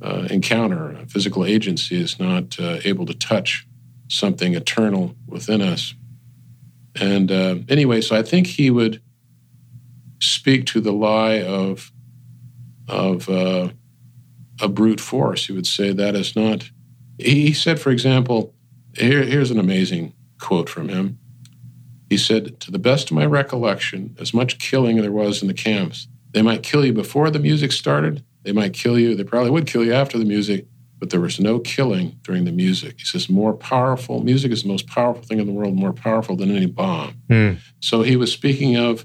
uh, 0.03 0.27
encounter, 0.31 0.93
a 0.93 1.07
physical 1.07 1.45
agency, 1.45 2.01
is 2.01 2.19
not 2.19 2.59
uh, 2.59 2.79
able 2.85 3.07
to 3.07 3.15
touch 3.15 3.67
something 4.09 4.55
eternal 4.55 5.15
within 5.27 5.61
us. 5.61 5.95
And 6.95 7.31
uh, 7.31 7.57
anyway, 7.69 8.01
so 8.01 8.17
I 8.17 8.23
think 8.23 8.47
he 8.47 8.71
would 8.71 9.03
speak 10.21 10.67
to 10.67 10.81
the 10.81 10.93
lie 10.93 11.43
of 11.43 11.91
of 12.87 13.29
uh, 13.29 13.71
a 14.61 14.69
brute 14.69 15.01
force. 15.01 15.47
He 15.47 15.53
would 15.53 15.67
say 15.67 15.93
that 15.93 16.15
is 16.15 16.37
not. 16.37 16.71
He 17.19 17.53
said, 17.53 17.81
for 17.81 17.91
example, 17.91 18.55
here, 18.97 19.23
here's 19.23 19.51
an 19.51 19.59
amazing 19.59 20.15
quote 20.41 20.69
from 20.69 20.89
him. 20.89 21.19
He 22.11 22.19
said, 22.19 22.61
To 22.61 22.71
the 22.71 22.79
best 22.79 23.11
of 23.11 23.17
my 23.17 23.27
recollection, 23.27 24.17
as 24.21 24.35
much 24.35 24.59
killing 24.59 25.01
there 25.01 25.13
was 25.13 25.43
in 25.43 25.49
the 25.49 25.55
camps, 25.55 26.09
they 26.33 26.43
might 26.43 26.63
kill 26.63 26.85
you 26.85 26.93
before 26.93 27.31
the 27.31 27.39
music 27.39 27.73
started, 27.73 28.25
they 28.43 28.53
might 28.53 28.73
kill 28.73 28.99
you, 28.99 29.15
they 29.15 29.25
probably 29.25 29.51
would 29.51 29.67
kill 29.67 29.85
you 29.85 29.95
after 29.95 30.19
the 30.19 30.25
music, 30.25 30.67
but 30.99 31.11
there 31.11 31.21
was 31.21 31.39
no 31.41 31.59
killing 31.59 32.19
during 32.23 32.45
the 32.45 32.53
music. 32.53 32.99
He 32.99 33.05
says, 33.05 33.29
more 33.29 33.53
powerful, 33.53 34.23
music 34.23 34.53
is 34.53 34.63
the 34.63 34.69
most 34.69 34.87
powerful 34.87 35.23
thing 35.23 35.41
in 35.41 35.47
the 35.47 35.53
world, 35.53 35.75
more 35.75 35.93
powerful 35.93 36.37
than 36.37 36.55
any 36.55 36.67
bomb. 36.67 37.21
Mm. 37.29 37.59
So 37.81 38.03
he 38.03 38.17
was 38.17 38.33
speaking 38.33 38.77
of 38.77 39.05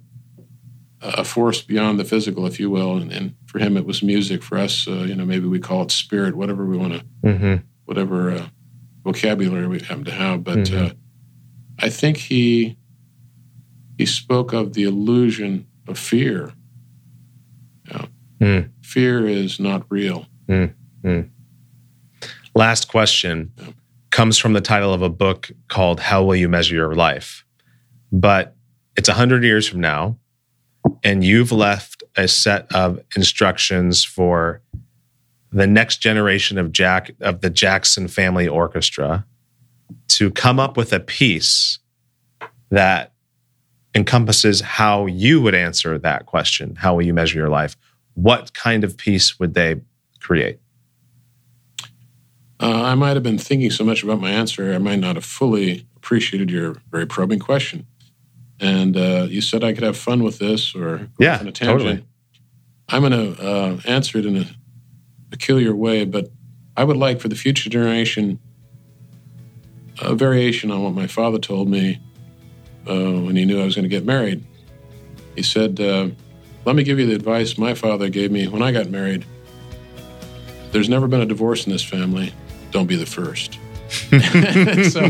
a 1.02 1.24
force 1.24 1.62
beyond 1.62 2.00
the 2.00 2.06
physical, 2.06 2.46
if 2.46 2.60
you 2.60 2.70
will. 2.70 2.98
And, 2.98 3.12
and 3.12 3.36
for 3.46 3.60
him, 3.60 3.78
it 3.78 3.86
was 3.86 4.04
music. 4.04 4.44
For 4.44 4.58
us, 4.58 4.88
uh, 4.88 5.04
you 5.04 5.16
know, 5.16 5.26
maybe 5.26 5.48
we 5.48 5.60
call 5.60 5.84
it 5.84 5.92
spirit, 5.92 6.36
whatever 6.36 6.66
we 6.66 6.78
want 6.78 6.94
to, 6.94 7.06
mm-hmm. 7.24 7.56
whatever 7.86 8.32
uh, 8.32 8.48
vocabulary 9.04 9.68
we 9.68 9.80
happen 9.80 10.04
to 10.06 10.12
have. 10.12 10.44
But 10.44 10.60
mm-hmm. 10.60 10.86
uh, 10.88 10.90
I 11.80 11.90
think 11.90 12.18
he 12.18 12.78
he 13.98 14.06
spoke 14.06 14.54
of 14.54 14.74
the 14.74 14.84
illusion 14.84 15.68
of 15.88 15.98
fear. 15.98 16.54
You 17.86 17.94
know, 17.94 18.08
mm. 18.42 18.70
Fear 18.82 19.28
is 19.28 19.60
not 19.60 19.86
real. 19.90 20.28
Mm. 20.48 20.74
Last 22.56 22.88
question 22.88 23.54
comes 24.12 24.38
from 24.38 24.54
the 24.54 24.62
title 24.62 24.94
of 24.94 25.02
a 25.02 25.10
book 25.10 25.52
called 25.68 26.00
"How 26.00 26.24
Will 26.24 26.36
You 26.36 26.50
Measure 26.50 26.76
Your 26.76 26.96
Life," 26.96 27.46
but 28.12 28.56
it's 28.96 29.10
a 29.10 29.14
hundred 29.14 29.44
years 29.44 29.68
from 29.68 29.82
now 29.82 30.18
and 31.04 31.24
you've 31.24 31.52
left 31.52 32.04
a 32.16 32.28
set 32.28 32.74
of 32.74 33.00
instructions 33.16 34.04
for 34.04 34.62
the 35.52 35.68
next 35.68 35.98
generation 35.98 36.58
of 36.58 36.72
Jack 36.72 37.12
of 37.22 37.42
the 37.42 37.50
Jackson 37.50 38.08
Family 38.08 38.48
Orchestra 38.48 39.26
to 40.10 40.32
come 40.32 40.60
up 40.60 40.78
with 40.78 40.94
a 40.94 41.00
piece 41.00 41.80
that 42.70 43.14
encompasses 43.96 44.62
how 44.62 45.08
you 45.08 45.42
would 45.42 45.56
answer 45.56 45.98
that 45.98 46.28
question. 46.28 46.76
How 46.76 46.96
will 46.96 47.02
you 47.02 47.14
measure 47.14 47.40
your 47.40 47.50
life? 47.50 47.76
What 48.14 48.54
kind 48.54 48.84
of 48.84 48.98
piece 48.98 49.40
would 49.40 49.56
they 49.56 49.82
create? 50.20 50.60
Uh, 52.62 52.84
I 52.84 52.96
might 52.96 53.16
have 53.16 53.24
been 53.24 53.38
thinking 53.38 53.72
so 53.72 53.86
much 53.86 54.04
about 54.04 54.20
my 54.20 54.32
answer, 54.32 54.74
I 54.74 54.80
might 54.80 55.00
not 55.00 55.16
have 55.16 55.26
fully 55.26 55.88
appreciated 55.96 56.52
your 56.52 56.76
very 56.92 57.06
probing 57.06 57.40
question 57.40 57.86
and 58.60 58.98
uh, 58.98 59.28
you 59.30 59.42
said 59.42 59.64
I 59.64 59.74
could 59.74 59.84
have 59.84 59.98
fun 59.98 60.24
with 60.24 60.40
this 60.40 60.76
or 60.76 61.08
yeah, 61.18 61.40
on 61.40 61.48
a 61.48 61.52
tangent. 61.52 61.80
Totally. 61.80 62.06
I'm 62.90 63.02
going 63.02 63.36
to 63.36 63.42
uh, 63.42 63.80
answer 63.86 64.18
it 64.18 64.26
in 64.26 64.38
a 64.38 64.46
peculiar 65.30 65.76
way, 65.76 66.06
but 66.06 66.30
I 66.76 66.84
would 66.84 66.98
like 66.98 67.22
for 67.22 67.28
the 67.28 67.36
future 67.36 67.70
generation 67.70 68.40
a 70.02 70.16
variation 70.16 70.72
on 70.72 70.84
what 70.84 70.94
my 70.94 71.08
father 71.08 71.38
told 71.38 71.70
me 71.70 72.02
uh, 72.88 73.20
when 73.22 73.36
he 73.36 73.46
knew 73.46 73.62
I 73.62 73.66
was 73.66 73.76
going 73.76 73.84
to 73.84 73.90
get 73.90 74.06
married. 74.06 74.44
He 75.36 75.44
said, 75.44 75.80
uh, 75.80 76.10
Let 76.66 76.76
me 76.76 76.84
give 76.84 77.00
you 77.00 77.06
the 77.06 77.16
advice 77.16 77.58
my 77.58 77.74
father 77.74 78.10
gave 78.10 78.32
me 78.32 78.48
when 78.48 78.62
I 78.62 78.72
got 78.72 78.90
married. 78.90 79.26
There's 80.72 80.90
never 80.90 81.08
been 81.08 81.22
a 81.22 81.26
divorce 81.26 81.66
in 81.66 81.72
this 81.72 81.84
family. 81.84 82.34
Don't 82.72 82.88
be 82.88 82.96
the 82.96 83.06
first. 83.06 83.60
so 84.92 85.10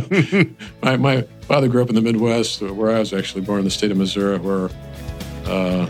my, 0.82 0.96
my 0.96 1.22
father 1.42 1.68
grew 1.68 1.82
up 1.82 1.90
in 1.90 1.96
the 1.96 2.02
Midwest, 2.02 2.62
where 2.62 2.96
I 2.96 3.00
was 3.00 3.14
actually 3.14 3.42
born 3.42 3.60
in 3.60 3.66
the 3.66 3.72
state 3.72 3.92
of 3.92 3.98
Missouri, 3.98 4.38
where 4.38 4.70
uh, 5.46 5.90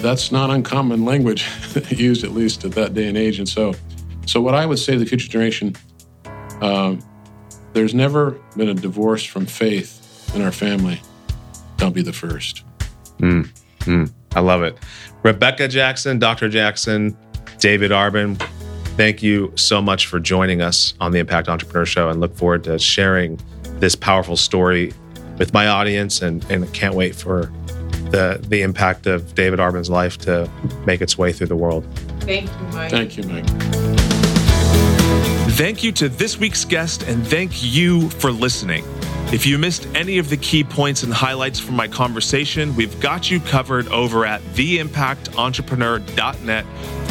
that's 0.00 0.30
not 0.30 0.50
uncommon 0.50 1.04
language 1.04 1.48
used 1.88 2.22
at 2.22 2.32
least 2.32 2.64
at 2.64 2.72
that 2.72 2.94
day 2.94 3.08
and 3.08 3.18
age. 3.18 3.38
And 3.38 3.48
so, 3.48 3.74
so 4.26 4.40
what 4.40 4.54
I 4.54 4.66
would 4.66 4.78
say 4.78 4.92
to 4.92 4.98
the 4.98 5.06
future 5.06 5.28
generation, 5.28 5.74
um, 6.60 7.02
there's 7.72 7.94
never 7.94 8.32
been 8.56 8.68
a 8.68 8.74
divorce 8.74 9.24
from 9.24 9.46
faith 9.46 10.32
in 10.34 10.42
our 10.42 10.52
family. 10.52 11.00
Don't 11.76 11.94
be 11.94 12.02
the 12.02 12.12
first. 12.12 12.64
Mm, 13.18 13.48
mm, 13.80 14.12
I 14.34 14.40
love 14.40 14.62
it. 14.62 14.78
Rebecca 15.22 15.68
Jackson, 15.68 16.18
Dr. 16.18 16.48
Jackson, 16.48 17.16
David 17.58 17.90
Arben, 17.90 18.40
thank 18.96 19.22
you 19.22 19.52
so 19.56 19.80
much 19.80 20.06
for 20.06 20.18
joining 20.18 20.62
us 20.62 20.94
on 21.00 21.12
the 21.12 21.18
Impact 21.18 21.48
Entrepreneur 21.48 21.86
Show 21.86 22.08
and 22.08 22.20
look 22.20 22.34
forward 22.34 22.64
to 22.64 22.78
sharing 22.78 23.38
this 23.78 23.94
powerful 23.94 24.36
story 24.36 24.92
with 25.38 25.52
my 25.52 25.66
audience 25.68 26.22
and, 26.22 26.44
and 26.50 26.72
can't 26.72 26.94
wait 26.94 27.14
for 27.14 27.52
the 28.10 28.44
the 28.48 28.62
impact 28.62 29.06
of 29.06 29.34
David 29.34 29.60
Arben's 29.60 29.90
life 29.90 30.16
to 30.18 30.48
make 30.86 31.00
its 31.00 31.18
way 31.18 31.32
through 31.32 31.48
the 31.48 31.56
world. 31.56 31.86
Thank 32.20 32.50
you, 32.50 32.66
Mike. 32.72 32.90
Thank 32.90 33.16
you, 33.16 33.22
Mike. 33.24 33.46
Thank 35.56 35.82
you 35.82 35.92
to 35.92 36.08
this 36.08 36.38
week's 36.38 36.64
guest 36.64 37.02
and 37.04 37.26
thank 37.26 37.62
you 37.62 38.08
for 38.10 38.30
listening. 38.30 38.84
If 39.32 39.44
you 39.44 39.58
missed 39.58 39.88
any 39.94 40.18
of 40.18 40.30
the 40.30 40.36
key 40.36 40.62
points 40.62 41.02
and 41.02 41.12
highlights 41.12 41.58
from 41.58 41.74
my 41.74 41.88
conversation, 41.88 42.76
we've 42.76 43.00
got 43.00 43.28
you 43.28 43.40
covered 43.40 43.88
over 43.88 44.24
at 44.24 44.40
theimpactentrepreneur.net 44.54 46.64